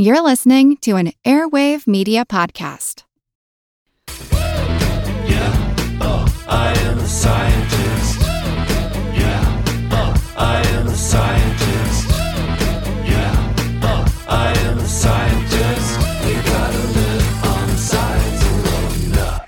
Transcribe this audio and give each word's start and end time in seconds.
You're 0.00 0.22
listening 0.22 0.76
to 0.82 0.94
an 0.94 1.10
Airwave 1.24 1.88
Media 1.88 2.24
Podcast. 2.24 3.02
Yeah, 5.26 5.98
oh, 6.00 6.44
I 6.46 6.72
am 6.78 6.98
a 6.98 7.08
scientist. 7.08 8.20
Yeah, 9.18 9.88
oh, 9.90 10.32
I 10.36 10.60
am 10.68 10.86
a 10.86 10.94
scientist. 10.94 12.08
Yeah, 13.10 13.80
oh, 13.82 14.24
I 14.28 14.56
am 14.68 14.78
a 14.78 14.86
scientist. 14.86 15.98
We 16.24 16.34
gotta 16.48 16.78
live 16.78 17.44
on 17.44 17.76
science 17.76 18.42
alone. 19.16 19.40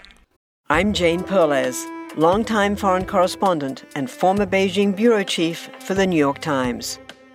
I'm 0.68 0.92
Jane 0.92 1.22
Perlez, 1.22 1.86
longtime 2.16 2.74
foreign 2.74 3.06
correspondent 3.06 3.84
and 3.94 4.10
former 4.10 4.46
Beijing 4.46 4.96
bureau 4.96 5.22
chief 5.22 5.70
for 5.78 5.94
the 5.94 6.08
New 6.08 6.18
York 6.18 6.40
Times. 6.40 6.98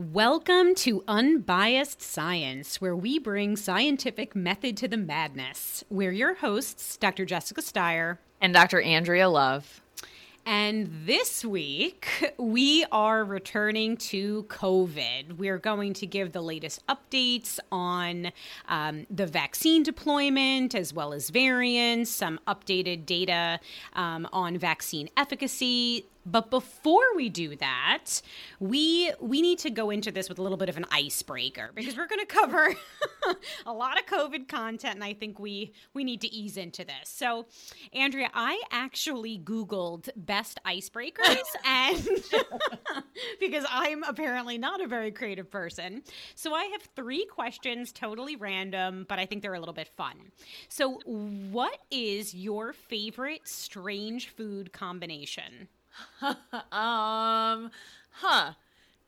Welcome 0.00 0.76
to 0.76 1.02
Unbiased 1.08 2.00
Science, 2.00 2.80
where 2.80 2.94
we 2.94 3.18
bring 3.18 3.56
scientific 3.56 4.36
method 4.36 4.76
to 4.76 4.86
the 4.86 4.96
madness. 4.96 5.82
We're 5.90 6.12
your 6.12 6.34
hosts, 6.34 6.96
Dr. 6.96 7.24
Jessica 7.24 7.60
Steier 7.60 8.18
and 8.40 8.54
Dr. 8.54 8.80
Andrea 8.80 9.28
Love. 9.28 9.80
And 10.46 10.88
this 11.04 11.44
week, 11.44 12.32
we 12.38 12.86
are 12.92 13.24
returning 13.24 13.96
to 13.96 14.44
COVID. 14.44 15.36
We're 15.36 15.58
going 15.58 15.94
to 15.94 16.06
give 16.06 16.30
the 16.30 16.42
latest 16.42 16.86
updates 16.86 17.58
on 17.72 18.30
um, 18.68 19.04
the 19.10 19.26
vaccine 19.26 19.82
deployment 19.82 20.76
as 20.76 20.94
well 20.94 21.12
as 21.12 21.28
variants, 21.28 22.10
some 22.10 22.38
updated 22.46 23.04
data 23.04 23.58
um, 23.94 24.28
on 24.32 24.56
vaccine 24.58 25.10
efficacy, 25.16 26.06
but 26.30 26.50
before 26.50 27.04
we 27.16 27.28
do 27.28 27.56
that, 27.56 28.20
we 28.60 29.12
we 29.20 29.40
need 29.40 29.58
to 29.60 29.70
go 29.70 29.90
into 29.90 30.12
this 30.12 30.28
with 30.28 30.38
a 30.38 30.42
little 30.42 30.58
bit 30.58 30.68
of 30.68 30.76
an 30.76 30.84
icebreaker 30.90 31.70
because 31.74 31.96
we're 31.96 32.06
going 32.06 32.20
to 32.20 32.26
cover 32.26 32.74
a 33.66 33.72
lot 33.72 33.98
of 33.98 34.06
COVID 34.06 34.48
content, 34.48 34.94
and 34.94 35.04
I 35.04 35.14
think 35.14 35.38
we 35.38 35.72
we 35.94 36.04
need 36.04 36.20
to 36.20 36.32
ease 36.34 36.56
into 36.56 36.84
this. 36.84 37.08
So, 37.08 37.46
Andrea, 37.92 38.30
I 38.34 38.60
actually 38.70 39.38
Googled 39.38 40.10
best 40.16 40.60
icebreakers, 40.66 41.42
and 41.64 42.08
because 43.40 43.64
I'm 43.70 44.02
apparently 44.02 44.58
not 44.58 44.82
a 44.82 44.86
very 44.86 45.10
creative 45.10 45.50
person, 45.50 46.02
so 46.34 46.54
I 46.54 46.64
have 46.64 46.82
three 46.94 47.24
questions, 47.26 47.92
totally 47.92 48.36
random, 48.36 49.06
but 49.08 49.18
I 49.18 49.26
think 49.26 49.42
they're 49.42 49.54
a 49.54 49.60
little 49.60 49.74
bit 49.74 49.88
fun. 49.96 50.32
So, 50.68 51.00
what 51.04 51.78
is 51.90 52.34
your 52.34 52.72
favorite 52.72 53.48
strange 53.48 54.28
food 54.28 54.72
combination? 54.72 55.68
um, 56.22 57.70
huh. 58.10 58.52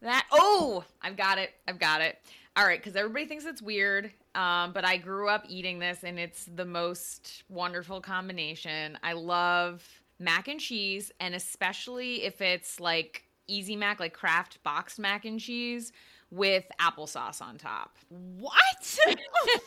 That 0.02 0.26
oh, 0.32 0.84
I've 1.02 1.16
got 1.16 1.38
it. 1.38 1.50
I've 1.68 1.78
got 1.78 2.00
it. 2.00 2.18
All 2.56 2.64
right, 2.64 2.78
because 2.78 2.96
everybody 2.96 3.26
thinks 3.26 3.44
it's 3.44 3.62
weird. 3.62 4.10
Um, 4.34 4.72
but 4.72 4.84
I 4.84 4.96
grew 4.96 5.28
up 5.28 5.44
eating 5.48 5.78
this, 5.78 6.04
and 6.04 6.18
it's 6.18 6.44
the 6.54 6.64
most 6.64 7.44
wonderful 7.48 8.00
combination. 8.00 8.98
I 9.02 9.12
love 9.12 9.86
mac 10.18 10.48
and 10.48 10.60
cheese, 10.60 11.12
and 11.20 11.34
especially 11.34 12.24
if 12.24 12.40
it's 12.40 12.80
like 12.80 13.24
easy 13.46 13.76
mac, 13.76 14.00
like 14.00 14.14
Kraft 14.14 14.62
boxed 14.62 14.98
mac 14.98 15.24
and 15.24 15.38
cheese 15.38 15.92
with 16.30 16.64
applesauce 16.80 17.42
on 17.42 17.58
top. 17.58 17.96
What? 18.08 18.98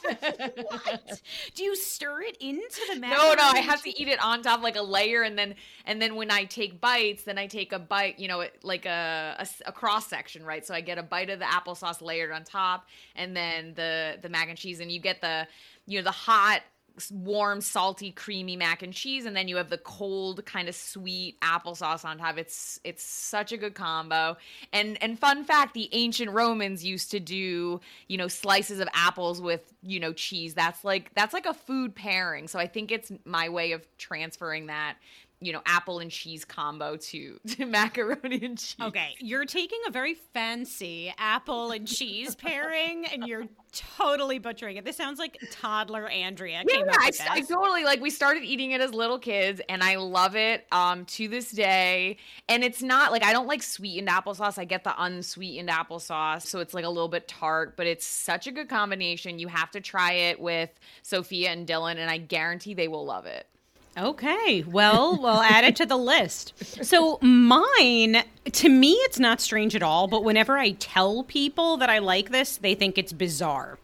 what? 0.01 1.21
Do 1.55 1.63
you 1.63 1.75
stir 1.75 2.21
it 2.21 2.37
into 2.39 2.81
the 2.93 2.99
mac? 2.99 3.11
No, 3.11 3.33
no, 3.33 3.43
I 3.43 3.59
have 3.59 3.81
to 3.83 4.01
eat 4.01 4.07
it 4.07 4.23
on 4.23 4.41
top 4.41 4.61
like 4.61 4.75
a 4.75 4.81
layer, 4.81 5.23
and 5.23 5.37
then 5.37 5.55
and 5.85 6.01
then 6.01 6.15
when 6.15 6.31
I 6.31 6.45
take 6.45 6.79
bites, 6.79 7.23
then 7.23 7.37
I 7.37 7.47
take 7.47 7.73
a 7.73 7.79
bite, 7.79 8.19
you 8.19 8.27
know, 8.27 8.45
like 8.63 8.85
a, 8.85 9.35
a, 9.39 9.47
a 9.67 9.71
cross 9.71 10.07
section, 10.07 10.45
right? 10.45 10.65
So 10.65 10.73
I 10.73 10.81
get 10.81 10.97
a 10.97 11.03
bite 11.03 11.29
of 11.29 11.39
the 11.39 11.45
applesauce 11.45 12.01
layered 12.01 12.31
on 12.31 12.43
top, 12.43 12.87
and 13.15 13.35
then 13.35 13.73
the 13.75 14.17
the 14.21 14.29
mac 14.29 14.49
and 14.49 14.57
cheese, 14.57 14.79
and 14.79 14.91
you 14.91 14.99
get 14.99 15.21
the 15.21 15.47
you 15.85 15.99
know 15.99 16.03
the 16.03 16.11
hot 16.11 16.61
warm, 17.11 17.61
salty, 17.61 18.11
creamy 18.11 18.55
mac 18.55 18.83
and 18.83 18.93
cheese, 18.93 19.25
and 19.25 19.35
then 19.35 19.47
you 19.47 19.57
have 19.57 19.69
the 19.69 19.77
cold, 19.77 20.45
kind 20.45 20.69
of 20.69 20.75
sweet 20.75 21.39
applesauce 21.41 22.05
on 22.05 22.17
top. 22.17 22.37
It's 22.37 22.79
it's 22.83 23.03
such 23.03 23.51
a 23.51 23.57
good 23.57 23.73
combo. 23.73 24.37
And 24.71 25.01
and 25.01 25.17
fun 25.17 25.43
fact, 25.43 25.73
the 25.73 25.89
ancient 25.91 26.31
Romans 26.31 26.83
used 26.83 27.11
to 27.11 27.19
do 27.19 27.81
you 28.07 28.17
know 28.17 28.27
slices 28.27 28.79
of 28.79 28.87
apples 28.93 29.41
with 29.41 29.73
you 29.81 29.99
know 29.99 30.13
cheese. 30.13 30.53
That's 30.53 30.83
like 30.83 31.13
that's 31.15 31.33
like 31.33 31.45
a 31.45 31.53
food 31.53 31.95
pairing. 31.95 32.47
So 32.47 32.59
I 32.59 32.67
think 32.67 32.91
it's 32.91 33.11
my 33.25 33.49
way 33.49 33.71
of 33.71 33.85
transferring 33.97 34.67
that 34.67 34.97
you 35.45 35.53
know, 35.53 35.61
apple 35.65 35.99
and 35.99 36.11
cheese 36.11 36.45
combo 36.45 36.97
to, 36.97 37.39
to 37.47 37.65
macaroni 37.65 38.43
and 38.43 38.57
cheese. 38.57 38.75
Okay, 38.81 39.15
you're 39.19 39.45
taking 39.45 39.79
a 39.87 39.91
very 39.91 40.13
fancy 40.13 41.13
apple 41.17 41.71
and 41.71 41.87
cheese 41.87 42.35
pairing 42.35 43.05
and 43.05 43.27
you're 43.27 43.45
totally 43.73 44.39
butchering 44.39 44.77
it. 44.77 44.85
This 44.85 44.95
sounds 44.95 45.19
like 45.19 45.37
toddler 45.51 46.07
Andrea 46.07 46.63
yeah, 46.67 46.83
I, 46.91 47.11
I, 47.29 47.41
totally 47.41 47.83
like 47.83 47.99
we 47.99 48.09
started 48.09 48.43
eating 48.43 48.71
it 48.71 48.81
as 48.81 48.93
little 48.93 49.19
kids 49.19 49.61
and 49.67 49.83
I 49.83 49.95
love 49.95 50.35
it 50.35 50.65
um 50.71 51.05
to 51.05 51.27
this 51.27 51.51
day. 51.51 52.17
And 52.47 52.63
it's 52.63 52.81
not 52.81 53.11
like 53.11 53.23
I 53.23 53.33
don't 53.33 53.47
like 53.47 53.63
sweetened 53.63 54.07
applesauce. 54.07 54.57
I 54.57 54.65
get 54.65 54.83
the 54.83 54.93
unsweetened 55.01 55.69
applesauce, 55.69 56.43
so 56.43 56.59
it's 56.59 56.73
like 56.73 56.85
a 56.85 56.89
little 56.89 57.09
bit 57.09 57.27
tart, 57.27 57.75
but 57.75 57.87
it's 57.87 58.05
such 58.05 58.47
a 58.47 58.51
good 58.51 58.69
combination. 58.69 59.39
You 59.39 59.47
have 59.47 59.71
to 59.71 59.81
try 59.81 60.13
it 60.13 60.39
with 60.39 60.69
Sophia 61.01 61.49
and 61.49 61.67
Dylan 61.67 61.97
and 61.97 62.09
I 62.09 62.17
guarantee 62.17 62.73
they 62.73 62.87
will 62.87 63.05
love 63.05 63.25
it. 63.25 63.47
Okay, 63.95 64.63
well, 64.63 65.17
we'll 65.21 65.41
add 65.41 65.63
it 65.63 65.75
to 65.75 65.85
the 65.85 65.97
list. 65.97 66.53
So, 66.83 67.19
mine, 67.21 68.23
to 68.51 68.69
me, 68.69 68.93
it's 68.93 69.19
not 69.19 69.39
strange 69.39 69.75
at 69.75 69.83
all, 69.83 70.07
but 70.07 70.23
whenever 70.23 70.57
I 70.57 70.71
tell 70.71 71.23
people 71.23 71.77
that 71.77 71.89
I 71.89 71.99
like 71.99 72.31
this, 72.31 72.57
they 72.57 72.73
think 72.73 72.97
it's 72.97 73.13
bizarre. 73.13 73.77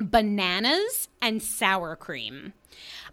Bananas 0.00 1.08
and 1.22 1.40
sour 1.40 1.94
cream. 1.94 2.52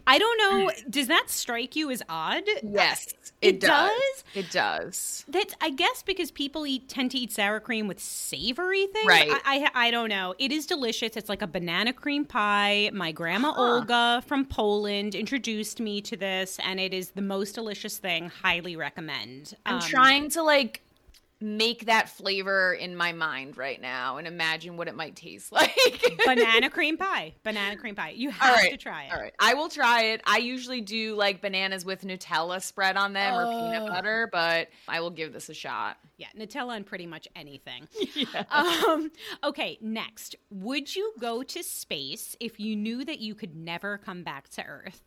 I 0.06 0.18
don't 0.18 0.38
know. 0.38 0.70
Does 0.88 1.08
that 1.08 1.28
strike 1.28 1.74
you 1.74 1.90
as 1.90 2.02
odd? 2.08 2.44
Yes, 2.62 3.08
it, 3.40 3.56
it 3.56 3.60
does. 3.60 3.90
does. 3.90 4.24
It 4.34 4.50
does. 4.50 5.24
That's 5.28 5.54
I 5.60 5.70
guess 5.70 6.02
because 6.02 6.30
people 6.30 6.66
eat 6.66 6.88
tend 6.88 7.10
to 7.12 7.18
eat 7.18 7.32
sour 7.32 7.58
cream 7.60 7.88
with 7.88 7.98
savory 8.00 8.86
things. 8.86 9.06
Right. 9.06 9.30
I, 9.30 9.70
I, 9.74 9.86
I 9.86 9.90
don't 9.90 10.08
know. 10.08 10.34
It 10.38 10.52
is 10.52 10.66
delicious. 10.66 11.16
It's 11.16 11.28
like 11.28 11.42
a 11.42 11.46
banana 11.46 11.92
cream 11.92 12.24
pie. 12.24 12.90
My 12.92 13.12
grandma 13.12 13.52
huh. 13.52 13.62
Olga 13.62 14.22
from 14.26 14.44
Poland 14.44 15.14
introduced 15.14 15.80
me 15.80 16.00
to 16.02 16.16
this, 16.16 16.58
and 16.62 16.78
it 16.78 16.94
is 16.94 17.10
the 17.10 17.22
most 17.22 17.54
delicious 17.54 17.98
thing. 17.98 18.30
Highly 18.42 18.76
recommend. 18.76 19.54
I'm 19.66 19.76
um, 19.76 19.80
trying 19.80 20.30
to 20.30 20.42
like 20.42 20.82
make 21.40 21.86
that 21.86 22.08
flavor 22.08 22.72
in 22.72 22.96
my 22.96 23.12
mind 23.12 23.58
right 23.58 23.80
now 23.80 24.16
and 24.16 24.26
imagine 24.26 24.76
what 24.76 24.88
it 24.88 24.94
might 24.94 25.16
taste 25.16 25.52
like. 25.52 25.74
banana 26.24 26.70
cream 26.70 26.96
pie. 26.98 27.34
Banana 27.42 27.76
cream 27.76 27.94
pie. 27.94 28.10
You 28.10 28.30
have 28.30 28.54
right, 28.54 28.70
to 28.70 28.76
try 28.76 29.04
it. 29.04 29.12
All 29.12 29.20
right. 29.20 29.34
I 29.38 29.54
will 29.54 29.68
try 29.68 30.04
it. 30.04 30.22
I 30.24 30.38
usually 30.38 30.80
do 30.80 31.14
like 31.14 31.42
bananas 31.42 31.84
with 31.84 32.02
Nutella 32.02 32.62
spread 32.62 32.96
on 32.96 33.12
them 33.12 33.34
oh. 33.34 33.38
or 33.38 33.44
peanut 33.44 33.82
oh. 33.82 33.92
butter, 33.92 34.28
but 34.32 34.68
I 34.88 35.00
will 35.00 35.10
give 35.10 35.32
this 35.32 35.48
a 35.48 35.54
shot. 35.54 35.98
Yeah, 36.16 36.28
Nutella 36.38 36.76
on 36.76 36.84
pretty 36.84 37.06
much 37.06 37.28
anything. 37.36 37.86
yeah. 38.14 38.44
Um, 38.50 39.10
okay, 39.44 39.78
next. 39.82 40.36
Would 40.50 40.96
you 40.96 41.12
go 41.20 41.42
to 41.42 41.62
space 41.62 42.36
if 42.40 42.58
you 42.58 42.74
knew 42.74 43.04
that 43.04 43.18
you 43.18 43.34
could 43.34 43.54
never 43.54 43.98
come 43.98 44.22
back 44.22 44.48
to 44.50 44.64
Earth? 44.64 45.02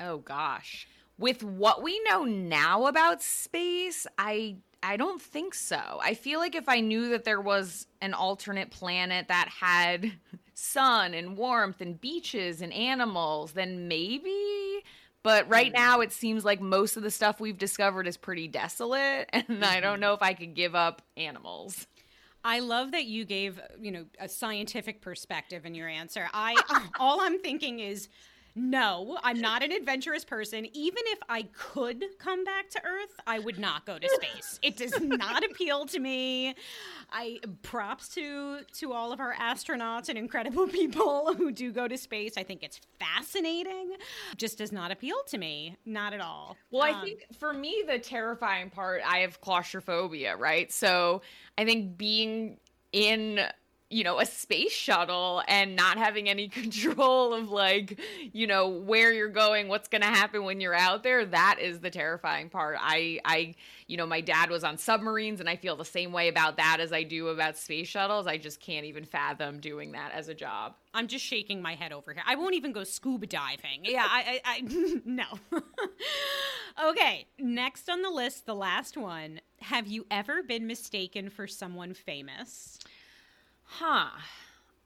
Oh 0.00 0.18
gosh. 0.18 0.88
With 1.18 1.42
what 1.42 1.82
we 1.82 2.00
know 2.04 2.24
now 2.24 2.86
about 2.86 3.22
space, 3.22 4.06
I 4.18 4.56
I 4.82 4.96
don't 4.96 5.20
think 5.20 5.54
so. 5.54 5.80
I 6.00 6.14
feel 6.14 6.38
like 6.38 6.54
if 6.54 6.68
I 6.68 6.80
knew 6.80 7.10
that 7.10 7.24
there 7.24 7.40
was 7.40 7.86
an 8.00 8.14
alternate 8.14 8.70
planet 8.70 9.28
that 9.28 9.48
had 9.48 10.12
sun 10.54 11.14
and 11.14 11.36
warmth 11.36 11.80
and 11.80 12.00
beaches 12.00 12.62
and 12.62 12.72
animals, 12.72 13.52
then 13.52 13.88
maybe. 13.88 14.82
But 15.22 15.48
right 15.48 15.72
hmm. 15.72 15.76
now, 15.76 16.00
it 16.00 16.12
seems 16.12 16.44
like 16.44 16.60
most 16.60 16.96
of 16.96 17.02
the 17.02 17.10
stuff 17.10 17.40
we've 17.40 17.58
discovered 17.58 18.06
is 18.06 18.16
pretty 18.16 18.48
desolate, 18.48 19.28
and 19.32 19.64
I 19.64 19.80
don't 19.80 19.94
mm-hmm. 19.94 20.00
know 20.02 20.14
if 20.14 20.22
I 20.22 20.34
could 20.34 20.54
give 20.54 20.74
up 20.74 21.02
animals. 21.16 21.86
I 22.44 22.60
love 22.60 22.92
that 22.92 23.06
you 23.06 23.24
gave, 23.24 23.60
you 23.80 23.90
know, 23.90 24.04
a 24.20 24.28
scientific 24.28 25.02
perspective 25.02 25.66
in 25.66 25.74
your 25.74 25.88
answer. 25.88 26.28
I 26.32 26.54
all 27.00 27.20
I'm 27.20 27.40
thinking 27.40 27.80
is 27.80 28.08
no, 28.56 29.18
I'm 29.22 29.40
not 29.40 29.62
an 29.62 29.70
adventurous 29.70 30.24
person. 30.24 30.66
Even 30.72 31.02
if 31.08 31.18
I 31.28 31.42
could 31.52 32.02
come 32.18 32.42
back 32.42 32.70
to 32.70 32.80
Earth, 32.84 33.14
I 33.26 33.38
would 33.38 33.58
not 33.58 33.84
go 33.84 33.98
to 33.98 34.08
space. 34.08 34.58
It 34.62 34.76
does 34.76 34.98
not 35.00 35.44
appeal 35.50 35.84
to 35.86 35.98
me. 35.98 36.54
I 37.12 37.38
props 37.62 38.08
to 38.14 38.60
to 38.78 38.92
all 38.92 39.12
of 39.12 39.20
our 39.20 39.34
astronauts 39.34 40.08
and 40.08 40.16
incredible 40.16 40.66
people 40.80 41.34
who 41.34 41.52
do 41.52 41.70
go 41.70 41.86
to 41.86 41.98
space. 41.98 42.38
I 42.38 42.42
think 42.42 42.62
it's 42.62 42.80
fascinating. 42.98 43.92
Just 44.36 44.58
does 44.58 44.72
not 44.72 44.90
appeal 44.90 45.16
to 45.28 45.38
me. 45.38 45.76
Not 45.84 46.14
at 46.14 46.20
all. 46.20 46.56
Well, 46.70 46.82
I 46.82 46.92
Um, 46.92 47.04
think 47.04 47.26
for 47.38 47.52
me, 47.52 47.84
the 47.86 47.98
terrifying 47.98 48.70
part, 48.70 49.02
I 49.06 49.18
have 49.18 49.40
claustrophobia, 49.40 50.34
right? 50.36 50.72
So 50.72 51.20
I 51.58 51.64
think 51.66 51.98
being 51.98 52.58
in, 52.92 53.40
you 53.88 54.02
know, 54.02 54.18
a 54.18 54.26
space 54.26 54.72
shuttle 54.72 55.42
and 55.46 55.76
not 55.76 55.96
having 55.96 56.28
any 56.28 56.48
control 56.48 57.32
of 57.32 57.50
like, 57.50 58.00
you 58.32 58.46
know, 58.46 58.68
where 58.68 59.12
you're 59.12 59.28
going, 59.28 59.68
what's 59.68 59.88
going 59.88 60.02
to 60.02 60.08
happen 60.08 60.44
when 60.44 60.60
you're 60.60 60.74
out 60.74 61.02
there, 61.02 61.24
that 61.24 61.58
is 61.60 61.80
the 61.80 61.90
terrifying 61.90 62.48
part. 62.48 62.78
I, 62.80 63.20
I, 63.24 63.54
you 63.86 63.96
know, 63.96 64.06
my 64.06 64.20
dad 64.20 64.50
was 64.50 64.64
on 64.64 64.78
submarines 64.78 65.38
and 65.38 65.48
I 65.48 65.56
feel 65.56 65.76
the 65.76 65.84
same 65.84 66.12
way 66.12 66.28
about 66.28 66.56
that 66.56 66.78
as 66.80 66.92
I 66.92 67.04
do 67.04 67.28
about 67.28 67.56
space 67.56 67.86
shuttles. 67.86 68.26
I 68.26 68.38
just 68.38 68.60
can't 68.60 68.86
even 68.86 69.04
fathom 69.04 69.60
doing 69.60 69.92
that 69.92 70.12
as 70.12 70.28
a 70.28 70.34
job. 70.34 70.74
I'm 70.92 71.06
just 71.06 71.24
shaking 71.24 71.62
my 71.62 71.74
head 71.74 71.92
over 71.92 72.12
here. 72.12 72.22
I 72.26 72.34
won't 72.34 72.54
even 72.54 72.72
go 72.72 72.82
scuba 72.82 73.26
diving. 73.26 73.84
Yeah, 73.84 74.06
I, 74.10 74.40
I, 74.44 74.56
I 74.56 75.00
no. 75.04 75.26
okay, 76.88 77.26
next 77.38 77.88
on 77.88 78.02
the 78.02 78.10
list, 78.10 78.46
the 78.46 78.54
last 78.54 78.96
one. 78.96 79.40
Have 79.60 79.86
you 79.86 80.06
ever 80.10 80.42
been 80.42 80.66
mistaken 80.66 81.30
for 81.30 81.46
someone 81.46 81.94
famous? 81.94 82.78
Huh. 83.66 84.08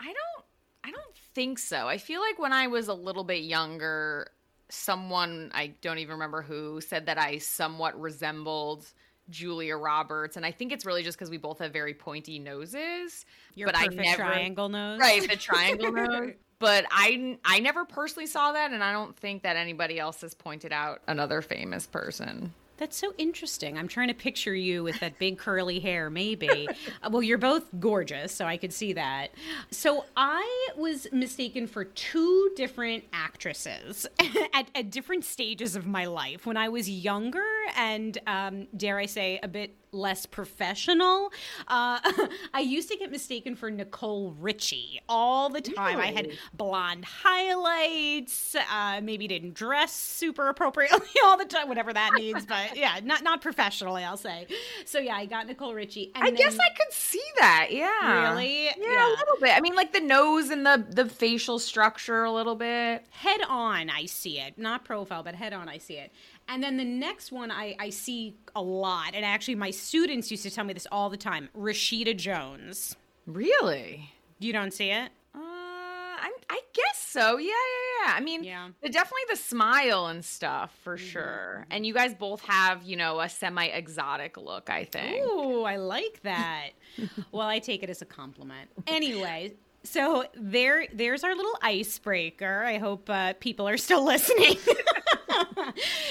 I 0.01 0.07
don't 0.07 0.45
I 0.83 0.91
don't 0.91 1.17
think 1.35 1.59
so. 1.59 1.87
I 1.87 1.99
feel 1.99 2.21
like 2.21 2.39
when 2.39 2.53
I 2.53 2.67
was 2.67 2.89
a 2.89 2.95
little 2.95 3.25
bit 3.25 3.45
younger, 3.45 4.31
someone 4.71 5.51
I 5.55 5.75
don't 5.81 5.99
even 5.99 6.15
remember 6.15 6.43
who 6.43 6.81
said 6.81 7.07
that 7.07 7.19
I 7.19 7.39
somewhat 7.39 8.01
resembled 8.01 8.87
Julia 9.29 9.77
Roberts 9.77 10.37
and 10.37 10.45
I 10.45 10.51
think 10.51 10.73
it's 10.73 10.85
really 10.87 11.03
just 11.03 11.19
cuz 11.19 11.31
we 11.31 11.37
both 11.37 11.59
have 11.59 11.73
very 11.73 11.95
pointy 11.95 12.39
noses. 12.39 13.27
Your 13.55 13.67
but 13.67 13.77
I 13.77 13.87
perfect 13.87 14.03
never 14.03 14.17
triangle 14.17 14.69
nose. 14.69 14.99
Right, 14.99 15.29
the 15.29 15.37
triangle 15.37 15.93
nose. 15.93 16.33
But 16.59 16.87
I 16.91 17.39
I 17.45 17.61
never 17.61 17.85
personally 17.85 18.27
saw 18.27 18.53
that 18.53 18.73
and 18.73 18.83
I 18.83 18.93
don't 18.93 19.17
think 19.17 19.43
that 19.43 19.57
anybody 19.57 19.99
else 19.99 20.23
has 20.23 20.35
pointed 20.35 20.73
out 20.73 21.03
another 21.07 21.43
famous 21.43 21.87
person. 21.87 22.55
That's 22.81 22.97
so 22.97 23.13
interesting. 23.19 23.77
I'm 23.77 23.89
trying 23.89 24.09
to 24.09 24.15
picture 24.15 24.55
you 24.55 24.83
with 24.83 24.99
that 25.01 25.19
big 25.19 25.37
curly 25.37 25.81
hair, 25.81 26.09
maybe. 26.09 26.67
Uh, 27.03 27.11
well, 27.13 27.23
you're 27.23 27.37
both 27.37 27.67
gorgeous, 27.79 28.35
so 28.35 28.47
I 28.47 28.57
could 28.57 28.73
see 28.73 28.95
that. 28.95 29.33
So 29.71 30.07
I 30.17 30.69
was 30.79 31.07
mistaken 31.13 31.67
for 31.67 31.85
two 31.85 32.51
different 32.57 33.05
actresses 33.13 34.07
at, 34.55 34.71
at 34.75 34.91
different 34.91 35.27
stages 35.27 35.77
of 35.77 35.87
my 35.87 36.07
life. 36.07 36.47
When 36.47 36.57
I 36.57 36.71
was 36.71 36.89
younger 36.89 37.45
and, 37.77 38.17
um, 38.27 38.67
dare 38.75 38.99
I 38.99 39.05
say, 39.05 39.39
a 39.43 39.49
bit 39.49 39.77
less 39.93 40.27
professional, 40.27 41.31
uh, 41.69 41.99
I 42.55 42.61
used 42.61 42.89
to 42.91 42.97
get 42.97 43.11
mistaken 43.11 43.57
for 43.57 43.71
Nicole 43.71 44.33
Richie 44.39 45.01
all 45.09 45.49
the 45.49 45.61
time. 45.61 45.99
I 45.99 46.07
had 46.13 46.31
blonde 46.55 47.05
highlights, 47.05 48.55
uh, 48.55 49.01
maybe 49.03 49.27
didn't 49.29 49.55
dress 49.55 49.93
super 49.93 50.49
appropriately 50.49 51.07
all 51.25 51.37
the 51.37 51.45
time, 51.45 51.69
whatever 51.69 51.93
that 51.93 52.13
means, 52.15 52.47
but 52.47 52.75
yeah, 52.77 53.01
not 53.03 53.23
not 53.23 53.41
professionally, 53.41 54.05
I'll 54.05 54.17
say. 54.17 54.47
So 54.85 54.99
yeah, 54.99 55.17
I 55.17 55.27
got 55.27 55.47
Nicole 55.47 55.75
Richie. 55.75 56.13
And 56.15 56.25
I 56.25 56.31
guess 56.31 56.57
I 56.59 56.69
could 56.71 56.93
see 56.93 57.23
that. 57.39 57.69
Yeah. 57.71 58.31
Really? 58.31 58.65
Yeah, 58.65 58.73
Yeah. 58.79 59.09
a 59.09 59.11
little 59.11 59.37
bit. 59.41 59.57
I 59.57 59.61
mean, 59.61 59.75
like 59.75 59.93
the 59.93 60.01
nose 60.01 60.51
and 60.51 60.65
the 60.65 60.85
the 60.89 61.07
facial 61.09 61.59
structure 61.59 62.25
a 62.25 62.33
little 62.33 62.57
bit. 62.57 63.05
head 63.11 63.41
on 63.49 63.91
I 63.91 64.07
see 64.07 64.39
it. 64.39 64.59
Not 64.59 64.85
profile, 64.85 65.23
but 65.23 65.35
head 65.35 65.53
on 65.53 65.69
I 65.69 65.79
see 65.79 65.95
it. 65.95 66.13
And 66.51 66.63
then 66.63 66.77
the 66.77 66.85
next 66.85 67.31
one 67.33 67.51
I, 67.51 67.77
I 67.79 67.91
see 67.91 68.37
a 68.57 68.61
lot. 68.63 69.15
And 69.15 69.25
actually 69.25 69.55
my 69.55 69.71
students 69.71 70.31
used 70.31 70.43
to 70.43 70.51
tell 70.51 70.65
me 70.65 70.75
this 70.75 70.87
all 70.91 71.09
the 71.09 71.17
time. 71.17 71.49
Rashida 71.57 72.17
Jones. 72.17 72.97
Really? 73.27 74.11
You 74.41 74.53
don't 74.53 74.73
see 74.73 74.91
it? 74.91 75.11
Uh, 75.35 75.39
I, 75.39 76.31
I 76.51 76.61
guess 76.73 76.99
so. 76.99 77.39
Yeah, 77.39 77.47
yeah, 77.47 78.07
yeah. 78.07 78.13
I 78.17 78.21
mean, 78.21 78.43
Yeah. 78.43 78.69
definitely 78.83 79.23
the 79.31 79.37
smile 79.37 80.07
and 80.07 80.25
stuff 80.25 80.75
for 80.83 80.97
sure. 80.97 81.67
And 81.71 81.87
you 81.87 81.95
guys 81.95 82.15
both 82.15 82.41
have, 82.43 82.83
you 82.83 82.97
know, 82.97 83.21
a 83.21 83.29
semi 83.29 83.67
exotic 83.67 84.37
look. 84.37 84.69
I 84.71 84.85
think. 84.85 85.25
Ooh, 85.25 85.63
I 85.63 85.77
like 85.77 86.21
that. 86.25 86.71
well, 87.33 87.47
I 87.47 87.61
take 87.61 87.83
it 87.85 87.91
as 87.91 88.03
a 88.03 88.07
compliment. 88.07 88.71
Anyway, 88.89 89.55
so 89.85 90.25
there, 90.35 90.87
there's 90.93 91.23
our 91.23 91.35
little 91.37 91.57
icebreaker. 91.63 92.65
I 92.65 92.79
hope 92.79 93.09
uh, 93.09 93.35
people 93.39 93.69
are 93.69 93.77
still 93.77 94.05
listening. 94.13 94.57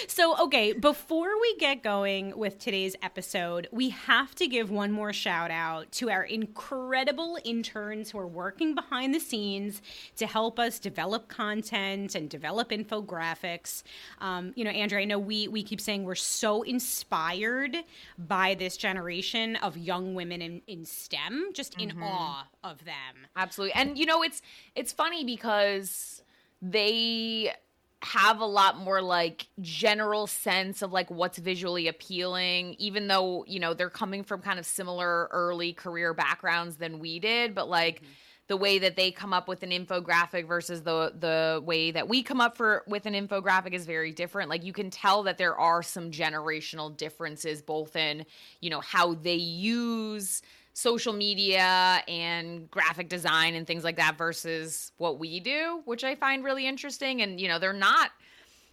So, 0.08 0.38
okay, 0.46 0.74
before 0.74 1.40
we 1.40 1.56
get 1.58 1.84
going 1.84 2.38
with 2.38 2.60
today's 2.60 2.96
episode, 3.02 3.68
we 3.72 3.90
have 3.90 4.36
to 4.36 4.48
give 4.48 4.72
one 4.72 4.92
more 4.92 5.14
shout 5.14 5.52
out 5.52 5.92
to 5.94 6.10
our 6.10 6.24
incredible 6.24 7.38
interns 7.44 8.12
who 8.12 8.20
are 8.20 8.28
working 8.28 8.76
behind 8.76 9.14
the 9.14 9.20
scenes 9.20 9.82
to 10.18 10.28
help 10.28 10.60
us 10.60 10.80
develop 10.80 11.28
content 11.28 12.16
and 12.16 12.30
develop 12.30 12.70
infographics. 12.70 13.84
Um, 14.20 14.54
you 14.56 14.64
know, 14.64 14.72
Andrea, 14.72 15.02
I 15.02 15.06
know 15.06 15.20
we 15.20 15.48
we 15.48 15.64
keep 15.64 15.82
saying 15.82 16.04
we're 16.04 16.16
so 16.16 16.64
inspired 16.64 17.78
by 18.18 18.56
this 18.56 18.78
generation 18.78 19.56
of 19.58 19.78
young 19.78 20.14
women 20.14 20.42
in, 20.42 20.62
in 20.68 20.86
STEM, 20.86 21.52
just 21.54 21.80
in 21.80 21.98
awe 22.02 22.48
of 22.64 22.84
them. 22.86 23.28
Absolutely. 23.36 23.74
And 23.74 23.98
you 23.98 24.06
know, 24.06 24.24
it's 24.24 24.42
it's 24.76 24.92
funny 24.92 25.24
because 25.24 26.24
they 26.62 27.54
have 28.02 28.40
a 28.40 28.46
lot 28.46 28.78
more 28.78 29.02
like 29.02 29.48
general 29.60 30.26
sense 30.26 30.82
of 30.82 30.94
like 30.94 31.12
what's 31.12 31.38
visually 31.38 31.88
appealing 31.88 32.76
even 32.80 33.08
though, 33.08 33.44
you 33.46 33.60
know, 33.60 33.74
they're 33.74 33.90
coming 33.90 34.24
from 34.24 34.42
kind 34.42 34.58
of 34.58 34.66
similar 34.66 35.28
early 35.32 35.74
career 35.74 36.14
backgrounds 36.14 36.78
than 36.78 37.00
we 37.00 37.20
did, 37.20 37.54
but 37.54 37.68
like 37.68 37.98
mm-hmm. 37.98 38.12
the 38.48 38.56
way 38.56 38.80
that 38.80 38.96
they 38.96 39.12
come 39.12 39.34
up 39.34 39.50
with 39.50 39.64
an 39.64 39.72
infographic 39.72 40.48
versus 40.48 40.82
the 40.84 41.14
the 41.20 41.62
way 41.66 41.92
that 41.92 42.08
we 42.08 42.24
come 42.24 42.40
up 42.40 42.56
for 42.56 42.84
with 42.88 43.06
an 43.06 43.14
infographic 43.14 43.74
is 43.74 43.86
very 43.86 44.14
different. 44.14 44.50
Like 44.50 44.64
you 44.64 44.74
can 44.74 44.90
tell 44.90 45.24
that 45.24 45.38
there 45.38 45.58
are 45.58 45.84
some 45.84 46.10
generational 46.10 46.96
differences 46.96 47.62
both 47.62 47.98
in, 47.98 48.26
you 48.62 48.70
know, 48.70 48.80
how 48.80 49.14
they 49.14 49.36
use 49.36 50.42
social 50.80 51.12
media 51.12 52.02
and 52.08 52.72
graphic 52.72 53.10
design 53.10 53.56
and 53.56 53.68
things 53.68 53.84
like 53.84 53.98
that 53.98 54.18
versus 54.18 54.94
what 54.98 55.20
we 55.20 55.42
do, 55.42 55.82
which 55.84 56.06
I 56.06 56.16
find 56.16 56.42
really 56.42 56.66
interesting. 56.66 57.22
And, 57.22 57.40
you 57.40 57.50
know, 57.50 57.60
they're 57.60 57.74
not, 57.74 58.12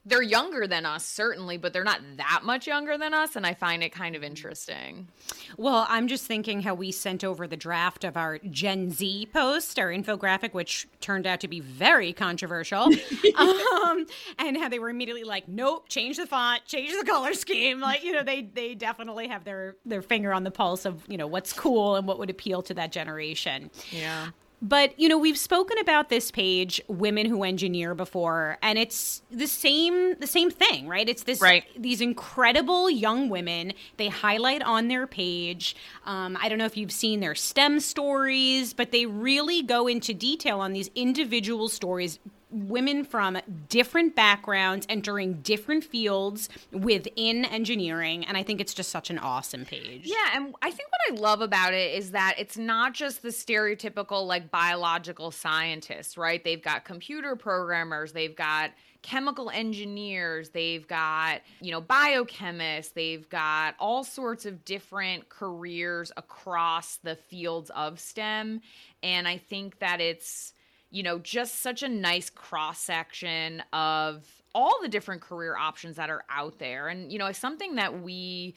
they're 0.07 0.23
younger 0.23 0.69
than 0.69 0.87
us, 0.87 1.05
certainly, 1.05 1.57
but 1.57 1.73
they're 1.73 1.85
not 1.85 2.01
that 2.17 2.43
much 2.45 2.67
younger 2.67 2.97
than 2.97 3.13
us. 3.13 3.35
And 3.35 3.45
I 3.45 3.55
find 3.55 3.83
it 3.83 3.91
kind 3.91 4.15
of 4.15 4.23
interesting. 4.23 5.09
Well, 5.57 5.85
I'm 5.89 6.07
just 6.07 6.27
thinking 6.27 6.63
how 6.63 6.75
we 6.75 6.93
sent 6.93 7.25
over 7.25 7.49
the 7.49 7.57
draft 7.57 8.05
of 8.05 8.17
our 8.17 8.39
Gen 8.39 8.93
Z 8.93 9.29
post, 9.33 9.79
our 9.81 9.89
infographic, 9.89 10.55
which 10.55 10.87
turned 11.01 11.27
out 11.27 11.41
to 11.41 11.49
be 11.49 11.59
very 11.59 12.13
controversial. 12.13 12.85
um, 13.37 14.07
and 14.39 14.57
how 14.57 14.69
they 14.69 14.79
were 14.79 14.91
immediately 14.91 15.25
like, 15.25 15.49
nope, 15.49 15.89
change 15.89 16.19
the 16.19 16.27
font, 16.27 16.65
change 16.67 16.93
the 16.97 17.05
color 17.05 17.35
scheme. 17.35 17.81
Like, 17.81 18.05
you 18.05 18.13
know, 18.13 18.23
they 18.23 18.43
they 18.43 18.77
definitely 18.77 19.27
have 19.27 19.45
their 19.45 19.75
their 19.85 20.03
finger 20.03 20.33
on 20.33 20.45
the 20.45 20.53
pulse 20.53 20.85
of, 20.85 21.05
you 21.09 21.17
know, 21.17 21.27
what's 21.27 21.53
cool 21.53 21.97
and 21.97 22.07
what 22.07 22.21
would 22.21 22.31
appeal 22.31 22.63
to 22.63 22.75
that 22.75 22.93
generation. 22.93 23.71
Yeah. 23.91 24.29
But, 24.63 24.99
you 24.99 25.09
know, 25.09 25.19
we've 25.19 25.37
spoken 25.39 25.77
about 25.79 26.09
this 26.09 26.31
page, 26.31 26.81
Women 26.89 27.27
Who 27.27 27.43
Engineer, 27.45 27.95
before, 27.95 28.57
and 28.63 28.79
it's 28.79 29.23
the 29.31 29.47
same 29.47 30.19
the 30.19 30.27
same 30.27 30.51
thing, 30.51 30.89
right? 30.89 31.07
It's 31.09 31.25
this 31.25 31.41
Right. 31.43 31.65
these 31.77 32.01
incredible 32.01 32.89
young 32.89 33.29
women 33.29 33.75
they 33.99 34.09
highlight 34.09 34.63
on 34.63 34.89
their 34.89 35.07
page. 35.07 35.77
Um, 36.07 36.39
I 36.41 36.49
don't 36.49 36.57
know 36.59 36.65
if 36.65 36.77
you've 36.77 36.91
seen 36.93 37.21
their 37.21 37.35
STEM 37.35 37.81
stories, 37.81 38.73
but 38.73 38.93
they 38.93 39.05
really 39.05 39.63
go 39.63 39.87
into 39.87 40.15
detail 40.15 40.61
on 40.61 40.73
these 40.73 40.91
individual 40.95 41.69
stories. 41.69 42.19
Women 42.57 43.05
from 43.05 43.39
different 43.69 44.17
backgrounds 44.17 44.87
entering 44.89 45.35
different 45.43 45.85
fields 45.85 46.49
within 46.73 47.45
engineering. 47.45 48.25
And 48.25 48.37
I 48.37 48.43
think 48.43 48.61
it's 48.61 48.73
just 48.73 48.91
such 48.91 49.11
an 49.11 49.19
awesome 49.19 49.67
page. 49.67 50.03
Yeah, 50.05 50.31
and 50.35 50.55
I 50.63 50.71
think 50.71 50.89
what 50.89 51.19
I 51.19 51.21
love 51.21 51.43
about 51.43 51.75
it 51.75 51.95
is 51.95 52.13
that 52.13 52.37
it's 52.39 52.57
not 52.57 52.95
just 52.95 53.21
the 53.23 53.29
stereotypical 53.29 54.27
like 54.27 54.51
biological 54.51 55.31
scientists, 55.31 56.17
right? 56.17 56.43
They've 56.43 56.63
got 56.63 56.85
computer 56.85 57.37
programmers, 57.37 58.13
they've 58.13 58.35
got 58.35 58.71
chemical 59.03 59.51
engineers, 59.51 60.49
they've 60.51 60.89
got, 60.89 61.43
you 61.61 61.71
know, 61.71 61.83
biochemists, 61.83 62.93
they've 62.95 63.29
got 63.29 63.75
all 63.79 64.03
sorts 64.03 64.47
of 64.47 64.65
different 64.65 65.29
careers 65.29 66.11
across 66.17 66.97
the 67.05 67.15
fields 67.15 67.71
of 67.71 68.01
STEM, 68.01 68.63
and 69.03 69.29
I 69.29 69.37
think 69.39 69.79
that 69.79 70.01
it's 70.01 70.55
you 70.91 71.03
know, 71.03 71.19
just 71.19 71.61
such 71.61 71.83
a 71.83 71.89
nice 71.89 72.31
cross 72.31 72.79
section 72.79 73.63
of 73.73 74.25
all 74.55 74.79
the 74.83 74.89
different 74.89 75.21
career 75.21 75.57
options 75.57 75.97
that 75.97 76.09
are 76.09 76.25
out 76.31 76.59
there. 76.59 76.89
And, 76.89 77.13
you 77.13 77.19
know, 77.19 77.27
it's 77.27 77.39
something 77.39 77.75
that 77.75 78.03
we 78.03 78.55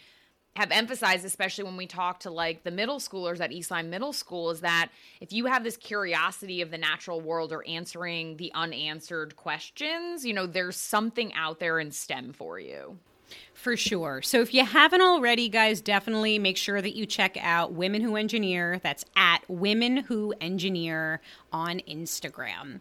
have 0.55 0.71
emphasized, 0.71 1.25
especially 1.25 1.63
when 1.63 1.77
we 1.77 1.87
talk 1.87 2.21
to 2.21 2.29
like 2.29 2.63
the 2.63 2.71
middle 2.71 2.99
schoolers 2.99 3.39
at 3.39 3.51
Eastline 3.51 3.89
Middle 3.89 4.13
School, 4.13 4.49
is 4.49 4.61
that 4.61 4.89
if 5.21 5.31
you 5.31 5.45
have 5.45 5.63
this 5.63 5.77
curiosity 5.77 6.61
of 6.61 6.71
the 6.71 6.77
natural 6.77 7.21
world 7.21 7.51
or 7.51 7.65
answering 7.67 8.37
the 8.37 8.51
unanswered 8.53 9.35
questions, 9.35 10.25
you 10.25 10.33
know, 10.33 10.45
there's 10.45 10.77
something 10.77 11.33
out 11.33 11.59
there 11.59 11.79
in 11.79 11.91
STEM 11.91 12.33
for 12.33 12.59
you. 12.59 12.97
For 13.53 13.75
sure. 13.75 14.21
So 14.21 14.39
if 14.41 14.53
you 14.53 14.63
haven't 14.63 15.01
already, 15.01 15.49
guys, 15.49 15.81
definitely 15.81 16.39
make 16.39 16.55
sure 16.55 16.81
that 16.81 16.95
you 16.95 17.05
check 17.05 17.37
out 17.41 17.73
Women 17.73 18.01
Who 18.01 18.15
Engineer. 18.15 18.79
That's 18.81 19.03
at 19.15 19.39
Women 19.49 19.97
Who 19.97 20.33
Engineer 20.39 21.21
on 21.51 21.81
Instagram. 21.87 22.79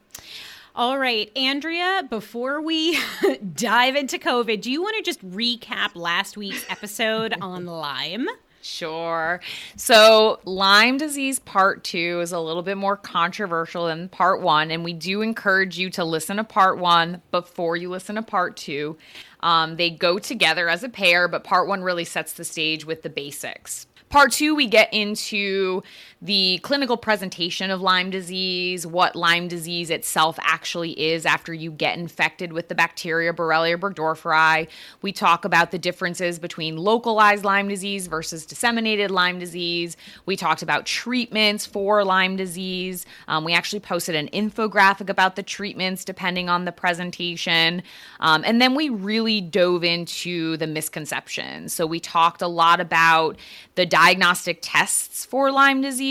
All 0.76 0.96
right, 0.96 1.36
Andrea, 1.36 2.06
before 2.08 2.60
we 2.60 2.96
dive 3.54 3.96
into 3.96 4.16
COVID, 4.18 4.60
do 4.60 4.70
you 4.70 4.80
want 4.80 4.96
to 4.96 5.02
just 5.02 5.28
recap 5.28 5.96
last 5.96 6.36
week's 6.36 6.64
episode 6.70 7.34
on 7.40 7.66
Lyme? 7.66 8.28
Sure. 8.60 9.40
So, 9.76 10.40
Lyme 10.44 10.98
disease 10.98 11.38
part 11.38 11.84
two 11.84 12.20
is 12.20 12.32
a 12.32 12.40
little 12.40 12.62
bit 12.62 12.76
more 12.76 12.96
controversial 12.96 13.86
than 13.86 14.08
part 14.08 14.40
one, 14.42 14.70
and 14.70 14.84
we 14.84 14.92
do 14.92 15.22
encourage 15.22 15.78
you 15.78 15.90
to 15.90 16.04
listen 16.04 16.38
to 16.38 16.44
part 16.44 16.78
one 16.78 17.22
before 17.30 17.76
you 17.76 17.88
listen 17.88 18.16
to 18.16 18.22
part 18.22 18.56
two. 18.56 18.98
Um, 19.40 19.76
they 19.76 19.90
go 19.90 20.18
together 20.18 20.68
as 20.68 20.82
a 20.82 20.88
pair, 20.88 21.28
but 21.28 21.44
part 21.44 21.68
one 21.68 21.82
really 21.82 22.04
sets 22.04 22.32
the 22.32 22.44
stage 22.44 22.84
with 22.84 23.02
the 23.02 23.10
basics. 23.10 23.86
Part 24.08 24.32
two, 24.32 24.54
we 24.54 24.66
get 24.66 24.92
into 24.92 25.82
the 26.20 26.58
clinical 26.64 26.96
presentation 26.96 27.70
of 27.70 27.80
Lyme 27.80 28.10
disease, 28.10 28.84
what 28.84 29.14
Lyme 29.14 29.46
disease 29.46 29.88
itself 29.88 30.36
actually 30.42 30.90
is 31.00 31.24
after 31.24 31.54
you 31.54 31.70
get 31.70 31.96
infected 31.96 32.52
with 32.52 32.66
the 32.66 32.74
bacteria 32.74 33.32
Borrelia 33.32 33.78
burgdorferi. 33.78 34.66
We 35.00 35.12
talk 35.12 35.44
about 35.44 35.70
the 35.70 35.78
differences 35.78 36.40
between 36.40 36.76
localized 36.76 37.44
Lyme 37.44 37.68
disease 37.68 38.08
versus 38.08 38.44
disseminated 38.46 39.12
Lyme 39.12 39.38
disease. 39.38 39.96
We 40.26 40.36
talked 40.36 40.60
about 40.60 40.86
treatments 40.86 41.64
for 41.64 42.04
Lyme 42.04 42.34
disease. 42.34 43.06
Um, 43.28 43.44
we 43.44 43.52
actually 43.52 43.80
posted 43.80 44.16
an 44.16 44.28
infographic 44.30 45.08
about 45.08 45.36
the 45.36 45.44
treatments 45.44 46.04
depending 46.04 46.48
on 46.48 46.64
the 46.64 46.72
presentation. 46.72 47.80
Um, 48.18 48.42
and 48.44 48.60
then 48.60 48.74
we 48.74 48.88
really 48.88 49.40
dove 49.40 49.84
into 49.84 50.56
the 50.56 50.66
misconceptions. 50.66 51.72
So 51.72 51.86
we 51.86 52.00
talked 52.00 52.42
a 52.42 52.48
lot 52.48 52.80
about 52.80 53.38
the 53.76 53.86
diagnostic 53.86 54.58
tests 54.62 55.24
for 55.24 55.52
Lyme 55.52 55.80
disease 55.80 56.07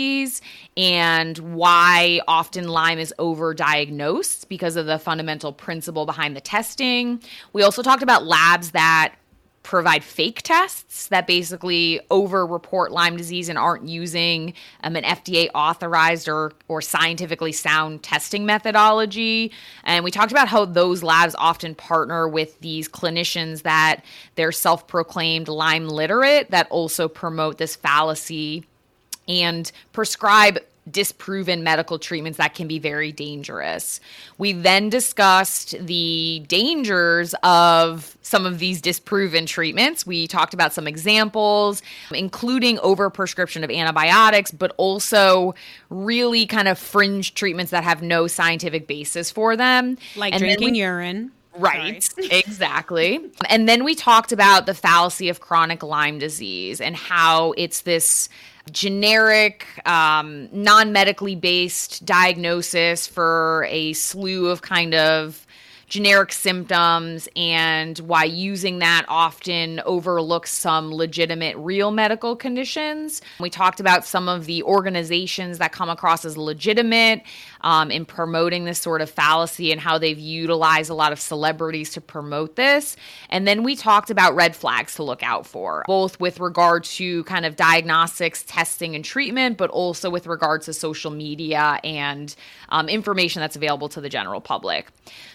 and 0.76 1.38
why 1.38 2.20
often 2.28 2.68
Lyme 2.68 2.98
is 2.98 3.14
overdiagnosed 3.18 4.48
because 4.48 4.76
of 4.76 4.86
the 4.86 4.98
fundamental 4.98 5.52
principle 5.52 6.06
behind 6.06 6.36
the 6.36 6.40
testing. 6.40 7.20
We 7.52 7.62
also 7.62 7.82
talked 7.82 8.02
about 8.02 8.24
labs 8.26 8.70
that 8.72 9.14
provide 9.68 10.02
fake 10.02 10.40
tests 10.42 11.08
that 11.08 11.26
basically 11.26 12.00
over 12.10 12.46
report 12.46 12.90
Lyme 12.90 13.18
disease 13.18 13.50
and 13.50 13.58
aren't 13.58 13.86
using 13.86 14.54
um, 14.82 14.96
an 14.96 15.04
FDA 15.04 15.50
authorized 15.54 16.26
or, 16.26 16.52
or 16.68 16.80
scientifically 16.80 17.52
sound 17.52 18.02
testing 18.02 18.46
methodology. 18.46 19.52
And 19.84 20.04
we 20.04 20.10
talked 20.10 20.32
about 20.32 20.48
how 20.48 20.64
those 20.64 21.02
labs 21.02 21.34
often 21.38 21.74
partner 21.74 22.26
with 22.26 22.58
these 22.60 22.88
clinicians 22.88 23.60
that 23.62 24.04
they're 24.36 24.52
self 24.52 24.86
proclaimed 24.86 25.48
Lyme 25.48 25.86
literate 25.86 26.50
that 26.50 26.66
also 26.70 27.06
promote 27.06 27.58
this 27.58 27.76
fallacy 27.76 28.64
and 29.28 29.70
prescribe 29.92 30.58
disproven 30.90 31.62
medical 31.62 31.98
treatments 31.98 32.38
that 32.38 32.54
can 32.54 32.66
be 32.66 32.78
very 32.78 33.12
dangerous. 33.12 34.00
We 34.38 34.52
then 34.54 34.88
discussed 34.88 35.74
the 35.78 36.42
dangers 36.48 37.34
of 37.42 38.16
some 38.22 38.46
of 38.46 38.58
these 38.58 38.80
disproven 38.80 39.44
treatments. 39.44 40.06
We 40.06 40.26
talked 40.26 40.54
about 40.54 40.72
some 40.72 40.86
examples, 40.88 41.82
including 42.10 42.78
overprescription 42.78 43.64
of 43.64 43.70
antibiotics, 43.70 44.50
but 44.50 44.72
also 44.78 45.54
really 45.90 46.46
kind 46.46 46.68
of 46.68 46.78
fringe 46.78 47.34
treatments 47.34 47.70
that 47.72 47.84
have 47.84 48.02
no 48.02 48.26
scientific 48.26 48.86
basis 48.86 49.30
for 49.30 49.56
them. 49.56 49.98
Like 50.16 50.32
And 50.32 50.40
drinking 50.40 50.72
we- 50.72 50.78
urine. 50.80 51.32
Right, 51.56 52.08
exactly. 52.30 53.20
And 53.48 53.68
then 53.68 53.84
we 53.84 53.94
talked 53.94 54.32
about 54.32 54.66
the 54.66 54.74
fallacy 54.74 55.28
of 55.28 55.40
chronic 55.40 55.82
Lyme 55.82 56.18
disease 56.18 56.80
and 56.80 56.94
how 56.94 57.52
it's 57.56 57.82
this 57.82 58.28
generic, 58.70 59.66
um, 59.86 60.48
non 60.52 60.92
medically 60.92 61.36
based 61.36 62.04
diagnosis 62.04 63.06
for 63.06 63.66
a 63.70 63.92
slew 63.94 64.48
of 64.48 64.62
kind 64.62 64.94
of 64.94 65.46
generic 65.88 66.32
symptoms 66.32 67.28
and 67.34 67.98
why 68.00 68.24
using 68.24 68.78
that 68.78 69.06
often 69.08 69.80
overlooks 69.86 70.52
some 70.52 70.92
legitimate 70.92 71.56
real 71.56 71.90
medical 71.90 72.36
conditions. 72.36 73.22
We 73.40 73.48
talked 73.48 73.80
about 73.80 74.04
some 74.04 74.28
of 74.28 74.44
the 74.44 74.62
organizations 74.64 75.58
that 75.58 75.72
come 75.72 75.88
across 75.88 76.24
as 76.24 76.36
legitimate 76.36 77.22
um, 77.60 77.90
in 77.90 78.04
promoting 78.04 78.64
this 78.64 78.78
sort 78.78 79.00
of 79.00 79.10
fallacy 79.10 79.72
and 79.72 79.80
how 79.80 79.98
they've 79.98 80.18
utilized 80.18 80.90
a 80.90 80.94
lot 80.94 81.12
of 81.12 81.20
celebrities 81.20 81.90
to 81.90 82.00
promote 82.00 82.56
this. 82.56 82.96
And 83.28 83.46
then 83.46 83.62
we 83.62 83.76
talked 83.76 84.10
about 84.10 84.34
red 84.34 84.54
flags 84.54 84.94
to 84.96 85.02
look 85.02 85.22
out 85.22 85.46
for, 85.46 85.84
both 85.86 86.20
with 86.20 86.40
regard 86.40 86.84
to 86.84 87.24
kind 87.24 87.44
of 87.44 87.56
diagnostics, 87.56 88.42
testing, 88.44 88.94
and 88.94 89.04
treatment, 89.04 89.56
but 89.56 89.70
also 89.70 90.10
with 90.10 90.26
regards 90.26 90.66
to 90.66 90.72
social 90.72 91.10
media 91.10 91.80
and 91.84 92.34
um, 92.68 92.88
information 92.88 93.40
that's 93.40 93.56
available 93.56 93.88
to 93.88 94.00
the 94.00 94.08
general 94.08 94.40
public. 94.40 94.88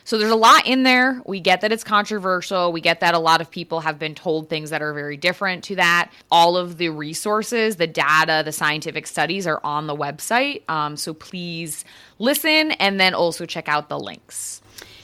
So 0.04 0.18
there's 0.18 0.32
a 0.32 0.36
lot 0.36 0.68
in 0.68 0.84
there. 0.84 1.22
We 1.26 1.40
get 1.40 1.62
that 1.62 1.72
it's 1.72 1.84
controversial. 1.84 2.72
We 2.72 2.82
get 2.82 3.00
that 3.00 3.14
a 3.14 3.20
lot 3.20 3.42
of 3.42 3.50
people 3.50 3.80
have 3.82 3.98
been 3.98 4.16
told 4.16 4.50
things 4.50 4.70
that 4.70 4.82
are 4.82 4.94
very 4.94 5.18
different 5.18 5.64
to 5.66 5.76
that. 5.78 6.12
All 6.30 6.58
of 6.58 6.78
the 6.78 6.90
resources, 6.90 7.78
the 7.78 7.88
data, 7.88 8.42
the 8.44 8.52
scientific 8.52 9.08
studies 9.08 9.48
are 9.48 9.62
on 9.64 9.88
the 9.88 9.96
website. 9.96 10.70
Um, 10.70 10.98
so 10.98 11.14
please 11.14 11.86
listen 12.20 12.72
and 12.74 13.00
then 13.00 13.14
also 13.14 13.46
check 13.46 13.68
out 13.68 13.90
the 13.90 14.00
links. 14.00 14.62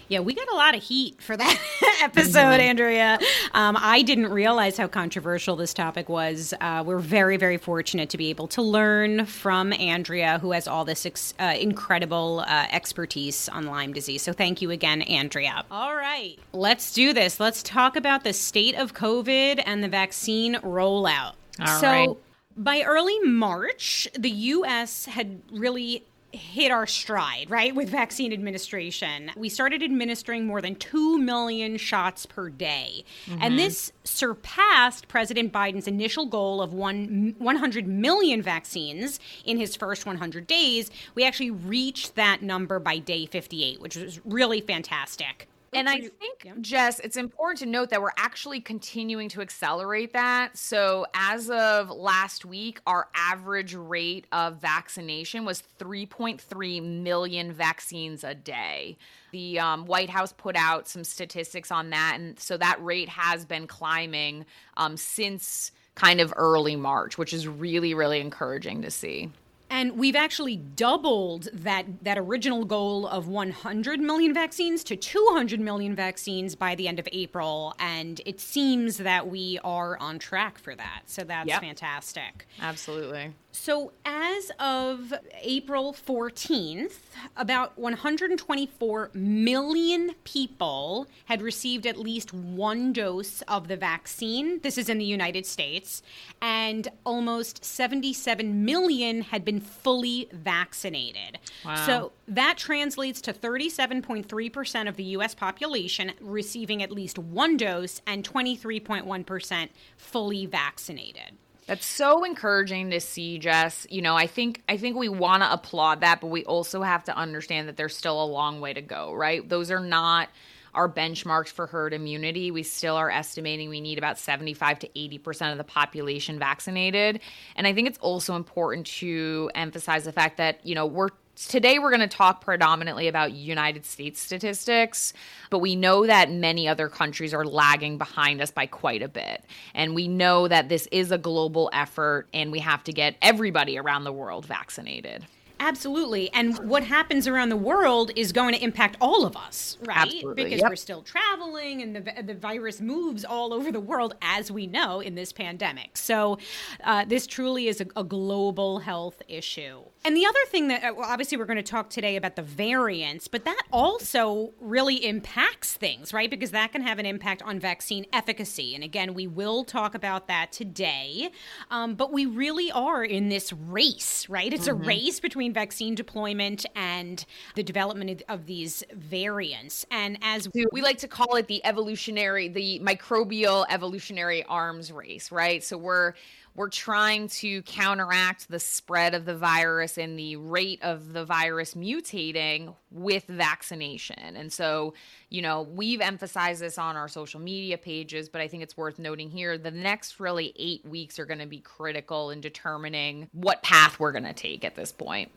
Yeah, 0.09 0.21
we 0.21 0.33
got 0.33 0.51
a 0.51 0.55
lot 0.55 0.75
of 0.75 0.81
heat 0.81 1.21
for 1.21 1.37
that 1.37 1.59
episode, 2.01 2.59
Andrea. 2.59 3.19
Um, 3.53 3.77
I 3.79 4.01
didn't 4.01 4.31
realize 4.31 4.75
how 4.75 4.87
controversial 4.87 5.55
this 5.55 5.71
topic 5.71 6.09
was. 6.09 6.51
Uh, 6.59 6.83
we're 6.83 6.97
very, 6.97 7.37
very 7.37 7.57
fortunate 7.57 8.09
to 8.09 8.17
be 8.17 8.31
able 8.31 8.47
to 8.49 8.63
learn 8.63 9.27
from 9.27 9.71
Andrea, 9.71 10.39
who 10.39 10.51
has 10.51 10.67
all 10.67 10.83
this 10.83 11.05
ex- 11.05 11.35
uh, 11.39 11.55
incredible 11.59 12.43
uh, 12.47 12.65
expertise 12.71 13.47
on 13.49 13.67
Lyme 13.67 13.93
disease. 13.93 14.23
So 14.23 14.33
thank 14.33 14.63
you 14.63 14.71
again, 14.71 15.03
Andrea. 15.03 15.63
All 15.69 15.95
right, 15.95 16.39
let's 16.53 16.91
do 16.91 17.13
this. 17.13 17.39
Let's 17.39 17.61
talk 17.61 17.95
about 17.95 18.23
the 18.23 18.33
state 18.33 18.73
of 18.73 18.95
COVID 18.95 19.61
and 19.63 19.83
the 19.83 19.89
vaccine 19.89 20.55
rollout. 20.55 21.33
All 21.59 21.79
so, 21.79 21.87
right. 21.87 22.09
by 22.57 22.81
early 22.81 23.19
March, 23.19 24.07
the 24.17 24.31
U.S. 24.31 25.05
had 25.05 25.39
really 25.51 26.03
hit 26.31 26.71
our 26.71 26.85
stride, 26.85 27.49
right, 27.49 27.73
with 27.73 27.89
vaccine 27.89 28.31
administration. 28.31 29.31
We 29.35 29.49
started 29.49 29.81
administering 29.81 30.45
more 30.45 30.61
than 30.61 30.75
2 30.75 31.17
million 31.17 31.77
shots 31.77 32.25
per 32.25 32.49
day. 32.49 33.03
And 33.27 33.41
mm-hmm. 33.41 33.57
this 33.57 33.91
surpassed 34.03 35.07
President 35.07 35.51
Biden's 35.51 35.87
initial 35.87 36.25
goal 36.25 36.61
of 36.61 36.73
one, 36.73 37.35
100 37.37 37.87
million 37.87 38.41
vaccines 38.41 39.19
in 39.45 39.57
his 39.57 39.75
first 39.75 40.05
100 40.05 40.47
days. 40.47 40.91
We 41.15 41.25
actually 41.25 41.51
reached 41.51 42.15
that 42.15 42.41
number 42.41 42.79
by 42.79 42.99
day 42.99 43.25
58, 43.25 43.81
which 43.81 43.95
was 43.95 44.23
really 44.25 44.61
fantastic. 44.61 45.47
And 45.73 45.89
I 45.89 45.99
think, 45.99 46.61
Jess, 46.61 46.99
it's 46.99 47.17
important 47.17 47.59
to 47.59 47.65
note 47.65 47.89
that 47.89 48.01
we're 48.01 48.09
actually 48.17 48.59
continuing 48.59 49.29
to 49.29 49.41
accelerate 49.41 50.13
that. 50.13 50.57
So, 50.57 51.05
as 51.13 51.49
of 51.49 51.89
last 51.89 52.45
week, 52.45 52.81
our 52.87 53.07
average 53.13 53.75
rate 53.75 54.25
of 54.31 54.57
vaccination 54.57 55.45
was 55.45 55.63
3.3 55.79 56.83
million 56.83 57.53
vaccines 57.53 58.23
a 58.23 58.33
day. 58.33 58.97
The 59.31 59.59
um, 59.59 59.85
White 59.85 60.09
House 60.09 60.33
put 60.33 60.55
out 60.55 60.87
some 60.87 61.03
statistics 61.03 61.71
on 61.71 61.91
that. 61.91 62.13
And 62.15 62.39
so 62.39 62.57
that 62.57 62.83
rate 62.83 63.09
has 63.09 63.45
been 63.45 63.67
climbing 63.67 64.45
um, 64.77 64.97
since 64.97 65.71
kind 65.95 66.21
of 66.21 66.33
early 66.35 66.75
March, 66.75 67.17
which 67.17 67.33
is 67.33 67.47
really, 67.47 67.93
really 67.93 68.19
encouraging 68.19 68.81
to 68.81 68.91
see. 68.91 69.29
And 69.71 69.97
we've 69.97 70.15
actually 70.15 70.57
doubled 70.57 71.47
that 71.53 71.85
that 72.03 72.17
original 72.17 72.65
goal 72.65 73.07
of 73.07 73.27
100 73.27 73.99
million 73.99 74.33
vaccines 74.33 74.83
to 74.85 74.95
200 74.95 75.59
million 75.59 75.95
vaccines 75.95 76.55
by 76.55 76.73
the 76.75 76.87
end 76.87 76.97
of 76.99 77.07
April, 77.11 77.75
and 77.79 78.19
it 78.25 78.39
seems 78.39 78.97
that 78.97 79.27
we 79.27 79.59
are 79.63 79.97
on 79.99 80.17
track 80.19 80.57
for 80.57 80.75
that. 80.75 81.03
So 81.05 81.23
that's 81.23 81.47
Yep. 81.47 81.61
fantastic. 81.61 82.47
Absolutely. 82.61 83.33
So, 83.51 83.93
as 84.05 84.51
of 84.59 85.11
April 85.41 85.91
14th, 85.91 86.99
about 87.35 87.77
124 87.79 89.09
million 89.13 90.11
people 90.23 91.07
had 91.25 91.41
received 91.41 91.87
at 91.87 91.97
least 91.97 92.31
one 92.31 92.93
dose 92.93 93.41
of 93.43 93.67
the 93.67 93.75
vaccine. 93.75 94.59
This 94.61 94.77
is 94.77 94.87
in 94.87 94.99
the 94.99 95.05
United 95.05 95.47
States. 95.47 96.03
And 96.41 96.89
almost 97.05 97.65
77 97.65 98.65
million 98.65 99.23
had 99.23 99.43
been 99.43 99.59
fully 99.59 100.29
vaccinated. 100.31 101.39
Wow. 101.65 101.85
So, 101.87 102.11
that 102.27 102.57
translates 102.57 103.19
to 103.21 103.33
37.3% 103.33 104.87
of 104.87 104.95
the 104.95 105.03
US 105.05 105.33
population 105.33 106.11
receiving 106.21 106.83
at 106.83 106.91
least 106.91 107.17
one 107.17 107.57
dose 107.57 108.01
and 108.05 108.23
23.1% 108.23 109.69
fully 109.97 110.45
vaccinated. 110.45 111.31
That's 111.69 111.85
so 111.85 112.23
encouraging 112.23 112.89
to 112.89 112.99
see, 112.99 113.37
Jess. 113.37 113.85
You 113.91 114.01
know, 114.01 114.15
I 114.15 114.25
think 114.25 114.63
I 114.67 114.77
think 114.77 114.97
we 114.97 115.07
want 115.07 115.43
to 115.43 115.53
applaud 115.53 116.01
that, 116.01 116.19
but 116.19 116.29
we 116.29 116.43
also 116.45 116.81
have 116.81 117.03
to 117.03 117.15
understand 117.15 117.67
that 117.67 117.77
there's 117.77 117.95
still 117.95 118.23
a 118.23 118.25
long 118.25 118.59
way 118.59 118.73
to 118.73 118.81
go, 118.81 119.13
right? 119.13 119.47
Those 119.47 119.69
are 119.69 119.79
not 119.79 120.29
our 120.73 120.89
benchmarks 120.89 121.49
for 121.49 121.67
herd 121.67 121.93
immunity. 121.93 122.49
We 122.49 122.63
still 122.63 122.95
are 122.95 123.11
estimating 123.11 123.69
we 123.69 123.81
need 123.81 123.99
about 123.99 124.17
75 124.17 124.79
to 124.79 124.87
80% 124.87 125.51
of 125.51 125.59
the 125.59 125.63
population 125.63 126.39
vaccinated. 126.39 127.19
And 127.55 127.67
I 127.67 127.73
think 127.73 127.87
it's 127.87 127.99
also 127.99 128.35
important 128.35 128.87
to 128.87 129.51
emphasize 129.53 130.05
the 130.05 130.11
fact 130.11 130.37
that, 130.37 130.65
you 130.65 130.73
know, 130.73 130.87
we're 130.87 131.09
Today, 131.47 131.79
we're 131.79 131.89
going 131.89 132.01
to 132.01 132.07
talk 132.07 132.41
predominantly 132.41 133.07
about 133.07 133.31
United 133.31 133.85
States 133.85 134.19
statistics, 134.19 135.13
but 135.49 135.59
we 135.59 135.75
know 135.75 136.05
that 136.05 136.29
many 136.29 136.67
other 136.67 136.89
countries 136.89 137.33
are 137.33 137.45
lagging 137.45 137.97
behind 137.97 138.41
us 138.41 138.51
by 138.51 138.65
quite 138.65 139.01
a 139.01 139.07
bit. 139.07 139.45
And 139.73 139.95
we 139.95 140.09
know 140.09 140.49
that 140.49 140.67
this 140.67 140.87
is 140.91 141.11
a 141.11 141.17
global 141.17 141.69
effort 141.71 142.27
and 142.33 142.51
we 142.51 142.59
have 142.59 142.83
to 142.83 142.91
get 142.91 143.15
everybody 143.21 143.77
around 143.77 144.03
the 144.03 144.11
world 144.11 144.45
vaccinated. 144.45 145.25
Absolutely. 145.59 146.31
And 146.33 146.57
what 146.59 146.83
happens 146.83 147.27
around 147.27 147.49
the 147.49 147.57
world 147.57 148.11
is 148.15 148.31
going 148.31 148.53
to 148.53 148.63
impact 148.63 148.95
all 149.01 149.25
of 149.25 149.35
us, 149.35 149.77
right? 149.85 149.97
Absolutely, 149.97 150.43
Because 150.43 150.59
yep. 150.61 150.69
we're 150.69 150.75
still 150.75 151.01
traveling 151.01 151.81
and 151.81 151.95
the, 151.95 152.23
the 152.23 152.33
virus 152.33 152.79
moves 152.79 153.25
all 153.25 153.53
over 153.53 153.71
the 153.71 153.79
world, 153.79 154.15
as 154.21 154.51
we 154.51 154.67
know, 154.67 155.01
in 155.01 155.15
this 155.15 155.33
pandemic. 155.33 155.97
So 155.97 156.37
uh, 156.83 157.05
this 157.05 157.27
truly 157.27 157.67
is 157.67 157.81
a, 157.81 157.87
a 157.95 158.03
global 158.03 158.79
health 158.79 159.21
issue. 159.27 159.81
And 160.05 160.15
the 160.15 160.25
other 160.25 160.39
thing 160.47 160.69
that, 160.69 160.83
uh, 160.83 160.93
well, 160.95 161.09
obviously, 161.09 161.37
we're 161.37 161.45
going 161.45 161.57
to 161.57 161.63
talk 161.63 161.89
today 161.89 162.15
about 162.15 162.37
the 162.37 162.41
variants, 162.41 163.27
but 163.27 163.43
that 163.43 163.61
also 163.71 164.53
really 164.61 165.05
impacts 165.05 165.73
things, 165.73 166.13
right? 166.13 166.29
Because 166.29 166.51
that 166.51 166.71
can 166.71 166.81
have 166.81 166.99
an 166.99 167.05
impact 167.05 167.41
on 167.41 167.59
vaccine 167.59 168.05
efficacy. 168.13 168.75
And 168.75 168.83
again, 168.83 169.13
we 169.13 169.27
will 169.27 169.65
talk 169.65 169.93
about 169.93 170.27
that 170.27 170.53
today. 170.53 171.31
Um, 171.69 171.95
but 171.95 172.13
we 172.13 172.25
really 172.25 172.71
are 172.71 173.03
in 173.03 173.27
this 173.27 173.51
race, 173.51 174.27
right? 174.29 174.53
It's 174.53 174.67
a 174.67 174.73
race 174.73 175.19
between 175.19 175.48
vaccine 175.53 175.95
deployment 175.95 176.65
and 176.75 177.25
the 177.55 177.63
development 177.63 178.09
of, 178.09 178.39
of 178.39 178.45
these 178.45 178.83
variants. 178.93 179.85
And 179.91 180.17
as 180.21 180.47
we 180.71 180.81
like 180.81 180.97
to 180.99 181.07
call 181.07 181.35
it 181.35 181.47
the 181.47 181.65
evolutionary 181.65 182.47
the 182.47 182.79
microbial 182.79 183.65
evolutionary 183.69 184.43
arms 184.43 184.91
race 184.91 185.31
right 185.31 185.63
so 185.63 185.77
we're 185.77 186.13
we're 186.59 186.67
trying 186.67 187.29
to 187.29 187.61
counteract 187.61 188.49
the 188.49 188.59
spread 188.59 189.13
of 189.13 189.23
the 189.23 189.33
virus 189.33 189.97
and 189.97 190.19
the 190.19 190.35
rate 190.35 190.83
of 190.83 191.13
the 191.13 191.23
virus 191.23 191.73
mutating 191.73 192.75
with 192.91 193.23
vaccination. 193.27 194.35
And 194.35 194.51
so 194.51 194.93
you 195.29 195.41
know 195.41 195.61
we've 195.61 196.01
emphasized 196.01 196.61
this 196.61 196.77
on 196.77 196.97
our 196.97 197.07
social 197.07 197.39
media 197.39 197.77
pages 197.77 198.29
but 198.29 198.41
i 198.41 198.47
think 198.47 198.63
it's 198.63 198.75
worth 198.75 198.99
noting 198.99 199.29
here 199.29 199.57
the 199.57 199.71
next 199.71 200.19
really 200.19 200.53
eight 200.57 200.83
weeks 200.85 201.19
are 201.19 201.25
going 201.25 201.39
to 201.39 201.45
be 201.45 201.59
critical 201.59 202.31
in 202.31 202.41
determining 202.41 203.29
what 203.31 203.61
path 203.61 203.99
we're 203.99 204.11
going 204.11 204.23
to 204.23 204.33
take 204.33 204.65
at 204.65 204.75
this 204.75 204.91
point 204.91 205.31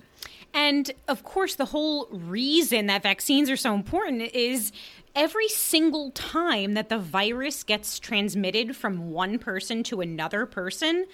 And 0.54 0.90
of 1.08 1.24
course, 1.24 1.54
the 1.54 1.66
whole 1.66 2.06
reason 2.10 2.86
that 2.86 3.02
vaccines 3.02 3.48
are 3.50 3.56
so 3.56 3.74
important 3.74 4.34
is 4.34 4.72
every 5.14 5.48
single 5.48 6.10
time 6.10 6.74
that 6.74 6.88
the 6.88 6.98
virus 6.98 7.62
gets 7.62 7.98
transmitted 7.98 8.76
from 8.76 9.10
one 9.10 9.38
person 9.38 9.82
to 9.84 10.00
another 10.00 10.46
person, 10.46 11.06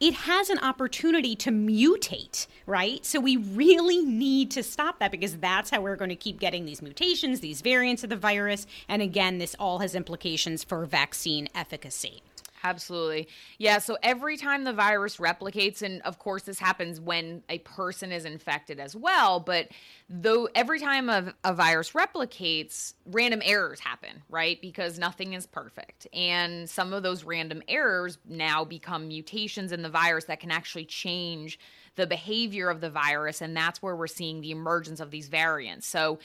it 0.00 0.14
has 0.14 0.48
an 0.48 0.58
opportunity 0.60 1.34
to 1.34 1.50
mutate, 1.50 2.46
right? 2.66 3.04
So 3.04 3.18
we 3.18 3.36
really 3.36 4.00
need 4.00 4.50
to 4.52 4.62
stop 4.62 5.00
that 5.00 5.10
because 5.10 5.36
that's 5.38 5.70
how 5.70 5.80
we're 5.80 5.96
going 5.96 6.10
to 6.10 6.16
keep 6.16 6.38
getting 6.38 6.64
these 6.64 6.80
mutations, 6.80 7.40
these 7.40 7.62
variants 7.62 8.04
of 8.04 8.10
the 8.10 8.16
virus. 8.16 8.66
And 8.88 9.02
again, 9.02 9.38
this 9.38 9.56
all 9.58 9.80
has 9.80 9.94
implications 9.94 10.62
for 10.62 10.86
vaccine 10.86 11.48
efficacy. 11.54 12.22
Absolutely. 12.64 13.28
Yeah. 13.58 13.78
So 13.78 13.96
every 14.02 14.36
time 14.36 14.64
the 14.64 14.72
virus 14.72 15.18
replicates, 15.18 15.82
and 15.82 16.02
of 16.02 16.18
course, 16.18 16.42
this 16.42 16.58
happens 16.58 17.00
when 17.00 17.42
a 17.48 17.58
person 17.58 18.12
is 18.12 18.24
infected 18.24 18.80
as 18.80 18.96
well, 18.96 19.40
but 19.40 19.68
though 20.08 20.48
every 20.54 20.80
time 20.80 21.08
a, 21.08 21.34
a 21.44 21.54
virus 21.54 21.92
replicates, 21.92 22.94
random 23.06 23.42
errors 23.44 23.80
happen, 23.80 24.22
right? 24.28 24.60
Because 24.60 24.98
nothing 24.98 25.34
is 25.34 25.46
perfect. 25.46 26.06
And 26.12 26.68
some 26.68 26.92
of 26.92 27.02
those 27.02 27.24
random 27.24 27.62
errors 27.68 28.18
now 28.28 28.64
become 28.64 29.08
mutations 29.08 29.72
in 29.72 29.82
the 29.82 29.90
virus 29.90 30.24
that 30.24 30.40
can 30.40 30.50
actually 30.50 30.84
change 30.84 31.58
the 31.96 32.06
behavior 32.06 32.70
of 32.70 32.80
the 32.80 32.90
virus. 32.90 33.40
And 33.40 33.56
that's 33.56 33.82
where 33.82 33.96
we're 33.96 34.06
seeing 34.06 34.40
the 34.40 34.50
emergence 34.50 35.00
of 35.00 35.10
these 35.10 35.28
variants. 35.28 35.86
So 35.86 36.18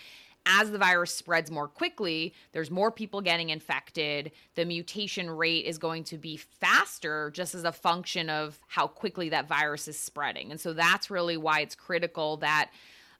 as 0.45 0.71
the 0.71 0.77
virus 0.77 1.13
spreads 1.13 1.49
more 1.49 1.67
quickly, 1.67 2.33
there's 2.51 2.69
more 2.69 2.91
people 2.91 3.21
getting 3.21 3.49
infected. 3.49 4.31
The 4.55 4.65
mutation 4.65 5.29
rate 5.29 5.65
is 5.65 5.77
going 5.77 6.03
to 6.05 6.17
be 6.17 6.37
faster 6.37 7.31
just 7.31 7.55
as 7.55 7.63
a 7.63 7.71
function 7.71 8.29
of 8.29 8.59
how 8.67 8.87
quickly 8.87 9.29
that 9.29 9.47
virus 9.47 9.87
is 9.87 9.97
spreading. 9.97 10.51
And 10.51 10.59
so 10.59 10.73
that's 10.73 11.09
really 11.09 11.37
why 11.37 11.61
it's 11.61 11.75
critical 11.75 12.37
that 12.37 12.71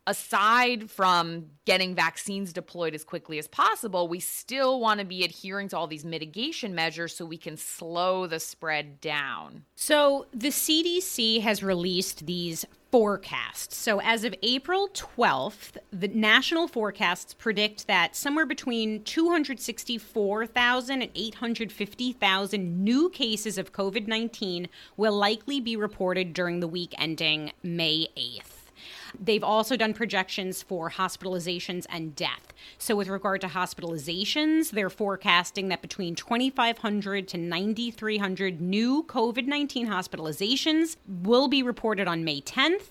aside 0.06 0.92
from 0.92 1.46
getting 1.66 1.96
vaccines 1.96 2.52
deployed 2.52 2.94
as 2.94 3.04
quickly 3.04 3.40
as 3.40 3.48
possible, 3.48 4.08
we 4.08 4.20
still 4.20 4.80
want 4.80 5.00
to 5.00 5.06
be 5.06 5.24
adhering 5.24 5.70
to 5.70 5.78
all 5.78 5.88
these 5.88 6.06
mitigation 6.06 6.76
measures 6.76 7.16
so 7.16 7.26
we 7.26 7.38
can 7.38 7.58
slow 7.58 8.28
the 8.28 8.40
spread 8.40 9.00
down. 9.00 9.64
So 9.76 10.26
the 10.34 10.50
CDC 10.50 11.42
has 11.42 11.64
released 11.64 12.26
these 12.26 12.66
forecasts. 12.94 13.76
So 13.76 14.00
as 14.02 14.24
of 14.24 14.36
April 14.44 14.88
12th, 14.90 15.78
the 15.92 16.10
national 16.10 16.68
forecasts 16.68 17.34
predict 17.34 17.88
that 17.88 18.16
somewhere 18.16 18.46
between 18.46 19.04
264,000 19.04 21.02
and 21.02 21.12
850,000 21.16 22.84
new 22.84 23.10
cases 23.10 23.58
of 23.58 23.74
COVID 23.74 24.06
19 24.08 24.68
will 24.96 25.18
likely 25.18 25.60
be 25.60 25.76
reported 25.76 26.34
during 26.34 26.60
the 26.60 26.68
week 26.68 26.94
ending 27.00 27.52
May 27.64 28.10
8th. 28.16 28.53
They've 29.20 29.44
also 29.44 29.76
done 29.76 29.94
projections 29.94 30.62
for 30.62 30.92
hospitalizations 30.92 31.86
and 31.90 32.16
death. 32.16 32.54
So, 32.78 32.96
with 32.96 33.08
regard 33.08 33.42
to 33.42 33.48
hospitalizations, 33.48 34.72
they're 34.72 34.90
forecasting 34.90 35.70
that 35.70 35.82
between 35.82 36.16
2,500 36.16 37.28
to 37.30 37.38
9,300 37.38 38.62
new 38.62 39.04
COVID 39.04 39.46
19 39.46 39.88
hospitalizations 39.88 40.96
will 41.08 41.48
be 41.48 41.64
reported 41.64 42.08
on 42.08 42.24
May 42.24 42.42
10th. 42.42 42.90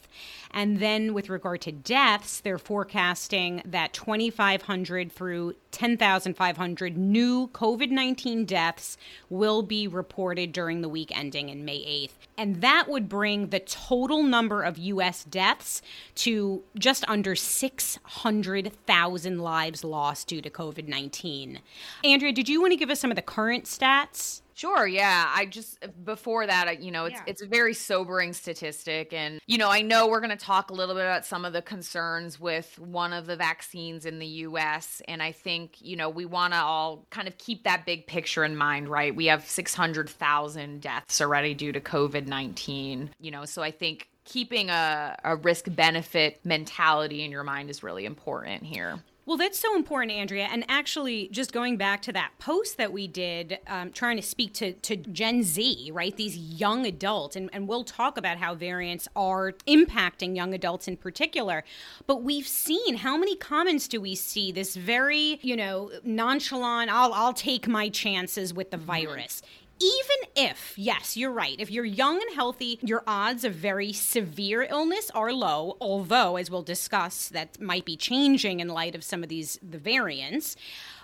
And 0.55 0.79
then, 0.79 1.15
with 1.15 1.29
regard 1.29 1.62
to 1.62 1.73
deaths, 1.73 2.41
they're 2.41 2.59
forecasting 2.59 3.62
that 3.65 3.93
2,500 3.93 5.11
through 5.11 5.55
10,500 5.71 6.97
new 6.97 7.49
COVID 7.49 7.91
19 7.91 8.45
deaths 8.45 8.99
will 9.31 9.62
be 9.62 9.88
reported 9.88 10.53
during 10.53 10.83
the 10.83 10.88
week 10.88 11.17
ending 11.17 11.49
in 11.49 11.65
May 11.65 11.79
8th. 11.79 12.11
And 12.37 12.61
that 12.61 12.88
would 12.88 13.09
bring 13.09 13.49
the 13.49 13.61
total 13.61 14.23
number 14.23 14.62
of 14.62 14.79
U.S. 14.79 15.25
deaths 15.25 15.81
to 16.17 16.62
just 16.79 17.09
under 17.09 17.35
600,000 17.35 19.38
lives 19.38 19.85
lost 19.85 20.29
due 20.29 20.43
to 20.43 20.51
COVID 20.51 20.87
19. 20.87 21.61
Andrea, 22.05 22.33
did 22.33 22.49
you 22.49 22.61
want 22.61 22.73
to 22.73 22.77
give 22.77 22.91
us 22.91 23.01
some 23.01 23.11
of 23.11 23.17
the 23.17 23.23
current 23.23 23.65
stats? 23.65 24.41
Sure, 24.62 24.87
yeah. 24.87 25.29
I 25.35 25.46
just 25.46 25.77
uh, 25.83 25.88
before 26.05 26.46
that, 26.46 26.81
you 26.81 26.92
know, 26.92 27.07
it's 27.07 27.16
Yeah. 27.18 27.25
it's 27.27 27.42
a 27.42 27.48
very 27.48 27.75
sobering 27.75 28.33
statistic, 28.33 29.12
and 29.12 29.40
you 29.48 29.59
know, 29.59 29.68
I 29.68 29.83
know 29.83 30.07
we're 30.07 30.20
going 30.20 30.31
to 30.31 30.37
talk 30.37 30.70
a 30.70 30.72
little 30.72 30.94
bit 30.94 31.03
about 31.03 31.27
some 31.27 31.44
of 31.44 31.53
the 31.53 31.62
concerns 31.62 32.38
with 32.38 32.79
one 32.79 33.12
of 33.12 33.27
the 33.27 33.35
vaccines 33.35 34.07
in 34.07 34.20
the 34.20 34.27
U.S., 34.46 35.03
and 35.09 35.20
I 35.20 35.33
think 35.33 35.79
you 35.81 35.96
know 35.96 36.09
we 36.09 36.27
want 36.27 36.53
to 36.53 36.61
all 36.61 37.05
kind 37.11 37.27
of 37.27 37.37
keep 37.38 37.64
that 37.64 37.85
big 37.85 38.07
picture 38.07 38.44
in 38.44 38.57
mind, 38.57 38.88
right? 38.88 39.12
We 39.12 39.27
have 39.27 39.44
six 39.44 39.75
hundred 39.75 40.09
thousand 40.09 40.81
deaths 40.81 41.20
already 41.20 41.55
due 41.55 41.72
to 41.72 41.81
COVID 41.81 42.29
nineteen, 42.29 43.11
you 43.18 43.33
know, 43.33 43.44
so 43.44 43.62
I 43.62 43.72
think 43.72 44.11
keeping 44.25 44.70
a, 44.70 45.16
a 45.25 45.35
risk 45.35 45.64
benefit 45.75 46.38
mentality 46.44 47.25
in 47.25 47.33
your 47.33 47.42
mind 47.42 47.68
is 47.68 47.83
really 47.83 48.05
important 48.05 48.62
here. 48.62 49.01
Well, 49.24 49.37
that's 49.37 49.58
so 49.58 49.76
important, 49.76 50.11
Andrea. 50.12 50.48
And 50.50 50.64
actually, 50.68 51.28
just 51.30 51.52
going 51.52 51.76
back 51.76 52.02
to 52.02 52.12
that 52.12 52.32
post 52.40 52.76
that 52.76 52.92
we 52.92 53.06
did, 53.06 53.61
um, 53.68 53.92
trying 53.92 54.16
to 54.16 54.22
speak 54.22 54.52
to, 54.54 54.72
to 54.72 54.96
Gen 54.96 55.44
Z, 55.44 55.92
right? 55.92 56.16
These 56.16 56.37
young 56.37 56.87
adults, 56.87 57.37
and, 57.37 57.48
and 57.52 57.68
we'll 57.68 57.85
talk 57.85 58.18
about 58.18 58.38
how 58.38 58.56
variants 58.56 59.06
are 59.14 59.52
impacting 59.68 60.35
young 60.35 60.54
adults 60.54 60.88
in 60.88 60.96
particular. 60.96 61.62
But 62.08 62.24
we've 62.24 62.48
seen 62.48 62.96
how 62.96 63.16
many 63.16 63.37
comments 63.37 63.87
do 63.87 64.00
we 64.00 64.16
see 64.16 64.50
this 64.50 64.74
very, 64.74 65.38
you 65.40 65.56
know, 65.56 65.92
nonchalant, 66.02 66.90
I'll, 66.92 67.12
I'll 67.12 67.32
take 67.32 67.68
my 67.68 67.90
chances 67.90 68.52
with 68.52 68.72
the 68.72 68.76
virus. 68.76 69.40
Even 69.83 70.49
if, 70.51 70.75
yes, 70.77 71.16
you're 71.16 71.33
right, 71.33 71.57
if 71.59 71.71
you're 71.71 71.85
young 71.85 72.21
and 72.21 72.35
healthy, 72.35 72.79
your 72.83 73.03
odds 73.07 73.45
of 73.45 73.55
very 73.55 73.92
severe 73.92 74.62
illness 74.62 75.11
are 75.11 75.33
low, 75.33 75.77
although, 75.81 76.37
as 76.37 76.51
we'll 76.51 76.62
discuss, 76.62 77.29
that 77.29 77.61
might 77.61 77.85
be 77.85 77.97
changing 77.97 78.61
in 78.61 78.68
light 78.68 78.95
of 78.95 79.05
some 79.05 79.23
of 79.23 79.29
these 79.29 79.59
the 79.62 79.79
variants. 79.79 80.57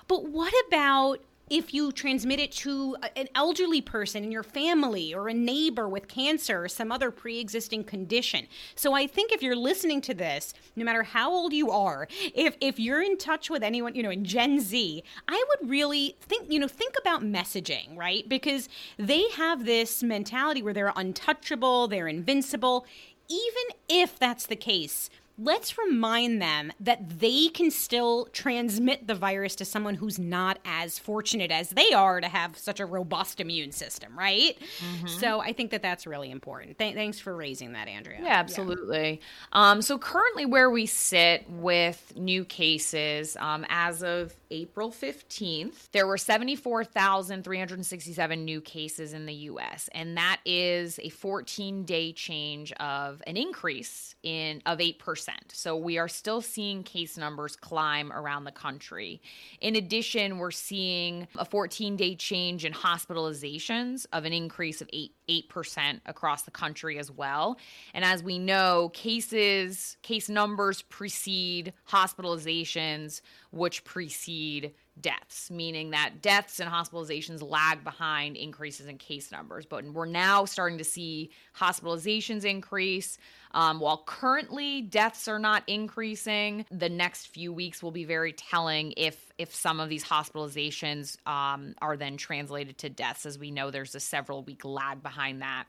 But 0.07 0.25
what 0.25 0.55
about 0.67 1.21
if 1.51 1.73
you 1.73 1.93
transmit 1.93 2.41
it 2.41 2.53
to 2.53 2.97
an 3.17 3.29
elderly 3.35 3.81
person 3.81 4.25
in 4.25 4.33
your 4.33 4.43
family 4.43 5.15
or 5.15 5.29
a 5.29 5.35
neighbor 5.35 5.89
with 5.89 6.09
cancer 6.09 6.65
or 6.65 6.69
some 6.69 6.93
other 6.93 7.11
pre 7.11 7.39
existing 7.39 7.85
condition. 7.85 8.47
So 8.75 8.95
I 8.95 9.07
think 9.07 9.33
if 9.33 9.43
you're 9.43 9.57
listening 9.57 10.01
to 10.03 10.15
this, 10.15 10.55
no 10.77 10.85
matter 10.85 11.03
how 11.03 11.33
old 11.33 11.53
you 11.53 11.71
are, 11.71 12.09
if, 12.35 12.57
if 12.61 12.79
you're 12.79 13.03
in 13.03 13.17
touch 13.17 13.51
with 13.51 13.63
anyone, 13.63 13.95
you 13.95 14.03
know, 14.03 14.11
in 14.11 14.25
Gen 14.25 14.61
Z, 14.61 15.03
I 15.27 15.45
would 15.49 15.71
really 15.71 16.17
think, 16.21 16.51
you 16.51 16.59
know, 16.59 16.69
think 16.69 16.95
about 16.99 17.23
messaging, 17.23 17.97
right? 17.97 18.29
Because 18.29 18.69
they 18.99 19.29
have 19.31 19.65
this 19.65 20.03
mentality 20.03 20.63
where 20.63 20.75
they're 20.75 20.93
untouchable, 20.97 21.89
they're 21.89 22.09
invincible. 22.09 22.87
Even 23.29 23.77
if 23.89 24.19
that's 24.19 24.47
the 24.47 24.57
case, 24.57 25.11
let's 25.39 25.79
remind 25.79 26.43
them 26.43 26.73
that 26.81 27.21
they 27.21 27.49
can 27.49 27.71
still 27.71 28.27
transmit 28.33 29.07
the 29.07 29.15
virus 29.15 29.55
to 29.57 29.65
someone 29.65 29.95
who's 29.95 30.19
not 30.19 30.59
as 30.65 30.99
fortunate 30.99 31.51
as 31.51 31.71
they 31.71 31.93
are 31.93 32.21
to 32.21 32.29
have 32.29 32.59
such 32.59 32.81
a 32.81 32.87
robust 32.87 33.41
immune 33.41 33.71
system, 33.71 34.19
right? 34.19 34.59
Mm-hmm. 34.81 35.07
So 35.07 35.41
I 35.41 35.53
think 35.53 35.71
that 35.71 35.81
that's 35.81 36.07
really 36.07 36.31
important. 36.31 36.79
Th- 36.79 36.95
thanks 36.95 37.21
for 37.21 37.37
raising 37.37 37.73
that, 37.73 37.87
Andrea. 37.87 38.19
Yeah, 38.21 38.39
absolutely. 38.39 39.21
Yeah. 39.55 39.71
Um, 39.71 39.83
so 39.83 39.97
currently, 39.97 40.45
where 40.45 40.71
we 40.71 40.87
sit 40.87 41.49
with 41.49 42.13
new 42.17 42.45
cases 42.45 43.37
um, 43.39 43.65
as 43.69 44.03
of 44.03 44.35
April 44.51 44.91
15th, 44.91 45.91
there 45.93 46.07
were 46.07 46.19
74,367 46.19 48.45
new 48.45 48.61
cases 48.61 49.13
in 49.13 49.27
the 49.27 49.35
US, 49.35 49.89
and 49.93 50.17
that 50.17 50.41
is 50.45 50.99
a 51.03 51.09
14 51.11 51.85
day 51.85 52.13
change 52.13 52.73
of 52.73 53.23
an 53.27 53.37
increase 53.37 54.15
in 54.23 54.63
of 54.67 54.79
8%. 54.79 55.29
So 55.53 55.77
we 55.77 55.99
are 55.99 56.09
still 56.09 56.41
seeing 56.41 56.83
case 56.83 57.19
numbers 57.19 57.55
climb 57.57 58.11
around 58.13 58.45
the 58.45 58.53
country. 58.53 59.21
In 59.61 59.77
addition, 59.77 60.39
we're 60.39 60.51
seeing 60.51 61.29
a 61.37 61.45
14 61.45 61.97
day 61.97 62.15
change 62.15 62.65
in 62.65 62.73
hospitalizations 62.73 64.07
of 64.13 64.25
an 64.25 64.33
increase 64.33 64.81
of 64.81 64.89
8 64.93 65.13
8% 65.29 66.01
across 66.07 66.43
the 66.43 66.51
country 66.51 66.99
as 66.99 67.11
well. 67.11 67.59
And 67.95 68.05
as 68.05 68.23
we 68.23 68.39
know, 68.39 68.91
cases 68.95 69.97
case 70.03 70.29
numbers 70.29 70.83
precede 70.83 71.73
hospitalizations 71.91 73.21
which 73.51 73.85
precede 73.85 74.75
deaths, 75.01 75.51
meaning 75.51 75.91
that 75.91 76.21
deaths 76.21 76.61
and 76.61 76.71
hospitalizations 76.71 77.43
lag 77.43 77.83
behind 77.85 78.37
increases 78.37 78.87
in 78.87 78.99
case 78.99 79.33
numbers. 79.33 79.65
But 79.65 79.85
we're 79.85 80.07
now 80.07 80.45
starting 80.45 80.79
to 80.79 80.85
see 80.85 81.31
hospitalizations 81.57 82.45
increase. 82.45 83.19
Um, 83.59 83.81
while 83.81 84.05
currently 84.07 84.83
deaths 84.83 85.27
are 85.27 85.41
not 85.41 85.65
increasing, 85.67 86.65
the 86.71 86.89
next 86.89 87.27
few 87.27 87.53
weeks 87.53 87.83
will 87.83 87.91
be 87.91 88.05
very 88.05 88.33
telling 88.33 88.95
if 88.97 89.29
if 89.37 89.55
some 89.55 89.79
of 89.79 89.89
these 89.89 90.05
hospitalizations 90.05 91.17
um, 91.27 91.75
are 91.81 91.97
then 91.97 92.17
translated 92.17 92.77
to 92.79 92.89
deaths. 92.89 93.25
As 93.25 93.39
we 93.39 93.53
know, 93.53 93.71
there's 93.71 93.95
a 93.95 94.01
several 94.01 94.43
week 94.43 94.65
lag 94.65 95.01
behind 95.03 95.43
that. 95.43 95.67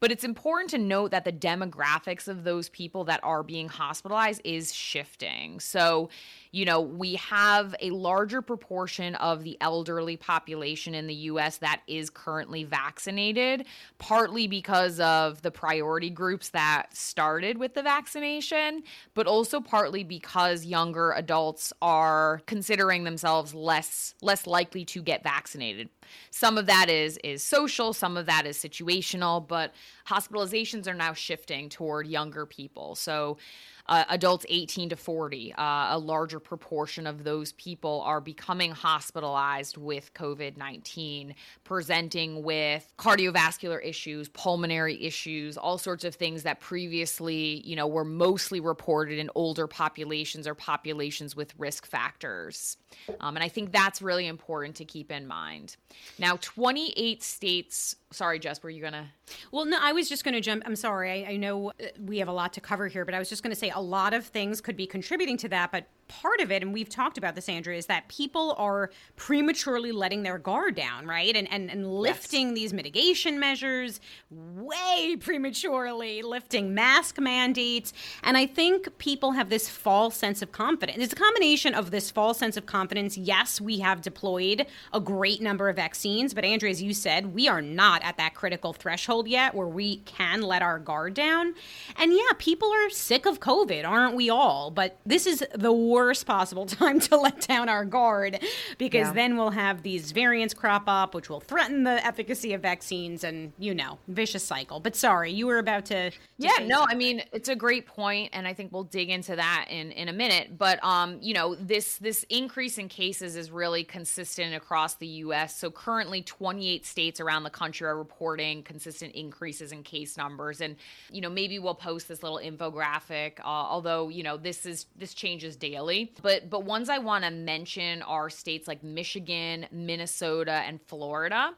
But 0.00 0.12
it's 0.12 0.24
important 0.24 0.70
to 0.70 0.78
note 0.78 1.12
that 1.12 1.24
the 1.24 1.32
demographics 1.32 2.28
of 2.28 2.44
those 2.44 2.68
people 2.68 3.04
that 3.04 3.20
are 3.22 3.42
being 3.42 3.68
hospitalized 3.68 4.42
is 4.44 4.74
shifting. 4.74 5.60
So, 5.60 6.10
you 6.52 6.66
know, 6.66 6.82
we 6.82 7.14
have 7.14 7.74
a 7.80 7.90
larger 7.90 8.42
proportion 8.42 9.14
of 9.14 9.42
the 9.42 9.56
elderly 9.62 10.18
population 10.18 10.94
in 10.94 11.06
the 11.06 11.14
US 11.14 11.56
that 11.58 11.80
is 11.86 12.10
currently 12.10 12.64
vaccinated, 12.64 13.64
partly 13.96 14.46
because 14.46 15.00
of 15.00 15.40
the 15.40 15.50
priority 15.50 16.10
groups 16.10 16.50
that 16.50 16.88
started 17.26 17.58
with 17.58 17.74
the 17.74 17.82
vaccination, 17.82 18.84
but 19.14 19.26
also 19.26 19.60
partly 19.60 20.04
because 20.04 20.64
younger 20.64 21.10
adults 21.10 21.72
are 21.82 22.40
considering 22.46 23.02
themselves 23.02 23.52
less 23.52 24.14
less 24.22 24.46
likely 24.46 24.84
to 24.84 25.02
get 25.02 25.24
vaccinated. 25.24 25.88
Some 26.30 26.56
of 26.56 26.66
that 26.66 26.88
is 26.88 27.18
is 27.24 27.42
social, 27.42 27.92
some 27.92 28.16
of 28.16 28.26
that 28.26 28.46
is 28.46 28.56
situational, 28.56 29.44
but 29.44 29.74
hospitalizations 30.06 30.86
are 30.86 30.94
now 30.94 31.14
shifting 31.14 31.68
toward 31.68 32.06
younger 32.06 32.46
people. 32.46 32.94
So 32.94 33.38
uh, 33.88 34.04
adults 34.08 34.46
18 34.48 34.90
to 34.90 34.96
40, 34.96 35.54
uh, 35.54 35.62
a 35.90 35.98
larger 35.98 36.40
proportion 36.40 37.06
of 37.06 37.24
those 37.24 37.52
people 37.52 38.02
are 38.04 38.20
becoming 38.20 38.72
hospitalized 38.72 39.76
with 39.76 40.12
COVID 40.14 40.56
19, 40.56 41.34
presenting 41.64 42.42
with 42.42 42.92
cardiovascular 42.98 43.84
issues, 43.84 44.28
pulmonary 44.30 45.02
issues, 45.02 45.56
all 45.56 45.78
sorts 45.78 46.04
of 46.04 46.14
things 46.14 46.42
that 46.42 46.60
previously, 46.60 47.62
you 47.64 47.76
know, 47.76 47.86
were 47.86 48.04
mostly 48.04 48.60
reported 48.60 49.18
in 49.18 49.30
older 49.34 49.66
populations 49.66 50.46
or 50.46 50.54
populations 50.54 51.36
with 51.36 51.54
risk 51.58 51.86
factors. 51.86 52.76
Um, 53.20 53.36
and 53.36 53.44
I 53.44 53.48
think 53.48 53.72
that's 53.72 54.02
really 54.02 54.26
important 54.26 54.76
to 54.76 54.84
keep 54.84 55.12
in 55.12 55.26
mind. 55.26 55.76
Now, 56.18 56.36
28 56.40 57.22
states 57.22 57.96
sorry 58.12 58.38
jess 58.38 58.62
were 58.62 58.70
you 58.70 58.80
gonna 58.80 59.10
well 59.50 59.64
no 59.64 59.76
i 59.80 59.92
was 59.92 60.08
just 60.08 60.24
gonna 60.24 60.40
jump 60.40 60.62
i'm 60.64 60.76
sorry 60.76 61.24
I, 61.26 61.32
I, 61.32 61.36
know 61.36 61.70
uh, 61.70 61.86
we 62.00 62.18
have 62.18 62.28
a 62.28 62.32
lot 62.32 62.52
to 62.52 62.60
cover 62.60 62.86
here 62.86 63.04
but 63.04 63.14
i 63.14 63.18
was 63.18 63.28
just 63.28 63.42
gonna 63.42 63.56
say 63.56 63.70
a 63.76 63.82
lot 63.82 64.14
of 64.14 64.24
things 64.24 64.60
could 64.60 64.76
be 64.76 64.86
contributing 64.86 65.36
to 65.36 65.48
that 65.48 65.70
but 65.70 65.86
part 66.08 66.40
of 66.40 66.52
it, 66.52 66.62
and 66.62 66.72
we've 66.72 66.88
talked 66.88 67.18
about 67.18 67.34
this, 67.34 67.48
Andrea, 67.48 67.78
is 67.78 67.86
that 67.86 68.08
people 68.08 68.54
are 68.58 68.90
prematurely 69.16 69.92
letting 69.92 70.22
their 70.22 70.38
guard 70.38 70.74
down, 70.74 71.06
right? 71.06 71.34
And 71.34 71.50
and, 71.50 71.70
and 71.70 71.90
lifting 71.90 72.48
yes. 72.48 72.54
these 72.54 72.72
mitigation 72.72 73.40
measures 73.40 74.00
way 74.30 75.16
prematurely, 75.18 76.22
lifting 76.22 76.74
mask 76.74 77.18
mandates. 77.18 77.92
And 78.22 78.36
I 78.36 78.46
think 78.46 78.98
people 78.98 79.32
have 79.32 79.48
this 79.48 79.68
false 79.68 80.16
sense 80.16 80.42
of 80.42 80.52
confidence. 80.52 80.98
It's 81.02 81.12
a 81.12 81.16
combination 81.16 81.74
of 81.74 81.90
this 81.90 82.10
false 82.10 82.38
sense 82.38 82.56
of 82.56 82.66
confidence. 82.66 83.16
Yes, 83.16 83.60
we 83.60 83.80
have 83.80 84.02
deployed 84.02 84.66
a 84.92 85.00
great 85.00 85.40
number 85.40 85.68
of 85.68 85.76
vaccines, 85.76 86.34
but 86.34 86.44
Andrea, 86.44 86.70
as 86.70 86.82
you 86.82 86.94
said, 86.94 87.34
we 87.34 87.48
are 87.48 87.62
not 87.62 88.02
at 88.02 88.16
that 88.16 88.34
critical 88.34 88.72
threshold 88.72 89.28
yet 89.28 89.54
where 89.54 89.66
we 89.66 89.98
can 89.98 90.42
let 90.42 90.62
our 90.62 90.78
guard 90.78 91.14
down. 91.14 91.54
And 91.96 92.12
yeah, 92.12 92.32
people 92.38 92.70
are 92.70 92.90
sick 92.90 93.26
of 93.26 93.40
COVID, 93.40 93.86
aren't 93.86 94.14
we 94.14 94.30
all? 94.30 94.70
But 94.70 94.98
this 95.04 95.26
is 95.26 95.44
the 95.54 95.72
worst 95.72 95.95
possible 96.24 96.66
time 96.66 97.00
to 97.00 97.16
let 97.16 97.46
down 97.46 97.68
our 97.68 97.84
guard 97.84 98.40
because 98.78 99.08
yeah. 99.08 99.12
then 99.12 99.36
we'll 99.36 99.50
have 99.50 99.82
these 99.82 100.12
variants 100.12 100.54
crop 100.54 100.84
up, 100.86 101.14
which 101.14 101.28
will 101.28 101.40
threaten 101.40 101.84
the 101.84 102.04
efficacy 102.04 102.52
of 102.52 102.62
vaccines 102.62 103.24
and, 103.24 103.52
you 103.58 103.74
know, 103.74 103.98
vicious 104.08 104.44
cycle. 104.44 104.80
But 104.80 104.96
sorry, 104.96 105.32
you 105.32 105.46
were 105.46 105.58
about 105.58 105.86
to. 105.86 106.10
to 106.10 106.16
yeah, 106.38 106.58
no, 106.62 106.78
something. 106.78 106.96
I 106.96 106.98
mean, 106.98 107.22
it's 107.32 107.48
a 107.48 107.56
great 107.56 107.86
point, 107.86 108.30
and 108.32 108.46
I 108.46 108.54
think 108.54 108.72
we'll 108.72 108.84
dig 108.84 109.10
into 109.10 109.36
that 109.36 109.66
in, 109.70 109.92
in 109.92 110.08
a 110.08 110.12
minute. 110.12 110.58
But, 110.58 110.82
um, 110.84 111.18
you 111.20 111.34
know, 111.34 111.54
this, 111.54 111.98
this 111.98 112.24
increase 112.28 112.78
in 112.78 112.88
cases 112.88 113.36
is 113.36 113.50
really 113.50 113.84
consistent 113.84 114.54
across 114.54 114.94
the 114.94 115.06
U.S. 115.06 115.56
So 115.56 115.70
currently, 115.70 116.22
28 116.22 116.84
states 116.84 117.20
around 117.20 117.44
the 117.44 117.50
country 117.50 117.86
are 117.86 117.96
reporting 117.96 118.62
consistent 118.62 119.14
increases 119.14 119.72
in 119.72 119.82
case 119.82 120.16
numbers. 120.16 120.60
And, 120.60 120.76
you 121.10 121.20
know, 121.20 121.30
maybe 121.30 121.58
we'll 121.58 121.74
post 121.74 122.08
this 122.08 122.22
little 122.22 122.40
infographic, 122.42 123.40
uh, 123.40 123.44
although, 123.44 124.08
you 124.08 124.22
know, 124.22 124.36
this 124.36 124.66
is 124.66 124.86
this 124.96 125.14
changes 125.14 125.56
daily 125.56 125.85
but 126.22 126.50
but 126.50 126.64
ones 126.64 126.88
I 126.88 126.98
want 126.98 127.24
to 127.24 127.30
mention 127.30 128.02
are 128.02 128.28
states 128.28 128.66
like 128.68 128.82
Michigan, 128.82 129.66
Minnesota, 129.70 130.62
and 130.66 130.80
Florida. 130.82 131.52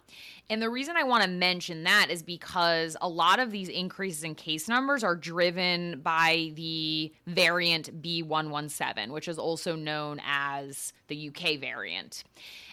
And 0.51 0.63
the 0.63 0.71
reason 0.71 0.97
I 0.97 1.05
want 1.05 1.25
to 1.25 1.29
mention 1.29 1.85
that 1.85 2.09
is 2.11 2.23
because 2.23 2.97
a 3.01 3.09
lot 3.09 3.39
of 3.39 3.51
these 3.51 3.69
increases 3.69 4.25
in 4.25 4.35
case 4.35 4.69
numbers 4.69 5.05
are 5.05 5.15
driven 5.15 6.01
by 6.01 6.53
the 6.55 7.13
variant 7.27 8.03
B117, 8.03 9.11
which 9.11 9.29
is 9.29 9.39
also 9.39 9.77
known 9.77 10.21
as 10.25 10.93
the 11.09 11.29
UK 11.29 11.59
variant. 11.61 12.25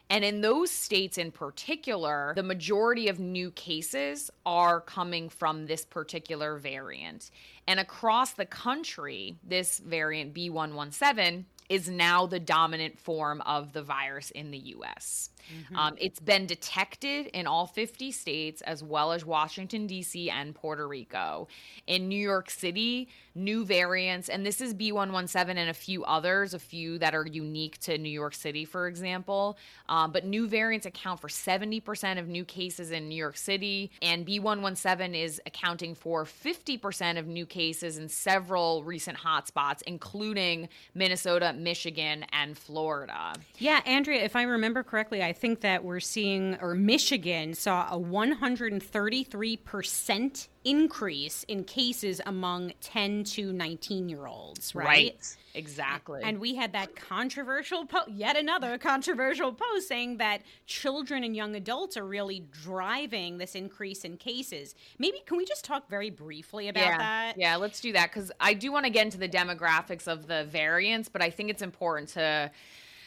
And 0.09 0.23
in 0.23 0.41
those 0.41 0.69
states 0.69 1.17
in 1.17 1.31
particular, 1.31 2.33
the 2.35 2.43
majority 2.43 3.07
of 3.07 3.19
new 3.19 3.51
cases 3.51 4.29
are 4.45 4.79
coming 4.81 5.29
from 5.29 5.65
this 5.65 5.83
particular 5.83 6.57
variant. 6.57 7.31
And 7.67 7.79
across 7.79 8.33
the 8.33 8.45
country, 8.45 9.37
this 9.43 9.79
variant 9.79 10.33
B117 10.33 11.45
is 11.69 11.89
now 11.89 12.27
the 12.27 12.39
dominant 12.39 12.99
form 12.99 13.41
of 13.41 13.73
the 13.73 13.81
virus 13.81 14.29
in 14.31 14.51
the 14.51 14.59
US. 14.59 15.31
Mm-hmm. 15.51 15.75
Um, 15.75 15.95
it's 15.97 16.19
been 16.19 16.45
detected 16.45 17.27
in 17.27 17.47
all 17.47 17.65
50 17.65 18.11
states, 18.11 18.61
as 18.61 18.83
well 18.83 19.11
as 19.11 19.25
Washington, 19.25 19.87
D.C., 19.87 20.29
and 20.29 20.53
Puerto 20.53 20.87
Rico. 20.87 21.47
In 21.87 22.07
New 22.07 22.19
York 22.19 22.51
City, 22.51 23.09
new 23.35 23.65
variants, 23.65 24.29
and 24.29 24.45
this 24.45 24.61
is 24.61 24.73
B117 24.73 25.49
and 25.49 25.69
a 25.69 25.73
few 25.73 26.03
others, 26.05 26.53
a 26.53 26.59
few 26.59 26.97
that 26.99 27.13
are 27.13 27.25
unique 27.25 27.77
to 27.79 27.97
New 27.97 28.09
York 28.09 28.33
City, 28.33 28.63
for 28.63 28.87
example. 28.87 29.57
Um, 29.89 30.11
but 30.11 30.25
new 30.25 30.47
variants 30.47 30.85
account 30.85 31.19
for 31.19 31.27
70% 31.27 32.17
of 32.17 32.27
new 32.27 32.45
cases 32.45 32.91
in 32.91 33.09
New 33.09 33.15
York 33.15 33.37
City, 33.37 33.91
and 34.01 34.25
B117 34.25 35.21
is 35.21 35.41
accounting 35.45 35.95
for 35.95 36.23
50% 36.23 37.19
of 37.19 37.27
new 37.27 37.45
cases 37.45 37.97
in 37.97 38.07
several 38.07 38.83
recent 38.83 39.17
hotspots, 39.17 39.81
including 39.85 40.69
Minnesota, 40.93 41.53
Michigan, 41.53 42.25
and 42.31 42.57
Florida. 42.57 43.33
Yeah, 43.57 43.81
Andrea, 43.85 44.23
if 44.23 44.35
I 44.35 44.43
remember 44.43 44.83
correctly, 44.83 45.21
I 45.21 45.33
think 45.33 45.59
that 45.61 45.83
we're 45.83 45.99
seeing, 45.99 46.57
or 46.61 46.73
Michigan 46.73 47.53
saw 47.53 47.89
a 47.91 47.99
133% 47.99 50.47
increase 50.65 51.43
in 51.43 51.63
cases 51.63 52.19
among 52.25 52.73
10 52.81 53.23
to 53.23 53.53
19 53.53 54.09
year 54.09 54.25
olds, 54.25 54.75
right? 54.75 55.15
Exactly. 55.53 56.21
And 56.23 56.39
we 56.39 56.55
had 56.55 56.73
that 56.73 56.95
controversial, 56.95 57.85
po- 57.85 58.03
yet 58.07 58.35
another 58.35 58.77
controversial 58.77 59.53
post 59.53 59.87
saying 59.87 60.17
that 60.17 60.41
children 60.65 61.23
and 61.23 61.35
young 61.35 61.55
adults 61.55 61.95
are 61.95 62.05
really 62.05 62.45
driving 62.63 63.37
this 63.37 63.55
increase 63.55 64.03
in 64.03 64.17
cases. 64.17 64.75
Maybe 64.99 65.21
can 65.25 65.37
we 65.37 65.45
just 65.45 65.63
talk 65.63 65.89
very 65.89 66.09
briefly 66.09 66.67
about 66.67 66.83
yeah. 66.83 66.97
that? 66.97 67.33
Yeah, 67.37 67.55
let's 67.55 67.79
do 67.79 67.93
that 67.93 68.11
because 68.11 68.31
I 68.39 68.53
do 68.53 68.71
want 68.71 68.85
to 68.85 68.91
get 68.91 69.05
into 69.05 69.17
the 69.17 69.29
demographics 69.29 70.07
of 70.07 70.27
the 70.27 70.43
variants, 70.45 71.07
but 71.07 71.21
I 71.21 71.29
think 71.29 71.49
it's 71.49 71.61
important 71.61 72.09
to 72.09 72.51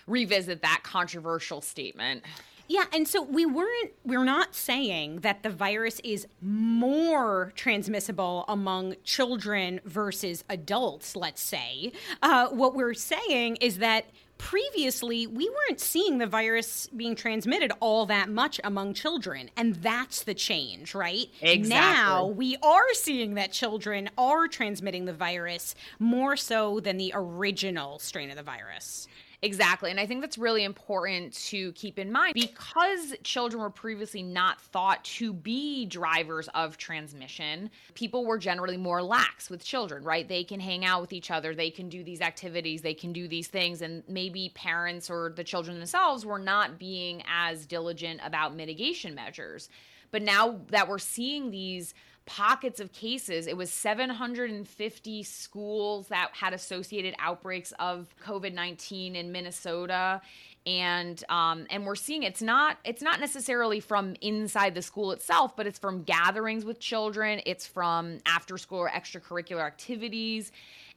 revisit 0.07 0.63
that 0.63 0.81
controversial 0.85 1.61
statement. 1.61 2.25
Yeah, 2.69 2.85
and 2.93 3.09
so 3.09 3.23
we 3.23 3.47
weren't 3.47 3.93
we're 4.05 4.25
not 4.25 4.55
saying 4.55 5.21
that 5.21 5.43
the 5.43 5.51
virus 5.51 6.01
is 6.05 6.27
more 6.43 7.53
transmissible 7.57 8.45
among 8.47 8.97
children 9.05 9.81
versus 9.85 10.45
adults, 10.51 11.17
let's 11.17 11.41
say. 11.41 11.93
Uh, 12.23 12.49
what 12.49 12.75
we're 12.75 12.95
saying 12.95 13.57
is 13.57 13.79
that 13.79 14.05
previously 14.37 15.27
we 15.27 15.49
weren't 15.49 15.81
seeing 15.81 16.19
the 16.19 16.27
virus 16.27 16.89
being 16.97 17.17
transmitted 17.17 17.73
all 17.81 18.07
that 18.07 18.29
much 18.29 18.61
among 18.63 18.95
children 18.95 19.51
and 19.57 19.75
that's 19.77 20.23
the 20.23 20.33
change 20.35 20.95
right 20.95 21.27
Exactly. 21.43 21.69
now 21.69 22.25
we 22.25 22.57
are 22.63 22.95
seeing 22.95 23.35
that 23.35 23.51
children 23.51 24.09
are 24.17 24.47
transmitting 24.47 25.07
the 25.07 25.13
virus 25.13 25.75
more 25.99 26.37
so 26.37 26.79
than 26.79 26.99
the 26.99 27.11
original 27.17 27.99
strain 27.99 28.31
of 28.31 28.37
the 28.37 28.43
virus 28.45 29.09
Exactly. 29.41 29.93
And 29.93 30.01
I 30.01 30.07
think 30.07 30.21
that's 30.21 30.37
really 30.37 30.65
important 30.65 31.33
to 31.47 31.71
keep 31.73 31.99
in 31.99 32.11
mind 32.11 32.35
because 32.35 33.15
children 33.23 33.63
were 33.63 33.71
previously 33.71 34.23
not 34.23 34.61
thought 34.61 35.05
to 35.05 35.33
be 35.33 35.87
drivers 35.87 36.49
of 36.55 36.77
transmission. 36.77 37.71
People 37.95 38.27
were 38.27 38.39
generally 38.39 38.77
more 38.77 39.01
lax 39.01 39.49
with 39.49 39.65
children, 39.65 40.03
right? 40.03 40.27
They 40.27 40.43
can 40.43 40.59
hang 40.59 40.85
out 40.85 41.01
with 41.01 41.13
each 41.13 41.31
other, 41.31 41.55
they 41.55 41.71
can 41.71 41.89
do 41.89 42.03
these 42.03 42.21
activities, 42.21 42.83
they 42.83 42.95
can 42.95 43.13
do 43.13 43.29
these 43.29 43.47
things. 43.47 43.81
And 43.81 44.03
maybe 44.09 44.51
parents 44.57 45.09
or 45.09 45.33
the 45.37 45.45
children 45.45 45.79
themselves 45.79 46.27
were 46.27 46.41
not 46.41 46.77
being 46.77 47.23
as 47.29 47.65
diligent 47.65 48.21
about 48.25 48.57
mitigation 48.57 49.15
measures. 49.15 49.69
But 50.11 50.23
now 50.23 50.61
that 50.69 50.89
we're 50.89 50.99
seeing 50.99 51.51
these 51.51 51.95
pockets 52.29 52.79
of 52.79 52.93
cases. 52.93 53.47
It 53.47 53.57
was 53.57 53.73
750 53.73 55.23
schools 55.23 56.09
that 56.09 56.31
had 56.33 56.53
associated 56.53 57.15
outbreaks 57.19 57.73
of 57.81 58.15
COVID 58.25 58.53
19 58.53 59.17
in 59.17 59.33
Minnesota. 59.33 60.21
And 60.67 61.25
um, 61.31 61.67
and 61.71 61.87
we're 61.87 61.95
seeing 61.95 62.25
it's 62.25 62.43
not 62.43 62.77
it's 62.85 63.01
not 63.01 63.21
necessarily 63.21 63.81
from 63.81 64.15
inside 64.21 64.75
the 64.75 64.83
school 64.83 65.13
itself, 65.13 65.57
but 65.57 65.67
it's 65.67 65.79
from 65.79 66.03
gatherings 66.03 66.67
with 66.67 66.79
children. 66.79 67.41
It's 67.47 67.67
from 67.67 68.19
after 68.27 68.59
school 68.59 68.81
or 68.81 68.91
extracurricular 68.91 69.65
activities. 69.67 70.53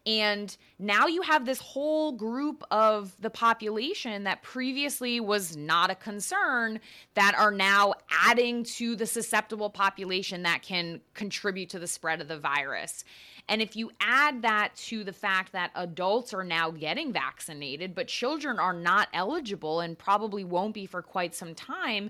And 0.05 0.55
now 0.79 1.05
you 1.05 1.21
have 1.21 1.45
this 1.45 1.59
whole 1.59 2.11
group 2.11 2.63
of 2.71 3.15
the 3.19 3.29
population 3.29 4.23
that 4.23 4.41
previously 4.41 5.19
was 5.19 5.55
not 5.55 5.91
a 5.91 5.95
concern 5.95 6.79
that 7.13 7.35
are 7.37 7.51
now 7.51 7.93
adding 8.09 8.63
to 8.63 8.95
the 8.95 9.05
susceptible 9.05 9.69
population 9.69 10.41
that 10.43 10.63
can 10.63 11.01
contribute 11.13 11.69
to 11.69 11.79
the 11.79 11.85
spread 11.85 12.19
of 12.19 12.27
the 12.27 12.39
virus. 12.39 13.03
And 13.47 13.61
if 13.61 13.75
you 13.75 13.91
add 13.99 14.41
that 14.41 14.75
to 14.87 15.03
the 15.03 15.13
fact 15.13 15.51
that 15.51 15.71
adults 15.75 16.33
are 16.33 16.43
now 16.43 16.71
getting 16.71 17.13
vaccinated, 17.13 17.93
but 17.93 18.07
children 18.07 18.57
are 18.57 18.73
not 18.73 19.07
eligible 19.13 19.81
and 19.81 19.97
probably 19.97 20.43
won't 20.43 20.73
be 20.73 20.87
for 20.87 21.03
quite 21.03 21.35
some 21.35 21.53
time, 21.53 22.09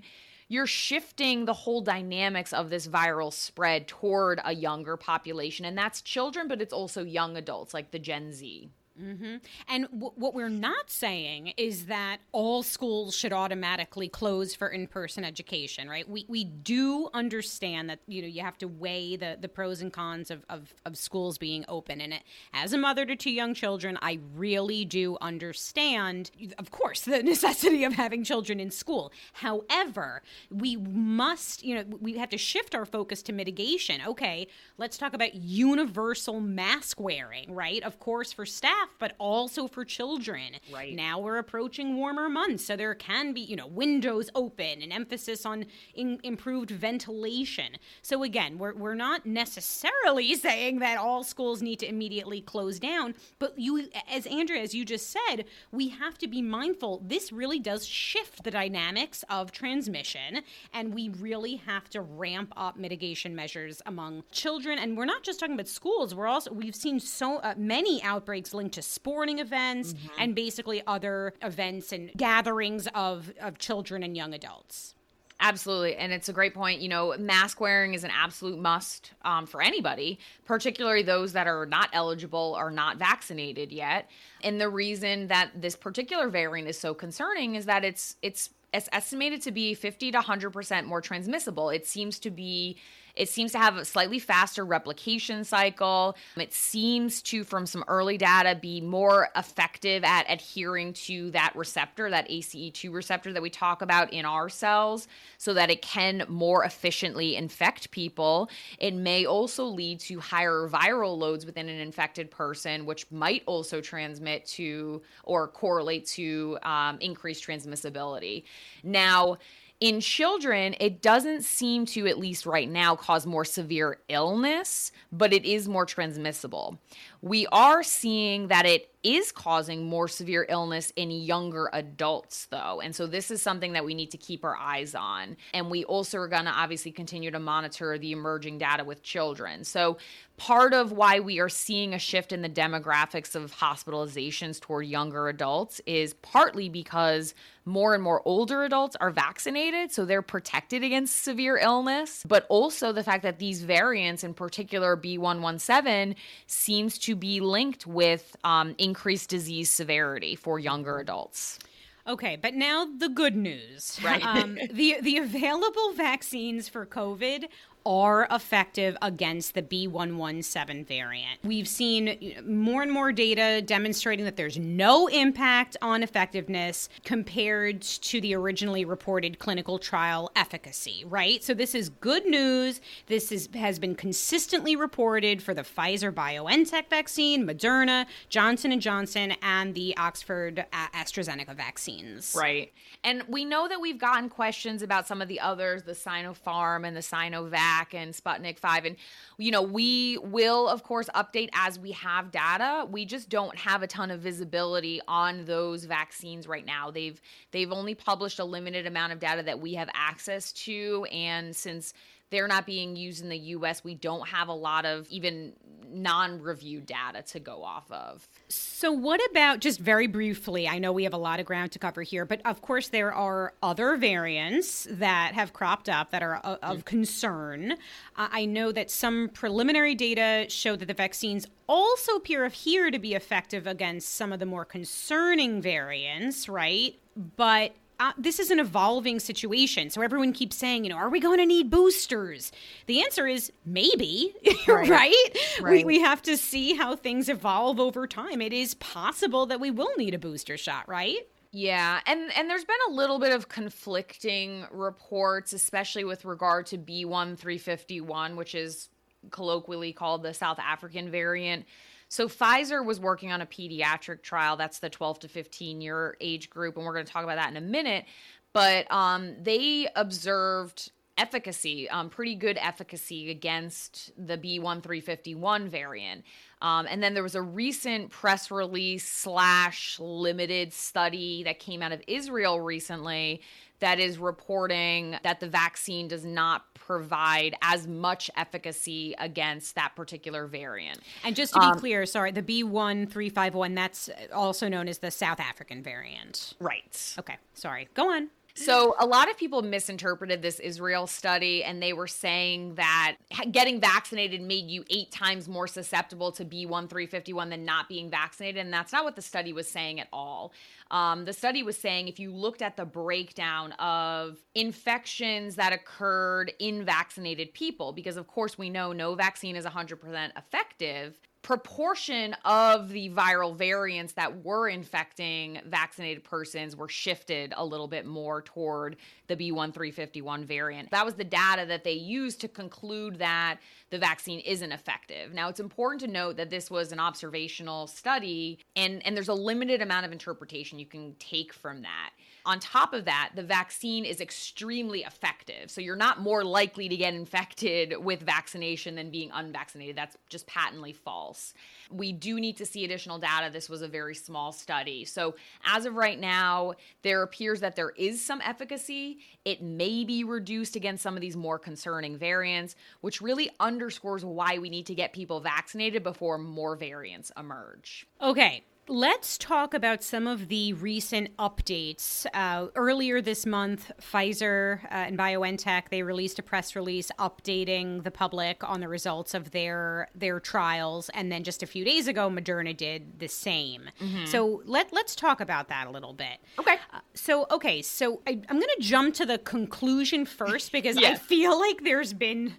you're 0.52 0.66
shifting 0.66 1.46
the 1.46 1.54
whole 1.54 1.80
dynamics 1.80 2.52
of 2.52 2.68
this 2.68 2.86
viral 2.86 3.32
spread 3.32 3.88
toward 3.88 4.38
a 4.44 4.54
younger 4.54 4.98
population. 4.98 5.64
And 5.64 5.78
that's 5.78 6.02
children, 6.02 6.46
but 6.46 6.60
it's 6.60 6.74
also 6.74 7.02
young 7.02 7.38
adults 7.38 7.72
like 7.72 7.90
the 7.90 7.98
Gen 7.98 8.32
Z. 8.32 8.68
Mm-hmm. 9.00 9.36
And 9.68 9.84
w- 9.84 10.12
what 10.16 10.34
we're 10.34 10.50
not 10.50 10.90
saying 10.90 11.54
is 11.56 11.86
that 11.86 12.18
all 12.30 12.62
schools 12.62 13.16
should 13.16 13.32
automatically 13.32 14.08
close 14.08 14.54
for 14.54 14.68
in-person 14.68 15.24
education, 15.24 15.88
right? 15.88 16.08
We 16.08 16.26
we 16.28 16.44
do 16.44 17.08
understand 17.14 17.88
that 17.88 18.00
you 18.06 18.20
know 18.20 18.28
you 18.28 18.42
have 18.42 18.58
to 18.58 18.68
weigh 18.68 19.16
the 19.16 19.38
the 19.40 19.48
pros 19.48 19.80
and 19.80 19.92
cons 19.92 20.30
of 20.30 20.44
of, 20.50 20.74
of 20.84 20.98
schools 20.98 21.38
being 21.38 21.64
open. 21.68 22.00
And 22.00 22.12
it, 22.12 22.22
as 22.52 22.72
a 22.72 22.78
mother 22.78 23.06
to 23.06 23.16
two 23.16 23.30
young 23.30 23.54
children, 23.54 23.98
I 24.02 24.18
really 24.34 24.84
do 24.84 25.16
understand, 25.20 26.30
of 26.58 26.70
course, 26.70 27.00
the 27.02 27.22
necessity 27.22 27.84
of 27.84 27.94
having 27.94 28.24
children 28.24 28.60
in 28.60 28.70
school. 28.70 29.12
However, 29.34 30.22
we 30.50 30.76
must, 30.76 31.64
you 31.64 31.74
know, 31.74 31.84
we 32.00 32.18
have 32.18 32.30
to 32.30 32.38
shift 32.38 32.74
our 32.74 32.84
focus 32.84 33.22
to 33.22 33.32
mitigation. 33.32 34.00
Okay, 34.06 34.48
let's 34.76 34.98
talk 34.98 35.14
about 35.14 35.34
universal 35.34 36.40
mask 36.40 37.00
wearing, 37.00 37.54
right? 37.54 37.82
Of 37.82 37.98
course, 37.98 38.32
for 38.32 38.44
staff, 38.44 38.81
but 38.98 39.14
also 39.18 39.66
for 39.66 39.84
children. 39.84 40.56
Right. 40.72 40.94
Now 40.94 41.18
we're 41.18 41.38
approaching 41.38 41.96
warmer 41.96 42.28
months, 42.28 42.64
so 42.64 42.76
there 42.76 42.94
can 42.94 43.32
be, 43.32 43.40
you 43.40 43.56
know, 43.56 43.66
windows 43.66 44.30
open, 44.34 44.82
an 44.82 44.92
emphasis 44.92 45.44
on 45.46 45.66
in, 45.94 46.18
improved 46.22 46.70
ventilation. 46.70 47.76
So 48.02 48.22
again, 48.22 48.58
we're, 48.58 48.74
we're 48.74 48.94
not 48.94 49.26
necessarily 49.26 50.34
saying 50.36 50.80
that 50.80 50.98
all 50.98 51.24
schools 51.24 51.62
need 51.62 51.78
to 51.80 51.88
immediately 51.88 52.40
close 52.40 52.78
down, 52.78 53.14
but 53.38 53.58
you, 53.58 53.88
as 54.10 54.26
Andrea, 54.26 54.62
as 54.62 54.74
you 54.74 54.84
just 54.84 55.10
said, 55.10 55.44
we 55.70 55.88
have 55.88 56.18
to 56.18 56.28
be 56.28 56.42
mindful. 56.42 57.02
This 57.04 57.32
really 57.32 57.58
does 57.58 57.86
shift 57.86 58.44
the 58.44 58.50
dynamics 58.50 59.24
of 59.28 59.52
transmission, 59.52 60.42
and 60.72 60.94
we 60.94 61.08
really 61.08 61.56
have 61.56 61.88
to 61.90 62.00
ramp 62.00 62.52
up 62.56 62.76
mitigation 62.76 63.34
measures 63.34 63.82
among 63.86 64.24
children. 64.30 64.78
And 64.78 64.96
we're 64.96 65.04
not 65.04 65.22
just 65.22 65.40
talking 65.40 65.54
about 65.54 65.68
schools. 65.68 66.14
We're 66.14 66.26
also 66.26 66.52
we've 66.52 66.74
seen 66.74 67.00
so 67.00 67.38
uh, 67.38 67.54
many 67.56 68.02
outbreaks 68.02 68.54
linked 68.54 68.71
to 68.72 68.82
sporting 68.82 69.38
events 69.38 69.94
and 70.18 70.34
basically 70.34 70.82
other 70.86 71.34
events 71.42 71.92
and 71.92 72.10
gatherings 72.16 72.88
of 72.94 73.32
of 73.40 73.58
children 73.58 74.02
and 74.02 74.16
young 74.16 74.34
adults. 74.34 74.94
Absolutely. 75.42 75.96
And 75.96 76.12
it's 76.12 76.28
a 76.28 76.32
great 76.32 76.54
point. 76.54 76.80
You 76.80 76.88
know, 76.88 77.16
mask 77.18 77.60
wearing 77.60 77.94
is 77.94 78.04
an 78.04 78.12
absolute 78.12 78.60
must 78.60 79.12
um, 79.22 79.46
for 79.46 79.60
anybody, 79.60 80.20
particularly 80.44 81.02
those 81.02 81.32
that 81.32 81.48
are 81.48 81.66
not 81.66 81.88
eligible 81.92 82.54
or 82.56 82.70
not 82.70 82.96
vaccinated 82.96 83.72
yet. 83.72 84.08
And 84.44 84.60
the 84.60 84.68
reason 84.68 85.26
that 85.26 85.50
this 85.60 85.74
particular 85.74 86.28
variant 86.28 86.68
is 86.68 86.78
so 86.78 86.94
concerning 86.94 87.56
is 87.56 87.66
that 87.66 87.84
it's 87.84 88.16
it's 88.22 88.50
it's 88.72 88.88
estimated 88.92 89.42
to 89.42 89.50
be 89.50 89.74
50 89.74 90.12
to 90.12 90.18
100% 90.18 90.84
more 90.86 91.00
transmissible. 91.02 91.68
It 91.70 91.86
seems 91.86 92.18
to 92.20 92.30
be 92.30 92.78
it 93.14 93.28
seems 93.28 93.52
to 93.52 93.58
have 93.58 93.76
a 93.76 93.84
slightly 93.84 94.18
faster 94.18 94.64
replication 94.64 95.44
cycle. 95.44 96.16
It 96.36 96.52
seems 96.52 97.22
to, 97.22 97.44
from 97.44 97.66
some 97.66 97.84
early 97.88 98.16
data, 98.16 98.58
be 98.60 98.80
more 98.80 99.28
effective 99.36 100.04
at 100.04 100.26
adhering 100.28 100.94
to 100.94 101.30
that 101.32 101.52
receptor, 101.54 102.08
that 102.10 102.28
ACE2 102.28 102.92
receptor 102.92 103.32
that 103.32 103.42
we 103.42 103.50
talk 103.50 103.82
about 103.82 104.12
in 104.12 104.24
our 104.24 104.48
cells, 104.48 105.08
so 105.38 105.54
that 105.54 105.70
it 105.70 105.82
can 105.82 106.24
more 106.28 106.64
efficiently 106.64 107.36
infect 107.36 107.90
people. 107.90 108.48
It 108.78 108.94
may 108.94 109.26
also 109.26 109.64
lead 109.64 110.00
to 110.00 110.20
higher 110.20 110.68
viral 110.68 111.18
loads 111.18 111.44
within 111.44 111.68
an 111.68 111.78
infected 111.78 112.30
person, 112.30 112.86
which 112.86 113.10
might 113.10 113.42
also 113.46 113.80
transmit 113.80 114.46
to 114.46 115.02
or 115.24 115.48
correlate 115.48 116.06
to 116.06 116.58
um, 116.62 116.98
increased 117.00 117.46
transmissibility. 117.46 118.44
Now, 118.82 119.38
in 119.82 119.98
children, 119.98 120.76
it 120.78 121.02
doesn't 121.02 121.42
seem 121.42 121.86
to, 121.86 122.06
at 122.06 122.16
least 122.16 122.46
right 122.46 122.70
now, 122.70 122.94
cause 122.94 123.26
more 123.26 123.44
severe 123.44 123.98
illness, 124.08 124.92
but 125.10 125.32
it 125.32 125.44
is 125.44 125.68
more 125.68 125.84
transmissible. 125.84 126.78
We 127.22 127.46
are 127.52 127.82
seeing 127.82 128.48
that 128.48 128.66
it 128.66 128.92
is 129.02 129.32
causing 129.32 129.84
more 129.84 130.06
severe 130.06 130.46
illness 130.48 130.92
in 130.96 131.10
younger 131.10 131.68
adults, 131.72 132.46
though. 132.46 132.80
And 132.80 132.94
so 132.94 133.06
this 133.06 133.30
is 133.30 133.42
something 133.42 133.72
that 133.72 133.84
we 133.84 133.94
need 133.94 134.12
to 134.12 134.16
keep 134.16 134.44
our 134.44 134.56
eyes 134.56 134.94
on. 134.94 135.36
And 135.54 135.70
we 135.70 135.84
also 135.84 136.18
are 136.18 136.28
going 136.28 136.44
to 136.44 136.50
obviously 136.50 136.92
continue 136.92 137.30
to 137.30 137.40
monitor 137.40 137.98
the 137.98 138.12
emerging 138.12 138.58
data 138.58 138.84
with 138.84 139.02
children. 139.02 139.64
So 139.64 139.98
part 140.36 140.72
of 140.72 140.92
why 140.92 141.20
we 141.20 141.40
are 141.40 141.48
seeing 141.48 141.94
a 141.94 141.98
shift 141.98 142.32
in 142.32 142.42
the 142.42 142.48
demographics 142.48 143.34
of 143.34 143.54
hospitalizations 143.54 144.60
toward 144.60 144.86
younger 144.86 145.28
adults 145.28 145.80
is 145.86 146.14
partly 146.14 146.68
because 146.68 147.34
more 147.64 147.94
and 147.94 148.02
more 148.02 148.22
older 148.24 148.64
adults 148.64 148.96
are 149.00 149.10
vaccinated, 149.10 149.92
so 149.92 150.04
they're 150.04 150.20
protected 150.20 150.82
against 150.82 151.22
severe 151.22 151.56
illness, 151.56 152.24
but 152.26 152.44
also 152.48 152.90
the 152.90 153.04
fact 153.04 153.22
that 153.22 153.38
these 153.38 153.62
variants, 153.62 154.24
in 154.24 154.34
particular 154.34 154.96
B117, 154.96 156.16
seems 156.48 156.98
to 156.98 157.11
be 157.16 157.40
linked 157.40 157.86
with 157.86 158.36
um, 158.44 158.74
increased 158.78 159.30
disease 159.30 159.70
severity 159.70 160.34
for 160.36 160.58
younger 160.58 160.98
adults. 160.98 161.58
Okay, 162.06 162.36
but 162.40 162.54
now 162.54 162.86
the 162.98 163.08
good 163.08 163.36
news. 163.36 163.98
Right. 164.02 164.24
Um, 164.24 164.58
the 164.72 164.96
the 165.00 165.18
available 165.18 165.92
vaccines 165.94 166.68
for 166.68 166.84
COVID 166.84 167.44
are 167.84 168.26
effective 168.30 168.96
against 169.02 169.54
the 169.54 169.62
B117 169.62 170.86
variant. 170.86 171.40
We've 171.42 171.68
seen 171.68 172.42
more 172.46 172.82
and 172.82 172.92
more 172.92 173.12
data 173.12 173.62
demonstrating 173.62 174.24
that 174.24 174.36
there's 174.36 174.58
no 174.58 175.08
impact 175.08 175.76
on 175.82 176.02
effectiveness 176.02 176.88
compared 177.04 177.82
to 177.82 178.20
the 178.20 178.34
originally 178.34 178.84
reported 178.84 179.38
clinical 179.38 179.78
trial 179.78 180.30
efficacy, 180.36 181.04
right? 181.06 181.42
So 181.42 181.54
this 181.54 181.74
is 181.74 181.88
good 181.88 182.26
news. 182.26 182.80
This 183.06 183.32
is 183.32 183.48
has 183.54 183.78
been 183.78 183.94
consistently 183.94 184.76
reported 184.76 185.42
for 185.42 185.54
the 185.54 185.62
Pfizer 185.62 186.12
BioNTech 186.12 186.88
vaccine, 186.88 187.46
Moderna, 187.46 188.06
Johnson 188.28 188.78
& 188.80 188.80
Johnson 188.80 189.34
and 189.42 189.74
the 189.74 189.96
Oxford 189.96 190.66
uh, 190.72 190.88
AstraZeneca 190.94 191.54
vaccines. 191.56 192.34
Right. 192.38 192.72
And 193.04 193.22
we 193.28 193.44
know 193.44 193.68
that 193.68 193.80
we've 193.80 193.98
gotten 193.98 194.28
questions 194.28 194.82
about 194.82 195.06
some 195.08 195.20
of 195.20 195.28
the 195.28 195.40
others, 195.40 195.82
the 195.82 195.92
Sinopharm 195.92 196.86
and 196.86 196.96
the 196.96 197.00
Sinovac 197.00 197.71
and 197.92 198.14
Sputnik 198.14 198.58
5 198.58 198.84
and 198.84 198.96
you 199.38 199.50
know, 199.50 199.62
we 199.62 200.18
will 200.18 200.68
of 200.68 200.82
course 200.82 201.08
update 201.14 201.48
as 201.52 201.78
we 201.78 201.92
have 201.92 202.30
data. 202.30 202.86
We 202.90 203.04
just 203.04 203.28
don't 203.28 203.56
have 203.56 203.82
a 203.82 203.86
ton 203.86 204.10
of 204.10 204.20
visibility 204.20 205.00
on 205.08 205.44
those 205.44 205.84
vaccines 205.84 206.46
right 206.46 206.64
now. 206.64 206.90
They've 206.90 207.20
they've 207.50 207.72
only 207.72 207.94
published 207.94 208.38
a 208.38 208.44
limited 208.44 208.86
amount 208.86 209.12
of 209.12 209.18
data 209.18 209.42
that 209.42 209.60
we 209.60 209.74
have 209.74 209.88
access 209.94 210.52
to 210.52 211.06
and 211.10 211.54
since 211.54 211.94
they're 212.32 212.48
not 212.48 212.66
being 212.66 212.96
used 212.96 213.22
in 213.22 213.28
the 213.28 213.38
US, 213.38 213.84
we 213.84 213.94
don't 213.94 214.26
have 214.28 214.48
a 214.48 214.54
lot 214.54 214.84
of 214.84 215.06
even 215.08 215.52
non 215.92 216.40
reviewed 216.40 216.86
data 216.86 217.22
to 217.22 217.38
go 217.38 217.62
off 217.62 217.90
of. 217.92 218.26
So, 218.48 218.90
what 218.90 219.20
about 219.30 219.60
just 219.60 219.78
very 219.78 220.06
briefly? 220.06 220.66
I 220.66 220.78
know 220.78 220.92
we 220.92 221.04
have 221.04 221.12
a 221.12 221.18
lot 221.18 221.38
of 221.38 221.46
ground 221.46 221.72
to 221.72 221.78
cover 221.78 222.02
here, 222.02 222.24
but 222.24 222.40
of 222.44 222.62
course, 222.62 222.88
there 222.88 223.12
are 223.12 223.52
other 223.62 223.96
variants 223.96 224.86
that 224.90 225.34
have 225.34 225.52
cropped 225.52 225.88
up 225.88 226.10
that 226.10 226.22
are 226.22 226.36
of, 226.38 226.58
of 226.62 226.84
concern. 226.84 227.72
Uh, 228.16 228.28
I 228.30 228.46
know 228.46 228.72
that 228.72 228.90
some 228.90 229.28
preliminary 229.32 229.94
data 229.94 230.46
show 230.48 230.74
that 230.76 230.86
the 230.86 230.94
vaccines 230.94 231.46
also 231.68 232.16
appear 232.16 232.48
here 232.48 232.90
to 232.90 232.98
be 232.98 233.14
effective 233.14 233.66
against 233.66 234.08
some 234.14 234.32
of 234.32 234.40
the 234.40 234.46
more 234.46 234.64
concerning 234.64 235.62
variants, 235.62 236.48
right? 236.48 236.96
But 237.36 237.74
uh, 238.02 238.12
this 238.18 238.40
is 238.40 238.50
an 238.50 238.58
evolving 238.58 239.20
situation. 239.20 239.88
So 239.90 240.02
everyone 240.02 240.32
keeps 240.32 240.56
saying, 240.56 240.84
you 240.84 240.90
know, 240.90 240.96
are 240.96 241.08
we 241.08 241.20
going 241.20 241.38
to 241.38 241.46
need 241.46 241.70
boosters? 241.70 242.50
The 242.86 243.02
answer 243.02 243.28
is 243.28 243.52
maybe, 243.64 244.34
right? 244.66 244.88
right? 244.88 245.38
Right. 245.60 245.84
We, 245.86 245.98
we 245.98 246.00
have 246.00 246.20
to 246.22 246.36
see 246.36 246.74
how 246.74 246.96
things 246.96 247.28
evolve 247.28 247.78
over 247.78 248.08
time. 248.08 248.40
It 248.40 248.52
is 248.52 248.74
possible 248.74 249.46
that 249.46 249.60
we 249.60 249.70
will 249.70 249.94
need 249.96 250.14
a 250.14 250.18
booster 250.18 250.56
shot, 250.56 250.88
right? 250.88 251.20
Yeah, 251.54 252.00
and 252.06 252.32
and 252.34 252.48
there's 252.48 252.64
been 252.64 252.74
a 252.88 252.92
little 252.92 253.18
bit 253.18 253.32
of 253.32 253.50
conflicting 253.50 254.64
reports, 254.72 255.52
especially 255.52 256.02
with 256.02 256.24
regard 256.24 256.64
to 256.66 256.78
B1351, 256.78 258.36
which 258.36 258.54
is 258.54 258.88
colloquially 259.30 259.92
called 259.92 260.22
the 260.22 260.32
South 260.32 260.58
African 260.58 261.10
variant. 261.10 261.66
So 262.12 262.28
Pfizer 262.28 262.84
was 262.84 263.00
working 263.00 263.32
on 263.32 263.40
a 263.40 263.46
pediatric 263.46 264.20
trial. 264.20 264.58
That's 264.58 264.80
the 264.80 264.90
12 264.90 265.20
to 265.20 265.28
15 265.28 265.80
year 265.80 266.14
age 266.20 266.50
group, 266.50 266.76
and 266.76 266.84
we're 266.84 266.92
going 266.92 267.06
to 267.06 267.10
talk 267.10 267.24
about 267.24 267.36
that 267.36 267.50
in 267.50 267.56
a 267.56 267.62
minute. 267.62 268.04
But 268.52 268.84
um, 268.92 269.34
they 269.42 269.88
observed 269.96 270.92
efficacy, 271.22 271.88
um, 271.88 272.10
pretty 272.10 272.34
good 272.34 272.58
efficacy 272.60 273.30
against 273.30 274.10
the 274.18 274.36
B1351 274.36 275.68
variant. 275.68 276.24
Um, 276.60 276.86
and 276.90 277.00
then 277.02 277.14
there 277.14 277.22
was 277.22 277.36
a 277.36 277.42
recent 277.42 278.10
press 278.10 278.50
release 278.50 279.08
slash 279.08 279.98
limited 280.00 280.72
study 280.72 281.44
that 281.44 281.60
came 281.60 281.80
out 281.80 281.92
of 281.92 282.02
Israel 282.08 282.60
recently 282.60 283.40
that 283.78 283.98
is 283.98 284.18
reporting 284.18 285.16
that 285.24 285.40
the 285.40 285.48
vaccine 285.48 286.06
does 286.06 286.24
not 286.24 286.72
provide 286.74 287.56
as 287.62 287.86
much 287.88 288.30
efficacy 288.36 289.14
against 289.18 289.74
that 289.74 289.94
particular 289.96 290.46
variant. 290.46 291.00
And 291.24 291.34
just 291.34 291.52
to 291.54 291.60
be 291.60 291.66
Um, 291.66 291.78
clear, 291.78 292.06
sorry, 292.06 292.30
the 292.30 292.42
B1351, 292.42 293.74
that's 293.74 294.08
also 294.32 294.68
known 294.68 294.86
as 294.88 294.98
the 294.98 295.10
South 295.10 295.40
African 295.40 295.82
variant. 295.82 296.54
Right. 296.60 297.14
Okay, 297.18 297.36
sorry. 297.54 297.88
Go 297.94 298.12
on. 298.12 298.30
So, 298.54 298.94
a 298.98 299.06
lot 299.06 299.30
of 299.30 299.36
people 299.38 299.62
misinterpreted 299.62 300.42
this 300.42 300.60
Israel 300.60 301.06
study 301.06 301.64
and 301.64 301.82
they 301.82 301.92
were 301.92 302.06
saying 302.06 302.74
that 302.74 303.16
getting 303.50 303.80
vaccinated 303.80 304.42
made 304.42 304.70
you 304.70 304.84
eight 304.90 305.10
times 305.10 305.48
more 305.48 305.66
susceptible 305.66 306.32
to 306.32 306.44
B1351 306.44 307.50
than 307.50 307.64
not 307.64 307.88
being 307.88 308.10
vaccinated. 308.10 308.64
And 308.64 308.72
that's 308.72 308.92
not 308.92 309.04
what 309.04 309.16
the 309.16 309.22
study 309.22 309.52
was 309.52 309.68
saying 309.68 310.00
at 310.00 310.08
all. 310.12 310.52
Um, 310.90 311.24
the 311.24 311.32
study 311.32 311.62
was 311.62 311.78
saying 311.78 312.08
if 312.08 312.20
you 312.20 312.30
looked 312.30 312.60
at 312.60 312.76
the 312.76 312.84
breakdown 312.84 313.72
of 313.72 314.38
infections 314.54 315.56
that 315.56 315.72
occurred 315.72 316.52
in 316.58 316.84
vaccinated 316.84 317.54
people, 317.54 317.92
because 317.92 318.16
of 318.18 318.26
course 318.26 318.58
we 318.58 318.68
know 318.68 318.92
no 318.92 319.14
vaccine 319.14 319.56
is 319.56 319.64
100% 319.64 320.30
effective, 320.36 321.18
proportion 321.42 322.36
of 322.44 322.88
the 322.90 323.10
viral 323.10 323.56
variants 323.56 324.12
that 324.12 324.44
were 324.44 324.68
infecting 324.68 325.60
vaccinated 325.66 326.22
persons 326.22 326.76
were 326.76 326.88
shifted 326.88 327.52
a 327.56 327.64
little 327.64 327.88
bit 327.88 328.06
more 328.06 328.42
toward 328.42 328.96
the 329.26 329.36
B1351 329.36 330.44
variant. 330.44 330.90
That 330.92 331.04
was 331.04 331.14
the 331.14 331.24
data 331.24 331.66
that 331.66 331.82
they 331.82 331.92
used 331.92 332.40
to 332.42 332.48
conclude 332.48 333.18
that 333.18 333.58
the 333.90 333.98
vaccine 333.98 334.38
isn't 334.40 334.70
effective. 334.70 335.34
Now, 335.34 335.48
it's 335.48 335.60
important 335.60 336.00
to 336.02 336.06
note 336.06 336.36
that 336.36 336.50
this 336.50 336.70
was 336.70 336.92
an 336.92 337.00
observational 337.00 337.88
study 337.88 338.58
and 338.76 339.04
and 339.04 339.16
there's 339.16 339.28
a 339.28 339.34
limited 339.34 339.82
amount 339.82 340.06
of 340.06 340.12
interpretation 340.12 340.78
you 340.78 340.86
can 340.86 341.16
take 341.18 341.52
from 341.52 341.82
that. 341.82 342.10
On 342.44 342.58
top 342.58 342.92
of 342.92 343.04
that, 343.04 343.30
the 343.36 343.42
vaccine 343.42 344.04
is 344.04 344.20
extremely 344.20 345.00
effective. 345.00 345.70
So 345.70 345.80
you're 345.80 345.96
not 345.96 346.20
more 346.20 346.44
likely 346.44 346.88
to 346.88 346.96
get 346.96 347.14
infected 347.14 347.94
with 348.02 348.20
vaccination 348.20 348.96
than 348.96 349.10
being 349.10 349.30
unvaccinated. 349.32 349.96
That's 349.96 350.16
just 350.28 350.46
patently 350.46 350.92
false. 350.92 351.54
We 351.90 352.12
do 352.12 352.40
need 352.40 352.56
to 352.56 352.66
see 352.66 352.84
additional 352.84 353.18
data. 353.18 353.50
This 353.52 353.68
was 353.68 353.82
a 353.82 353.88
very 353.88 354.14
small 354.14 354.50
study. 354.50 355.04
So 355.04 355.36
as 355.64 355.86
of 355.86 355.94
right 355.94 356.18
now, 356.18 356.74
there 357.02 357.22
appears 357.22 357.60
that 357.60 357.76
there 357.76 357.90
is 357.90 358.24
some 358.24 358.40
efficacy. 358.40 359.18
It 359.44 359.62
may 359.62 360.04
be 360.04 360.24
reduced 360.24 360.74
against 360.74 361.02
some 361.02 361.14
of 361.14 361.20
these 361.20 361.36
more 361.36 361.58
concerning 361.58 362.16
variants, 362.16 362.74
which 363.02 363.20
really 363.20 363.50
underscores 363.60 364.24
why 364.24 364.58
we 364.58 364.68
need 364.68 364.86
to 364.86 364.94
get 364.94 365.12
people 365.12 365.40
vaccinated 365.40 366.02
before 366.02 366.38
more 366.38 366.74
variants 366.74 367.30
emerge. 367.36 368.06
Okay, 368.20 368.64
let's 368.92 369.38
talk 369.38 369.72
about 369.72 370.02
some 370.02 370.26
of 370.26 370.48
the 370.48 370.74
recent 370.74 371.34
updates. 371.38 372.26
Uh, 372.34 372.66
earlier 372.76 373.22
this 373.22 373.46
month, 373.46 373.90
Pfizer 373.98 374.84
uh, 374.84 374.88
and 374.90 375.18
BioNTech 375.18 375.88
they 375.88 376.02
released 376.02 376.38
a 376.38 376.42
press 376.42 376.76
release 376.76 377.10
updating 377.18 378.04
the 378.04 378.10
public 378.10 378.62
on 378.62 378.80
the 378.80 378.88
results 378.88 379.32
of 379.32 379.50
their 379.52 380.08
their 380.14 380.38
trials, 380.38 381.08
and 381.14 381.32
then 381.32 381.42
just 381.42 381.62
a 381.62 381.66
few 381.66 381.86
days 381.86 382.06
ago, 382.06 382.28
Moderna 382.28 382.76
did 382.76 383.18
the 383.18 383.28
same. 383.28 383.88
So 384.26 384.62
let 384.66 384.92
let's 384.92 385.16
talk 385.16 385.40
about 385.40 385.68
that 385.68 385.86
a 385.86 385.90
little 385.90 386.12
bit. 386.12 386.38
Okay. 386.58 386.76
Uh, 386.92 386.98
so 387.14 387.46
okay, 387.50 387.80
so 387.80 388.20
I, 388.26 388.32
I'm 388.50 388.58
going 388.58 388.76
to 388.76 388.82
jump 388.82 389.14
to 389.14 389.24
the 389.24 389.38
conclusion 389.38 390.26
first 390.26 390.70
because 390.78 390.98
I 390.98 391.14
feel 391.14 391.58
like 391.58 391.82
there's 391.82 392.12
been 392.12 392.54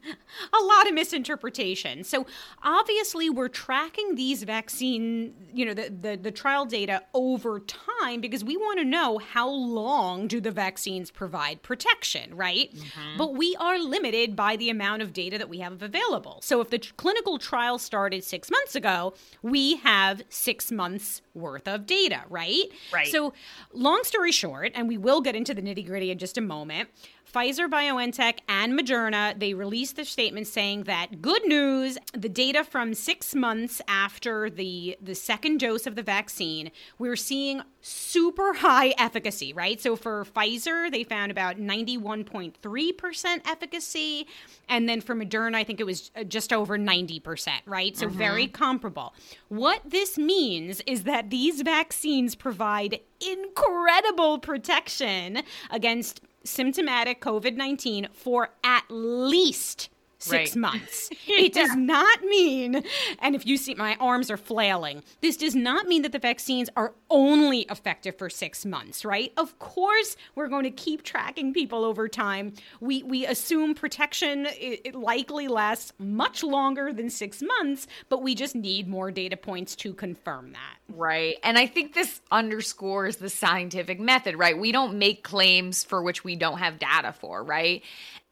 a 0.52 0.64
lot 0.64 0.88
of 0.88 0.96
misinterpretation. 0.96 2.04
So 2.04 2.26
obviously, 2.64 3.30
we're 3.30 3.50
tracking 3.50 4.16
these 4.16 4.42
vaccine, 4.42 5.36
you 5.54 5.66
know, 5.68 5.76
the 5.76 5.92
the, 5.92 6.23
the 6.24 6.32
trial 6.32 6.66
data 6.66 7.04
over 7.14 7.60
time 7.60 8.22
because 8.22 8.44
we 8.44 8.58
want 8.58 8.80
to 8.80 8.86
know 8.86 9.18
how 9.18 9.50
long 9.50 10.28
do 10.28 10.42
the 10.42 10.52
vaccines 10.52 11.12
provide 11.12 11.62
protection, 11.62 12.36
right? 12.36 12.74
Mm-hmm. 12.74 13.18
But 13.18 13.36
we 13.36 13.56
are 13.60 13.80
limited 13.80 14.36
by 14.36 14.56
the 14.56 14.70
amount 14.70 15.02
of 15.02 15.14
data 15.14 15.38
that 15.38 15.50
we 15.50 15.60
have 15.60 15.82
available. 15.82 16.40
So 16.42 16.62
if 16.62 16.70
the 16.70 16.80
clinical 16.80 17.38
trial 17.38 17.78
started 17.78 18.24
six 18.24 18.50
months 18.50 18.76
ago, 18.76 19.14
we 19.42 19.78
have 19.78 20.22
six 20.30 20.72
months 20.72 21.22
worth 21.34 21.68
of 21.68 21.86
data, 21.86 22.22
right? 22.30 22.64
Right. 22.92 23.08
So 23.08 23.34
long 23.74 24.04
story 24.04 24.32
short, 24.32 24.72
and 24.76 24.88
we 24.88 24.98
will 24.98 25.22
get 25.22 25.36
into 25.36 25.54
the 25.54 25.62
nitty 25.62 25.86
gritty 25.86 26.12
in 26.12 26.18
just 26.18 26.38
a 26.38 26.42
moment. 26.42 26.90
Pfizer, 27.34 27.68
BioNTech, 27.68 28.40
and 28.48 28.80
Moderna, 28.80 29.38
they 29.38 29.56
released 29.56 29.96
their 29.96 30.06
statement 30.06 30.46
saying 30.46 30.84
that 30.84 31.20
good 31.20 31.44
news, 31.46 31.98
the 32.14 32.30
data 32.30 32.64
from 32.64 32.94
six 32.94 33.34
months 33.34 33.82
after 33.88 34.52
the, 34.52 34.96
the 35.02 35.16
second 35.16 35.60
dose 35.60 35.88
of 35.88 35.96
the 35.96 36.04
vaccine, 36.04 36.70
we're 37.00 37.16
seeing 37.16 37.64
super 37.82 38.54
high 38.54 38.94
efficacy, 39.00 39.52
right? 39.52 39.82
So 39.82 39.96
for 39.96 40.24
Pfizer, 40.26 40.92
they 40.92 41.04
found 41.04 41.32
about 41.32 41.58
91.3% 41.58 43.42
efficacy. 43.46 44.28
And 44.70 44.88
then 44.88 45.02
for 45.02 45.16
Moderna, 45.16 45.56
I 45.56 45.64
think 45.64 45.80
it 45.80 45.86
was 45.86 46.12
uh, 46.16 46.24
just 46.24 46.54
over 46.54 46.78
90%, 46.78 47.50
right? 47.66 47.98
So 47.98 48.08
very 48.08 48.48
comparable. 48.48 49.16
What 49.48 49.82
this 49.84 50.20
means 50.20 50.82
is 50.86 51.04
that 51.04 51.32
these 51.32 51.64
vaccines 51.64 52.36
provide 52.36 53.00
incredible 53.20 54.38
protection 54.38 55.42
against 55.72 56.22
symptomatic 56.44 57.22
COVID 57.22 57.56
19 57.56 58.08
for 58.14 58.50
at 58.64 58.84
least 58.90 59.90
six 60.24 60.52
Right. 60.52 60.56
months. 60.56 61.10
It 61.28 61.54
does 61.54 61.76
not 61.76 62.24
mean, 62.24 62.84
and 63.20 63.36
if 63.36 63.46
you 63.46 63.58
see 63.58 63.74
my 63.76 63.96
arms 64.00 64.30
are 64.32 64.38
flailing, 64.38 65.04
this 65.22 65.36
does 65.36 65.56
not 65.56 65.88
mean 65.88 66.04
that 66.04 66.12
the 66.12 66.20
vaccines 66.20 66.70
are 66.78 66.94
only 67.10 67.62
effective 67.70 68.18
for 68.18 68.30
six 68.30 68.66
months, 68.66 69.04
right? 69.04 69.34
Of 69.38 69.58
course, 69.60 70.16
we're 70.36 70.48
going 70.48 70.64
to 70.64 70.70
keep 70.72 71.04
tracking 71.04 71.54
people 71.54 71.84
over 71.84 72.08
time. 72.08 72.54
We 72.80 73.04
we 73.04 73.26
assume 73.26 73.74
protection 73.76 74.46
it, 74.46 74.82
it 74.86 74.96
likely 74.96 75.48
lasts 75.48 75.92
much 76.00 76.44
longer 76.44 76.94
than 76.94 77.10
six 77.10 77.42
months, 77.42 77.88
but 78.10 78.22
we 78.22 78.36
just 78.36 78.56
need 78.56 78.88
more 78.88 79.12
data 79.12 79.36
points 79.38 79.76
to 79.78 79.94
confirm 79.94 80.52
that. 80.54 80.78
Right. 80.96 81.38
And 81.44 81.58
I 81.58 81.66
think 81.66 81.94
this 81.94 82.22
underscores 82.32 83.18
the 83.18 83.30
scientific 83.30 84.00
method, 84.00 84.38
right? 84.38 84.58
We 84.58 84.72
don't 84.72 84.98
make 85.00 85.24
claims 85.24 85.84
for 85.84 86.02
which 86.04 86.24
we 86.24 86.36
don't 86.36 86.60
have 86.60 86.80
data 86.80 87.12
for, 87.14 87.44
right? 87.44 87.82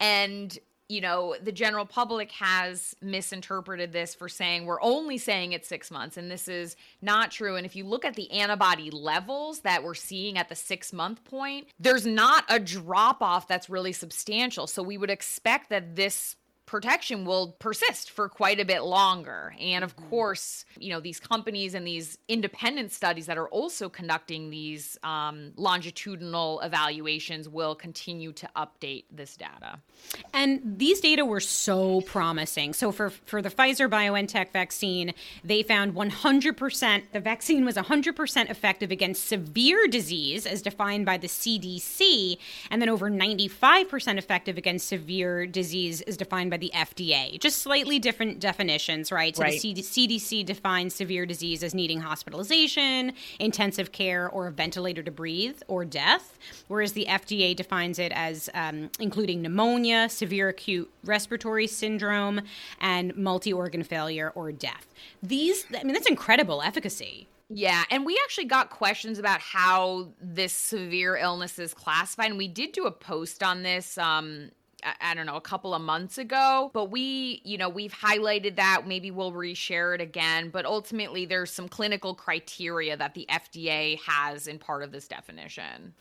And 0.00 0.56
you 0.88 1.00
know, 1.00 1.34
the 1.42 1.52
general 1.52 1.86
public 1.86 2.30
has 2.32 2.94
misinterpreted 3.00 3.92
this 3.92 4.14
for 4.14 4.28
saying 4.28 4.66
we're 4.66 4.82
only 4.82 5.16
saying 5.18 5.52
it's 5.52 5.68
six 5.68 5.90
months, 5.90 6.16
and 6.16 6.30
this 6.30 6.48
is 6.48 6.76
not 7.00 7.30
true. 7.30 7.56
And 7.56 7.64
if 7.64 7.74
you 7.74 7.84
look 7.84 8.04
at 8.04 8.14
the 8.14 8.30
antibody 8.30 8.90
levels 8.90 9.60
that 9.60 9.82
we're 9.82 9.94
seeing 9.94 10.36
at 10.36 10.48
the 10.48 10.54
six 10.54 10.92
month 10.92 11.24
point, 11.24 11.68
there's 11.78 12.06
not 12.06 12.44
a 12.48 12.58
drop 12.58 13.22
off 13.22 13.48
that's 13.48 13.70
really 13.70 13.92
substantial. 13.92 14.66
So 14.66 14.82
we 14.82 14.98
would 14.98 15.10
expect 15.10 15.70
that 15.70 15.96
this 15.96 16.36
protection 16.72 17.26
will 17.26 17.48
persist 17.58 18.10
for 18.10 18.30
quite 18.30 18.58
a 18.58 18.64
bit 18.64 18.82
longer. 18.82 19.54
And 19.60 19.84
of 19.84 19.94
course, 19.94 20.64
you 20.78 20.88
know, 20.88 21.00
these 21.00 21.20
companies 21.20 21.74
and 21.74 21.86
these 21.86 22.16
independent 22.28 22.92
studies 22.92 23.26
that 23.26 23.36
are 23.36 23.48
also 23.48 23.90
conducting 23.90 24.48
these 24.48 24.98
um, 25.02 25.52
longitudinal 25.56 26.60
evaluations 26.60 27.46
will 27.46 27.74
continue 27.74 28.32
to 28.32 28.48
update 28.56 29.04
this 29.12 29.36
data. 29.36 29.80
And 30.32 30.78
these 30.78 31.00
data 31.00 31.26
were 31.26 31.40
so 31.40 32.00
promising. 32.00 32.72
So 32.72 32.90
for 32.90 33.10
for 33.10 33.42
the 33.42 33.50
Pfizer 33.50 33.86
BioNTech 33.90 34.50
vaccine, 34.50 35.12
they 35.44 35.62
found 35.62 35.94
100% 35.94 37.02
the 37.12 37.20
vaccine 37.20 37.66
was 37.66 37.76
100% 37.76 38.50
effective 38.50 38.90
against 38.90 39.26
severe 39.26 39.86
disease 39.88 40.46
as 40.46 40.62
defined 40.62 41.04
by 41.04 41.18
the 41.18 41.28
CDC, 41.28 42.38
and 42.70 42.80
then 42.80 42.88
over 42.88 43.10
95% 43.10 44.16
effective 44.16 44.56
against 44.56 44.88
severe 44.88 45.46
disease 45.46 46.00
as 46.00 46.16
defined 46.16 46.50
by 46.50 46.61
the 46.62 46.70
FDA. 46.74 47.38
Just 47.40 47.60
slightly 47.60 47.98
different 47.98 48.38
definitions, 48.40 49.10
right? 49.12 49.36
So 49.36 49.42
Right. 49.42 49.52
the 49.52 49.58
CD- 49.58 49.82
CDC 49.82 50.44
defines 50.46 50.94
severe 50.94 51.26
disease 51.26 51.62
as 51.64 51.74
needing 51.74 52.00
hospitalization, 52.00 53.12
intensive 53.40 53.90
care, 53.92 54.28
or 54.30 54.46
a 54.46 54.52
ventilator 54.52 55.02
to 55.02 55.10
breathe, 55.10 55.60
or 55.66 55.84
death, 55.84 56.38
whereas 56.68 56.92
the 56.92 57.06
FDA 57.08 57.54
defines 57.54 57.98
it 57.98 58.12
as 58.12 58.48
um, 58.54 58.90
including 59.00 59.42
pneumonia, 59.42 60.08
severe 60.08 60.48
acute 60.48 60.88
respiratory 61.04 61.66
syndrome, 61.66 62.40
and 62.80 63.14
multi 63.16 63.52
organ 63.52 63.82
failure 63.82 64.30
or 64.36 64.52
death. 64.52 64.86
These, 65.22 65.66
I 65.76 65.82
mean, 65.82 65.94
that's 65.94 66.06
incredible 66.08 66.62
efficacy. 66.62 67.26
Yeah, 67.54 67.82
and 67.90 68.06
we 68.06 68.18
actually 68.24 68.46
got 68.46 68.70
questions 68.70 69.18
about 69.18 69.40
how 69.40 70.08
this 70.22 70.52
severe 70.54 71.16
illness 71.16 71.58
is 71.58 71.74
classified, 71.74 72.30
and 72.30 72.38
we 72.38 72.48
did 72.48 72.72
do 72.72 72.86
a 72.86 72.90
post 72.92 73.42
on 73.42 73.62
this. 73.62 73.98
Um, 73.98 74.52
I- 75.00 75.14
don't 75.14 75.26
know, 75.26 75.36
a 75.36 75.40
couple 75.40 75.74
of 75.74 75.82
months 75.82 76.18
ago, 76.18 76.70
but 76.72 76.86
we, 76.90 77.40
you 77.44 77.58
know, 77.58 77.68
we've 77.68 77.92
highlighted 77.92 78.56
that. 78.56 78.86
Maybe 78.86 79.10
we'll 79.10 79.32
reshare 79.32 79.94
it 79.94 80.00
again. 80.00 80.50
But 80.50 80.64
ultimately, 80.64 81.24
there's 81.26 81.50
some 81.50 81.68
clinical 81.68 82.14
criteria 82.14 82.96
that 82.96 83.14
the 83.14 83.26
FDA 83.28 84.00
has 84.00 84.46
in 84.46 84.58
part 84.58 84.82
of 84.82 84.90
this 84.92 85.06
definition. 85.06 85.94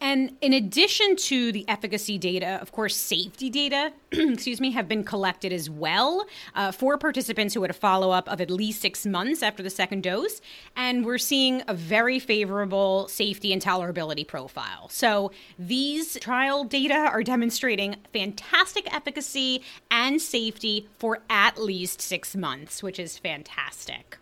And 0.00 0.36
in 0.40 0.52
addition 0.52 1.16
to 1.16 1.52
the 1.52 1.66
efficacy 1.68 2.18
data, 2.18 2.58
of 2.60 2.72
course, 2.72 2.96
safety 2.96 3.50
data, 3.50 3.92
excuse 4.12 4.60
me, 4.60 4.70
have 4.72 4.88
been 4.88 5.04
collected 5.04 5.52
as 5.52 5.70
well 5.70 6.26
uh, 6.54 6.72
for 6.72 6.98
participants 6.98 7.54
who 7.54 7.62
had 7.62 7.70
a 7.70 7.74
follow 7.74 8.10
up 8.10 8.28
of 8.28 8.40
at 8.40 8.50
least 8.50 8.80
six 8.80 9.06
months 9.06 9.42
after 9.42 9.62
the 9.62 9.70
second 9.70 10.02
dose. 10.02 10.40
And 10.76 11.04
we're 11.04 11.18
seeing 11.18 11.62
a 11.66 11.74
very 11.74 12.18
favorable 12.18 13.08
safety 13.08 13.52
and 13.52 13.62
tolerability 13.62 14.26
profile. 14.26 14.88
So 14.90 15.32
these 15.58 16.18
trial 16.20 16.64
data 16.64 16.94
are 16.94 17.22
demonstrating 17.22 17.96
fantastic 18.12 18.92
efficacy 18.94 19.62
and 19.90 20.20
safety 20.20 20.88
for 20.98 21.20
at 21.30 21.58
least 21.58 22.00
six 22.00 22.36
months, 22.36 22.82
which 22.82 22.98
is 22.98 23.18
fantastic. 23.18 24.18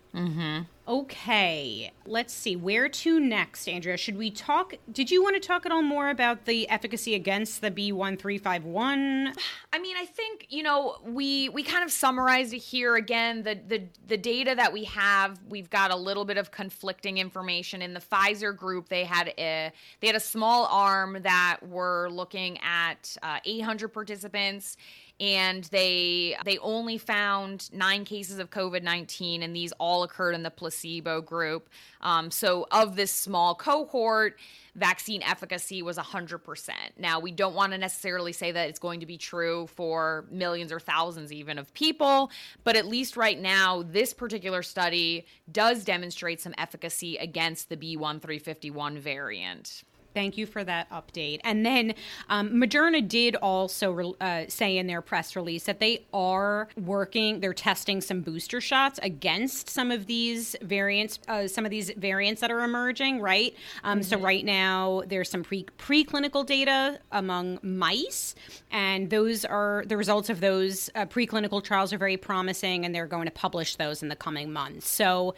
Okay, 0.87 1.91
let's 2.05 2.31
see. 2.31 2.55
Where 2.55 2.87
to 2.87 3.19
next, 3.19 3.67
Andrea? 3.67 3.97
Should 3.97 4.17
we 4.17 4.29
talk? 4.29 4.75
Did 4.91 5.09
you 5.09 5.23
want 5.23 5.35
to 5.35 5.45
talk 5.45 5.65
at 5.65 5.71
all 5.71 5.81
more 5.81 6.09
about 6.09 6.45
the 6.45 6.69
efficacy 6.69 7.15
against 7.15 7.61
the 7.61 7.71
B1351? 7.71 9.35
I 9.73 9.79
mean, 9.79 9.97
I 9.97 10.05
think 10.05 10.45
you 10.49 10.61
know 10.61 10.97
we 11.03 11.49
we 11.49 11.63
kind 11.63 11.83
of 11.83 11.91
summarized 11.91 12.53
it 12.53 12.59
here 12.59 12.95
again. 12.95 13.41
The 13.41 13.59
the 13.67 13.83
the 14.07 14.17
data 14.17 14.53
that 14.55 14.71
we 14.71 14.83
have, 14.83 15.39
we've 15.49 15.71
got 15.71 15.89
a 15.89 15.95
little 15.95 16.23
bit 16.23 16.37
of 16.37 16.51
conflicting 16.51 17.17
information 17.17 17.81
in 17.81 17.95
the 17.95 17.99
Pfizer 18.01 18.55
group. 18.55 18.87
They 18.87 19.05
had 19.05 19.33
a 19.39 19.71
they 20.01 20.07
had 20.07 20.15
a 20.15 20.19
small 20.19 20.67
arm 20.67 21.17
that 21.23 21.57
were 21.67 22.09
looking 22.11 22.59
at 22.59 23.17
uh, 23.23 23.39
800 23.43 23.87
participants. 23.87 24.77
And 25.19 25.63
they 25.65 26.35
they 26.43 26.57
only 26.57 26.97
found 26.97 27.71
nine 27.73 28.03
cases 28.03 28.39
of 28.39 28.49
COVID 28.49 28.83
nineteen, 28.83 29.43
and 29.43 29.55
these 29.55 29.71
all 29.73 30.03
occurred 30.03 30.35
in 30.35 30.43
the 30.43 30.51
placebo 30.51 31.21
group. 31.21 31.69
Um, 32.01 32.29
so 32.31 32.67
of 32.71 32.95
this 32.95 33.11
small 33.11 33.55
cohort, 33.55 34.37
vaccine 34.75 35.23
efficacy 35.23 35.81
was 35.81 35.97
100%. 35.97 36.69
Now, 36.97 37.19
we 37.19 37.31
don't 37.31 37.55
want 37.55 37.71
to 37.71 37.77
necessarily 37.77 38.33
say 38.33 38.51
that 38.51 38.69
it's 38.69 38.79
going 38.79 38.99
to 38.99 39.05
be 39.05 39.17
true 39.17 39.67
for 39.67 40.25
millions 40.29 40.71
or 40.71 40.79
thousands 40.79 41.31
even 41.31 41.57
of 41.57 41.73
people, 41.73 42.29
but 42.63 42.75
at 42.75 42.85
least 42.85 43.17
right 43.17 43.39
now, 43.39 43.83
this 43.83 44.13
particular 44.13 44.61
study 44.61 45.25
does 45.51 45.83
demonstrate 45.83 46.41
some 46.41 46.53
efficacy 46.57 47.17
against 47.17 47.69
the 47.69 47.77
B1351 47.77 48.99
variant. 48.99 49.83
Thank 50.15 50.37
you 50.37 50.47
for 50.47 50.63
that 50.63 50.89
update. 50.89 51.41
And 51.43 51.65
then 51.65 51.93
um, 52.29 52.51
Moderna 52.51 53.05
did 53.07 53.35
also 53.35 53.91
re- 53.91 54.13
uh, 54.21 54.43
say 54.47 54.77
in 54.77 54.87
their 54.87 55.01
press 55.01 55.35
release 55.35 55.65
that 55.65 55.79
they 55.79 56.05
are 56.13 56.69
working, 56.77 57.41
they're 57.41 57.53
testing 57.53 57.99
some 57.99 58.21
booster 58.21 58.61
shots 58.61 58.97
against 59.03 59.69
some 59.69 59.91
of 59.91 60.07
these 60.07 60.55
variants, 60.61 61.19
uh, 61.27 61.47
some 61.47 61.65
of 61.65 61.71
these 61.71 61.91
variants 61.97 62.39
that 62.41 62.49
are 62.49 62.63
emerging, 62.63 63.19
right? 63.19 63.53
Um, 63.83 64.01
So 64.01 64.17
right 64.17 64.45
now 64.45 65.03
there's 65.05 65.29
some 65.29 65.43
pre 65.43 65.65
preclinical 65.77 66.45
data 66.45 66.99
among 67.11 67.59
mice, 67.61 68.35
and 68.71 69.09
those 69.09 69.43
are 69.43 69.83
the 69.87 69.97
results 69.97 70.29
of 70.29 70.39
those 70.39 70.89
uh, 70.95 71.05
preclinical 71.05 71.61
trials 71.61 71.91
are 71.91 71.97
very 71.97 72.17
promising, 72.17 72.85
and 72.85 72.95
they're 72.95 73.07
going 73.07 73.25
to 73.25 73.31
publish 73.31 73.75
those 73.75 74.01
in 74.01 74.09
the 74.09 74.15
coming 74.15 74.53
months. 74.53 74.87
So 74.87 75.35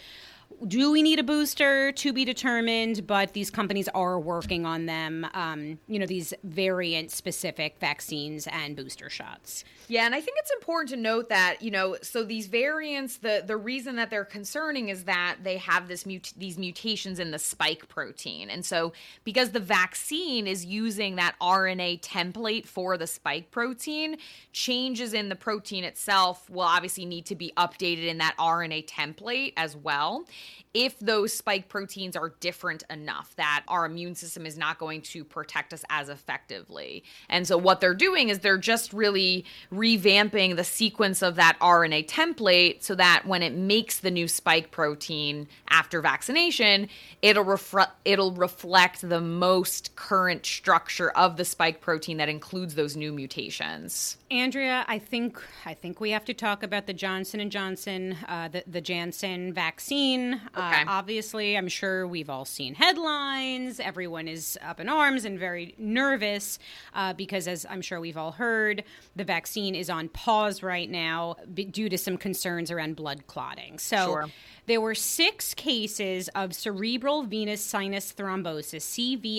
do 0.68 0.92
we 0.92 1.04
need 1.04 1.20
a 1.20 1.24
booster 1.24 1.92
to 1.92 2.14
be 2.14 2.26
determined? 2.26 3.06
But 3.06 3.34
these 3.34 3.50
companies 3.50 3.88
are 3.90 4.20
working 4.20 4.66
on 4.66 4.86
them 4.86 5.28
um, 5.34 5.78
you 5.88 6.00
know 6.00 6.06
these 6.06 6.34
variant 6.44 7.12
specific 7.12 7.78
vaccines 7.80 8.48
and 8.48 8.76
booster 8.76 9.10
shots. 9.10 9.64
Yeah, 9.88 10.06
and 10.06 10.14
I 10.14 10.20
think 10.20 10.38
it's 10.40 10.52
important 10.52 10.90
to 10.90 10.98
note 10.98 11.30
that 11.30 11.62
you 11.62 11.72
know, 11.72 11.98
so 12.02 12.24
these 12.24 12.48
variants, 12.48 13.18
the 13.18 13.44
the 13.46 13.58
reason 13.58 13.96
that 13.98 14.10
they're 14.10 14.26
concerning 14.26 14.90
is 14.90 15.04
that 15.04 15.38
they 15.44 15.58
have 15.58 15.88
this 15.88 16.06
mut- 16.06 16.34
these 16.38 16.58
mutations 16.58 17.20
in 17.20 17.32
the 17.32 17.40
spike 17.40 17.88
protein, 17.88 18.50
and 18.50 18.66
so 18.66 18.94
because 19.24 19.52
the 19.52 19.60
vaccine 19.60 20.48
is 20.48 20.66
using 20.66 21.18
that 21.18 21.36
RNA 21.42 22.02
template 22.02 22.66
for 22.66 22.98
the 22.98 23.08
spike 23.08 23.52
protein, 23.52 24.18
changes 24.52 25.14
in 25.14 25.30
the 25.30 25.36
protein 25.36 25.84
itself 25.84 26.50
will 26.50 26.62
obviously 26.62 27.06
need 27.06 27.26
to 27.28 27.36
be 27.36 27.54
updated 27.58 28.08
in 28.08 28.18
that 28.18 28.36
RNA 28.38 28.88
template 28.88 29.54
as 29.56 29.76
well. 29.76 30.26
If 30.74 31.00
those 31.00 31.34
spike 31.34 31.70
proteins 31.70 32.16
are 32.16 32.34
different 32.40 32.84
enough 32.90 33.36
that 33.38 33.64
our 33.68 33.86
immune 33.86 34.16
system 34.16 34.46
is 34.46 34.58
not 34.58 34.78
going 34.78 35.02
to 35.04 35.24
protect 35.24 35.74
us 35.74 35.84
as 35.90 36.10
effectively. 36.10 37.04
And 37.30 37.48
so 37.48 37.58
what 37.58 37.82
they're 37.82 37.96
doing 37.96 38.30
is 38.30 38.40
they're 38.40 38.58
just 38.58 38.94
really 38.94 39.46
revamping 39.72 40.56
the 40.56 40.64
sequence 40.64 41.24
of 41.24 41.36
that 41.36 41.58
RNA 41.60 42.08
template 42.08 42.84
so 42.84 42.96
that 42.96 43.24
when 43.26 43.42
it 43.42 43.54
makes 43.54 44.00
the 44.00 44.12
new 44.12 44.28
spike 44.28 44.72
protein 44.72 45.48
after 45.70 46.02
vaccination, 46.02 46.90
it'll 47.22 47.46
refre- 47.46 47.92
it'll 48.06 48.34
reflect 48.34 49.08
the 49.08 49.22
most 49.22 49.96
current 49.96 50.46
structure 50.46 51.10
of 51.12 51.38
the 51.38 51.46
spike 51.46 51.82
protein 51.82 52.18
that 52.18 52.30
includes 52.30 52.76
those 52.76 52.96
new 52.96 53.12
mutations. 53.12 54.18
andrea 54.30 54.84
i 54.88 55.00
think 55.00 55.42
i 55.66 55.74
think 55.74 56.00
we 56.00 56.12
have 56.12 56.26
to 56.26 56.34
talk 56.34 56.64
about 56.64 56.86
the 56.86 56.94
johnson 56.94 57.40
and 57.40 57.52
johnson 57.52 58.16
uh, 58.28 58.48
the, 58.48 58.64
the 58.68 58.82
janssen 58.82 59.54
vaccine 59.54 60.27
Okay. 60.34 60.82
uh, 60.82 60.86
obviously 60.88 61.58
i'm 61.58 61.68
sure 61.68 62.08
we've 62.08 62.30
all 62.30 62.46
seen 62.46 62.76
headlines 62.76 63.80
everyone 63.80 64.28
is 64.28 64.58
up 64.62 64.80
in 64.80 64.90
arms 64.90 65.26
and 65.26 65.40
very 65.40 65.74
nervous 65.78 66.60
uh, 66.94 67.14
because 67.14 67.48
as 67.48 67.66
i'm 67.70 67.82
sure 67.82 68.00
we've 68.00 68.18
all 68.18 68.32
heard 68.32 68.84
the 69.16 69.24
vaccine 69.24 69.76
is 69.76 69.90
on 69.90 70.10
pause 70.10 70.62
right 70.64 70.90
now 70.90 71.36
b- 71.54 71.66
due 71.66 71.90
to 71.90 71.98
some 71.98 72.18
concerns 72.18 72.72
around 72.72 72.96
blood 72.96 73.28
clotting 73.28 73.78
so 73.80 73.98
Sure. 74.06 74.26
There 74.68 74.82
were 74.82 74.96
six 74.96 75.54
cases 75.54 76.28
of 76.36 76.54
cerebral 76.54 77.24
venous 77.24 77.64
sinus 77.64 78.12
thrombosis, 78.12 78.84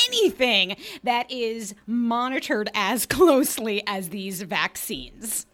anything 0.06 0.76
that 1.02 1.30
is 1.30 1.74
monitored 1.86 2.70
as 2.74 3.06
closely 3.06 3.82
as 3.86 4.08
these 4.08 4.42
vaccines. 4.42 5.46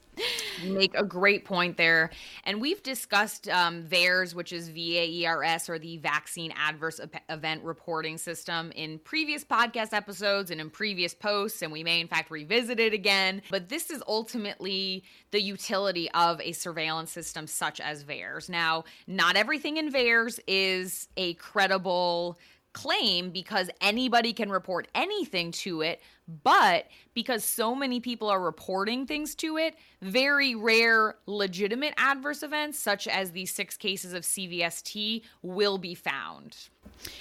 Make 0.64 0.94
a 0.94 1.04
great 1.04 1.44
point 1.44 1.76
there. 1.76 2.10
And 2.44 2.60
we've 2.60 2.82
discussed 2.82 3.48
um, 3.48 3.84
VAERS, 3.84 4.34
which 4.34 4.52
is 4.52 4.70
VAERS, 4.70 5.68
or 5.68 5.78
the 5.78 5.96
Vaccine 5.98 6.52
Adverse 6.56 7.00
Event 7.28 7.64
Reporting 7.64 8.18
System, 8.18 8.72
in 8.72 8.98
previous 8.98 9.44
podcast 9.44 9.92
episodes 9.92 10.50
and 10.50 10.60
in 10.60 10.70
previous 10.70 11.14
posts. 11.14 11.62
And 11.62 11.72
we 11.72 11.82
may, 11.82 12.00
in 12.00 12.08
fact, 12.08 12.30
revisit 12.30 12.80
it 12.80 12.92
again. 12.92 13.42
But 13.50 13.68
this 13.68 13.90
is 13.90 14.02
ultimately 14.06 15.04
the 15.30 15.40
utility 15.40 16.10
of 16.12 16.40
a 16.40 16.52
surveillance 16.52 17.10
system 17.10 17.46
such 17.46 17.80
as 17.80 18.04
VAERS. 18.04 18.48
Now, 18.48 18.84
not 19.06 19.36
everything 19.36 19.76
in 19.76 19.90
VAERS 19.90 20.40
is 20.46 21.08
a 21.16 21.34
credible 21.34 22.38
claim 22.72 23.30
because 23.30 23.68
anybody 23.80 24.32
can 24.32 24.50
report 24.50 24.88
anything 24.94 25.50
to 25.50 25.82
it, 25.82 26.00
but 26.42 26.86
because 27.14 27.44
so 27.44 27.74
many 27.74 28.00
people 28.00 28.28
are 28.28 28.40
reporting 28.40 29.06
things 29.06 29.34
to 29.36 29.56
it, 29.56 29.74
very 30.00 30.54
rare 30.54 31.16
legitimate 31.26 31.94
adverse 31.96 32.42
events, 32.42 32.78
such 32.78 33.06
as 33.08 33.32
the 33.32 33.46
six 33.46 33.76
cases 33.76 34.12
of 34.12 34.22
CVST, 34.22 35.22
will 35.42 35.78
be 35.78 35.94
found. 35.94 36.56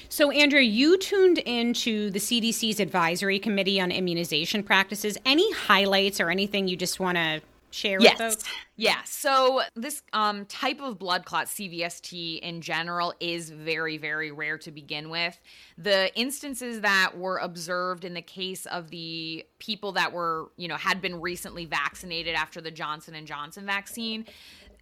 So, 0.10 0.32
Andrea, 0.32 0.64
you 0.64 0.97
tuned 0.97 1.38
into 1.39 2.10
the 2.12 2.20
CDC's 2.20 2.80
Advisory 2.80 3.39
Committee 3.39 3.80
on 3.80 3.91
Immunization 3.91 4.64
Practices. 4.64 5.18
Any 5.26 5.51
highlights 5.53 6.20
or 6.20 6.30
anything 6.30 6.68
you 6.68 6.76
just 6.76 6.99
want 6.99 7.18
to 7.18 7.41
share 7.72 7.99
with 7.99 8.11
folks? 8.13 8.43
Yeah. 8.76 8.99
So 9.05 9.61
this 9.76 10.01
um, 10.13 10.45
type 10.45 10.80
of 10.80 10.97
blood 10.97 11.26
clot, 11.26 11.47
CVST 11.47 12.39
in 12.39 12.61
general, 12.61 13.13
is 13.20 13.49
very, 13.49 13.97
very 13.97 14.32
rare 14.32 14.57
to 14.59 14.72
begin 14.72 15.09
with. 15.09 15.38
The 15.78 16.15
instances 16.17 16.82
that 16.82 17.17
were 17.17 17.38
observed 17.38 18.05
in 18.05 18.13
the 18.13 18.22
case 18.22 18.65
of 18.67 18.89
the 18.89 19.45
people 19.59 19.91
that 19.93 20.13
were, 20.13 20.51
you 20.55 20.67
know, 20.67 20.78
had 20.78 21.01
been 21.01 21.20
recently 21.20 21.65
vaccinated 21.65 22.36
after 22.36 22.61
the 22.61 22.72
Johnson 22.72 23.15
and 23.15 23.28
Johnson 23.28 23.65
vaccine. 23.65 24.26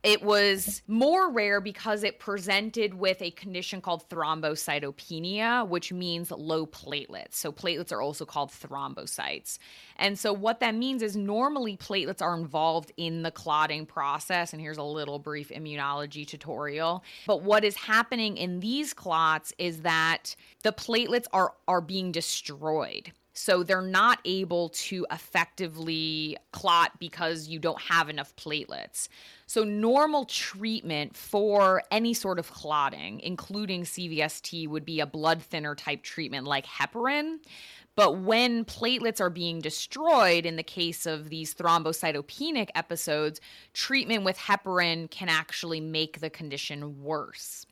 It 0.04 0.22
was 0.22 0.82
more 0.88 1.32
rare 1.32 1.60
because 1.60 2.04
it 2.04 2.20
presented 2.20 2.93
with 2.93 3.22
a 3.22 3.32
condition 3.32 3.82
called 3.82 4.08
thrombocytopenia, 4.10 5.68
which 5.68 5.91
means 5.91 6.32
low 6.32 6.66
platelets. 6.66 7.34
So, 7.34 7.52
platelets 7.52 7.91
are 7.91 8.02
also 8.02 8.26
called 8.26 8.52
thrombocytes. 8.52 9.58
And 9.98 10.18
so, 10.18 10.32
what 10.34 10.60
that 10.60 10.76
means 10.76 11.02
is 11.02 11.16
normally 11.16 11.78
platelets 11.78 12.22
are 12.22 12.38
involved 12.38 12.91
in 12.98 13.24
the 13.24 13.32
clotting 13.32 13.86
process. 13.86 14.54
And 14.54 14.62
here's 14.62 14.78
a 14.78 14.84
little 14.84 15.20
brief 15.20 15.50
immunology 15.50 16.26
tutorial. 16.28 17.04
But 17.26 17.41
what 17.41 17.64
is 17.64 17.76
happening 17.76 18.38
in 18.38 18.60
these 18.60 18.93
clots 18.93 19.54
is 19.58 19.82
that 19.82 20.36
the 20.64 20.72
platelets 20.72 21.26
are, 21.34 21.54
are 21.68 21.82
being 21.82 22.12
destroyed. 22.12 23.12
So 23.38 23.61
they're 23.61 23.83
not 23.83 24.19
able 24.25 24.69
to 24.69 25.05
effectively 25.11 26.38
clot 26.53 26.97
because 26.97 27.47
you 27.47 27.59
don't 27.59 27.79
have 27.79 28.09
enough 28.09 28.35
platelets. 28.35 29.09
So, 29.45 29.63
normal 29.63 30.25
treatment 30.25 31.15
for 31.15 31.83
any 31.91 32.15
sort 32.15 32.39
of 32.39 32.51
clotting, 32.51 33.19
including 33.19 33.83
CVST, 33.83 34.67
would 34.67 34.85
be 34.85 35.01
a 35.01 35.05
blood 35.05 35.43
thinner 35.43 35.75
type 35.75 36.01
treatment 36.01 36.47
like 36.47 36.65
heparin. 36.65 37.38
But 37.95 38.21
when 38.21 38.65
platelets 38.65 39.21
are 39.21 39.29
being 39.29 39.59
destroyed, 39.59 40.47
in 40.47 40.55
the 40.55 40.63
case 40.63 41.05
of 41.05 41.29
these 41.29 41.53
thrombocytopenic 41.53 42.69
episodes, 42.73 43.39
treatment 43.73 44.23
with 44.23 44.38
heparin 44.38 45.11
can 45.11 45.29
actually 45.29 45.79
make 45.79 46.21
the 46.21 46.31
condition 46.31 47.03
worse. 47.03 47.66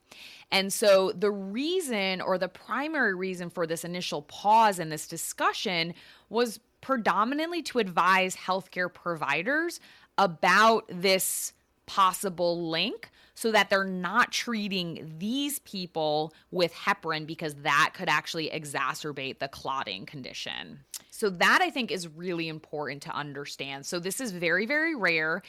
And 0.51 0.71
so, 0.71 1.11
the 1.11 1.31
reason 1.31 2.21
or 2.21 2.37
the 2.37 2.47
primary 2.47 3.15
reason 3.15 3.49
for 3.49 3.65
this 3.67 3.83
initial 3.83 4.21
pause 4.23 4.79
in 4.79 4.89
this 4.89 5.07
discussion 5.07 5.93
was 6.29 6.59
predominantly 6.81 7.63
to 7.63 7.79
advise 7.79 8.35
healthcare 8.35 8.93
providers 8.93 9.79
about 10.17 10.85
this 10.87 11.53
possible 11.87 12.69
link 12.69 13.09
so 13.33 13.51
that 13.51 13.69
they're 13.69 13.83
not 13.83 14.31
treating 14.31 15.13
these 15.17 15.59
people 15.59 16.33
with 16.51 16.73
heparin 16.73 17.27
because 17.27 17.55
that 17.55 17.91
could 17.93 18.07
actually 18.07 18.49
exacerbate 18.49 19.39
the 19.39 19.47
clotting 19.47 20.05
condition. 20.05 20.79
So, 21.11 21.29
that 21.29 21.59
I 21.61 21.69
think 21.69 21.91
is 21.91 22.07
really 22.07 22.47
important 22.47 23.01
to 23.03 23.11
understand. 23.11 23.85
So, 23.85 23.99
this 23.99 24.21
is 24.21 24.31
very, 24.31 24.65
very 24.65 24.95
rare. 24.95 25.41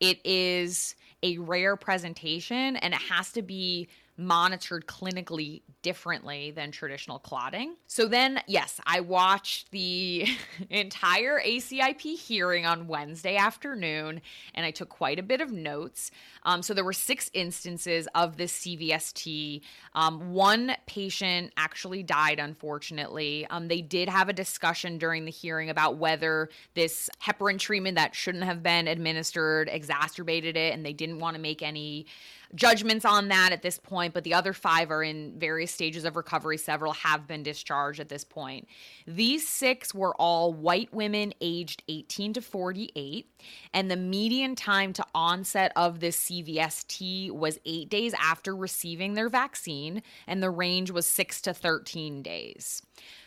It 0.00 0.24
is 0.24 0.94
a 1.22 1.38
rare 1.38 1.76
presentation 1.76 2.76
and 2.76 2.94
it 2.94 3.00
has 3.00 3.32
to 3.32 3.42
be 3.42 3.88
monitored 4.16 4.86
clinically 4.86 5.62
differently 5.82 6.52
than 6.52 6.70
traditional 6.70 7.18
clotting. 7.18 7.74
So 7.88 8.06
then, 8.06 8.40
yes, 8.46 8.80
I 8.86 9.00
watched 9.00 9.70
the 9.72 10.26
entire 10.70 11.40
ACIP 11.40 12.16
hearing 12.16 12.64
on 12.64 12.86
Wednesday 12.86 13.36
afternoon 13.36 14.22
and 14.54 14.64
I 14.64 14.70
took 14.70 14.88
quite 14.88 15.18
a 15.18 15.22
bit 15.22 15.40
of 15.40 15.50
notes. 15.50 16.12
Um, 16.44 16.62
so 16.62 16.74
there 16.74 16.84
were 16.84 16.92
six 16.92 17.30
instances 17.34 18.06
of 18.14 18.36
this 18.36 18.52
CVST. 18.60 19.62
Um, 19.94 20.32
one 20.32 20.76
patient 20.86 21.52
actually 21.56 22.02
died, 22.02 22.38
unfortunately. 22.38 23.46
Um, 23.50 23.68
they 23.68 23.80
did 23.80 24.08
have 24.08 24.28
a 24.28 24.32
discussion 24.32 24.98
during 24.98 25.24
the 25.24 25.30
hearing 25.30 25.70
about 25.70 25.96
whether 25.96 26.50
this 26.74 27.10
heparin 27.22 27.58
treatment 27.58 27.96
that 27.96 28.14
shouldn't 28.14 28.44
have 28.44 28.62
been 28.62 28.86
administered 28.86 29.68
exacerbated 29.70 30.56
it, 30.56 30.74
and 30.74 30.84
they 30.84 30.92
didn't 30.92 31.18
want 31.18 31.34
to 31.34 31.42
make 31.42 31.62
any 31.62 32.06
judgments 32.54 33.04
on 33.04 33.28
that 33.28 33.50
at 33.52 33.62
this 33.62 33.78
point, 33.78 34.14
but 34.14 34.24
the 34.24 34.34
other 34.34 34.52
five 34.52 34.90
are 34.90 35.02
in 35.02 35.38
various 35.38 35.70
stages 35.70 36.04
of 36.04 36.16
recovery. 36.16 36.56
Several 36.56 36.92
have 36.92 37.26
been 37.26 37.42
discharged 37.42 38.00
at 38.00 38.08
this 38.08 38.24
point. 38.24 38.68
These 39.06 39.46
six 39.46 39.94
were 39.94 40.14
all 40.16 40.52
white 40.52 40.92
women 40.92 41.32
aged 41.40 41.82
18 41.88 42.34
to 42.34 42.40
48, 42.40 43.28
and 43.72 43.90
the 43.90 43.96
median 43.96 44.54
time 44.54 44.92
to 44.94 45.04
onset 45.14 45.72
of 45.76 46.00
this 46.00 46.18
CVST 46.30 47.30
was 47.30 47.58
eight 47.64 47.88
days 47.88 48.14
after 48.20 48.54
receiving 48.54 49.14
their 49.14 49.28
vaccine, 49.28 50.02
and 50.26 50.42
the 50.42 50.50
range 50.50 50.90
was 50.90 51.06
six 51.06 51.40
to 51.42 51.54
13 51.54 52.22
days. 52.22 52.82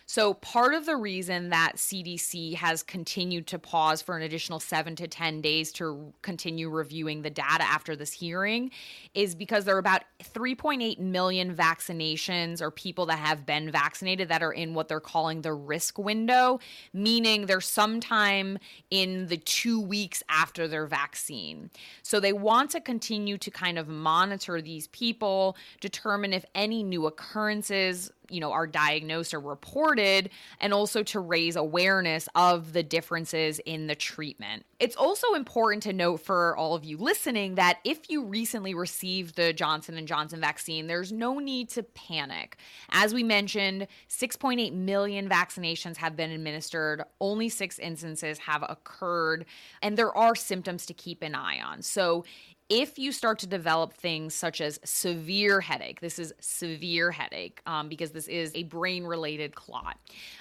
So, 0.09 0.35
part 0.35 0.73
of 0.73 0.85
the 0.85 0.95
reason 0.95 1.49
that 1.49 1.73
CDC 1.75 2.53
has 2.55 2.81
continued 2.81 3.45
to 3.47 3.59
pause 3.59 4.01
for 4.01 4.15
an 4.15 4.23
additional 4.23 4.61
seven 4.61 4.95
to 4.95 5.05
10 5.05 5.41
days 5.41 5.69
to 5.73 6.13
continue 6.21 6.69
reviewing 6.69 7.23
the 7.23 7.29
data 7.29 7.63
after 7.63 7.93
this 7.93 8.13
hearing 8.13 8.71
is 9.13 9.35
because 9.35 9.65
there 9.65 9.75
are 9.75 9.79
about 9.79 10.03
3.8 10.23 10.97
million 10.99 11.53
vaccinations 11.53 12.61
or 12.61 12.71
people 12.71 13.05
that 13.07 13.19
have 13.19 13.45
been 13.45 13.69
vaccinated 13.69 14.29
that 14.29 14.41
are 14.41 14.53
in 14.53 14.73
what 14.73 14.87
they're 14.87 15.01
calling 15.01 15.41
the 15.41 15.51
risk 15.51 15.99
window, 15.99 16.57
meaning 16.93 17.45
they're 17.45 17.59
sometime 17.59 18.57
in 18.89 19.27
the 19.27 19.35
two 19.35 19.81
weeks 19.81 20.23
after 20.29 20.69
their 20.69 20.85
vaccine. 20.85 21.69
So, 22.01 22.21
they 22.21 22.31
want 22.31 22.71
to 22.71 22.79
continue 22.79 23.37
to 23.39 23.51
kind 23.51 23.77
of 23.77 23.89
monitor 23.89 24.61
these 24.61 24.87
people, 24.87 25.57
determine 25.81 26.31
if 26.31 26.45
any 26.55 26.81
new 26.81 27.07
occurrences 27.07 28.09
you 28.29 28.39
know, 28.39 28.51
are 28.51 28.67
diagnosed 28.67 29.33
or 29.33 29.39
reported, 29.39 30.29
and 30.59 30.73
also 30.73 31.03
to 31.03 31.19
raise 31.19 31.55
awareness 31.55 32.29
of 32.35 32.73
the 32.73 32.83
differences 32.83 33.59
in 33.65 33.87
the 33.87 33.95
treatment. 33.95 34.65
It's 34.79 34.95
also 34.95 35.33
important 35.33 35.83
to 35.83 35.93
note 35.93 36.17
for 36.17 36.55
all 36.55 36.75
of 36.75 36.85
you 36.85 36.97
listening 36.97 37.55
that 37.55 37.79
if 37.83 38.09
you 38.09 38.23
recently 38.23 38.73
received 38.73 39.35
the 39.35 39.53
Johnson 39.53 40.05
& 40.05 40.07
Johnson 40.07 40.39
vaccine, 40.39 40.87
there's 40.87 41.11
no 41.11 41.39
need 41.39 41.69
to 41.69 41.83
panic. 41.83 42.57
As 42.91 43.13
we 43.13 43.23
mentioned, 43.23 43.87
6.8 44.09 44.73
million 44.73 45.27
vaccinations 45.27 45.97
have 45.97 46.15
been 46.15 46.31
administered, 46.31 47.03
only 47.19 47.49
6 47.49 47.79
instances 47.79 48.37
have 48.39 48.63
occurred, 48.69 49.45
and 49.81 49.97
there 49.97 50.15
are 50.15 50.35
symptoms 50.35 50.85
to 50.85 50.93
keep 50.93 51.23
an 51.23 51.33
eye 51.33 51.59
on. 51.59 51.81
So, 51.81 52.23
if 52.69 52.99
you 52.99 53.11
start 53.11 53.39
to 53.39 53.47
develop 53.47 53.93
things 53.93 54.33
such 54.33 54.59
as 54.59 54.79
severe 54.83 55.61
headache, 55.61 56.01
this 56.01 56.19
is 56.19 56.33
severe 56.41 57.11
headache 57.11 57.61
um, 57.65 57.87
because 57.87 58.11
this 58.11 58.27
is 58.27 58.51
a 58.55 58.63
brain 58.63 59.05
related 59.05 59.55
clot, 59.55 59.97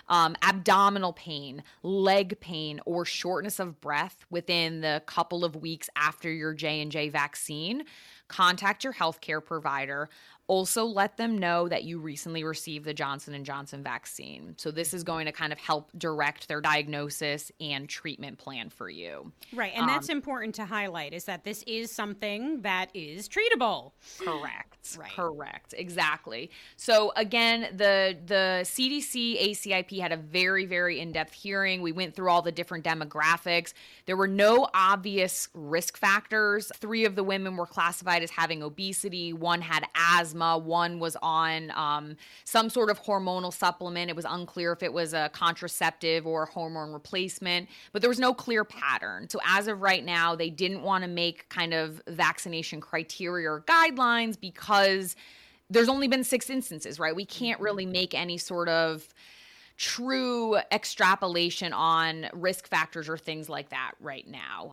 um, 0.09 0.37
abdominal 0.43 1.13
pain, 1.13 1.63
leg 1.83 2.39
pain, 2.41 2.81
or 2.85 3.05
shortness 3.05 3.61
of 3.61 3.81
breath 3.81 4.25
within 4.31 4.81
the 4.81 5.03
couple 5.07 5.45
of 5.45 5.55
weeks 5.55 5.89
after 5.95 6.31
your 6.33 6.53
J 6.53 6.81
and 6.81 6.91
J 6.91 7.09
vaccine, 7.09 7.85
contact 8.29 8.83
your 8.83 8.93
healthcare 8.93 9.45
provider 9.45 10.09
also 10.49 10.85
let 10.85 11.17
them 11.17 11.39
know 11.39 11.69
that 11.69 11.85
you 11.85 11.99
recently 11.99 12.45
received 12.45 12.85
the 12.85 12.95
johnson 12.95 13.43
& 13.45 13.47
johnson 13.47 13.83
vaccine. 13.83 14.55
So 14.57 14.71
this 14.71 14.95
is 14.95 15.03
going 15.03 15.27
to 15.27 15.33
kind 15.33 15.53
of 15.53 15.59
help 15.59 15.91
direct 15.99 16.49
their 16.49 16.61
diagnosis 16.61 17.51
and 17.61 17.89
treatment 17.89 18.39
plan 18.39 18.71
for 18.71 18.89
you. 18.89 19.33
Right 19.53 19.73
and 19.75 19.83
um, 19.83 19.89
that's 19.89 20.09
important 20.09 20.55
to 20.57 20.65
highlight 20.65 21.13
is 21.13 21.25
that 21.25 21.45
this 21.45 21.65
is 21.67 21.91
something 21.91 22.63
that 22.63 22.91
is 22.95 23.29
treatable. 23.29 23.93
Correct 24.19 24.97
right. 24.99 25.11
correct 25.11 25.75
exactly. 25.77 26.51
So 26.77 27.13
again 27.17 27.69
the 27.77 28.17
the 28.27 28.61
cdc 28.63 29.51
acip 29.51 30.01
had 30.01 30.13
a 30.13 30.17
very 30.17 30.67
very 30.67 31.01
in-depth 31.01 31.33
hearing. 31.33 31.83
We 31.83 31.93
went 31.93 32.15
through 32.15 32.31
all 32.31 32.43
the 32.43 32.53
different 32.53 32.85
demographics. 32.85 33.73
There 34.07 34.17
were 34.17 34.29
no 34.29 34.69
obvious 34.75 35.49
risk 35.55 35.97
factors. 35.97 36.71
Three 36.77 37.05
of 37.05 37.17
the 37.17 37.25
women 37.25 37.57
were 37.57 37.67
classified 37.67 38.23
as 38.23 38.31
having 38.31 38.63
obesity. 38.63 39.33
One 39.33 39.61
had 39.61 39.87
asthma 39.97 40.36
asthma. 40.37 40.59
One 40.59 40.99
was 40.99 41.17
on 41.23 41.71
um, 41.73 42.17
some 42.45 42.71
sort 42.71 42.91
of 42.91 43.03
hormonal 43.03 43.53
supplement. 43.53 44.11
It 44.11 44.17
was 44.17 44.25
unclear 44.29 44.73
if 44.73 44.83
it 44.83 44.93
was 44.93 45.15
a 45.15 45.31
contraceptive 45.33 46.27
or 46.27 46.47
hormone 46.47 46.93
replacement, 46.93 47.69
but 47.93 48.03
there 48.03 48.11
was 48.11 48.19
no 48.19 48.35
clear 48.35 48.65
pattern. 48.65 49.29
So, 49.29 49.41
as 49.47 49.69
of 49.69 49.81
right 49.81 50.05
now, 50.05 50.37
they 50.37 50.51
didn't 50.51 50.83
want 50.83 51.03
to 51.05 51.09
make 51.09 51.49
kind 51.49 51.75
of 51.75 52.01
vaccination 52.09 52.81
criteria 52.81 53.51
or 53.51 53.63
guidelines 53.63 54.39
because 54.39 55.17
there's 55.69 55.89
only 55.89 56.09
been 56.09 56.25
six 56.25 56.49
instances, 56.49 57.01
right? 57.01 57.15
We 57.15 57.25
can't 57.25 57.61
really 57.61 57.87
make 57.87 58.15
any 58.15 58.39
sort 58.39 58.69
of 58.69 59.09
true 59.77 60.57
extrapolation 60.73 61.73
on 61.73 62.27
risk 62.33 62.67
factors 62.67 63.09
or 63.09 63.19
things 63.19 63.49
like 63.49 63.69
that 63.71 63.93
right 64.01 64.27
now. 64.27 64.65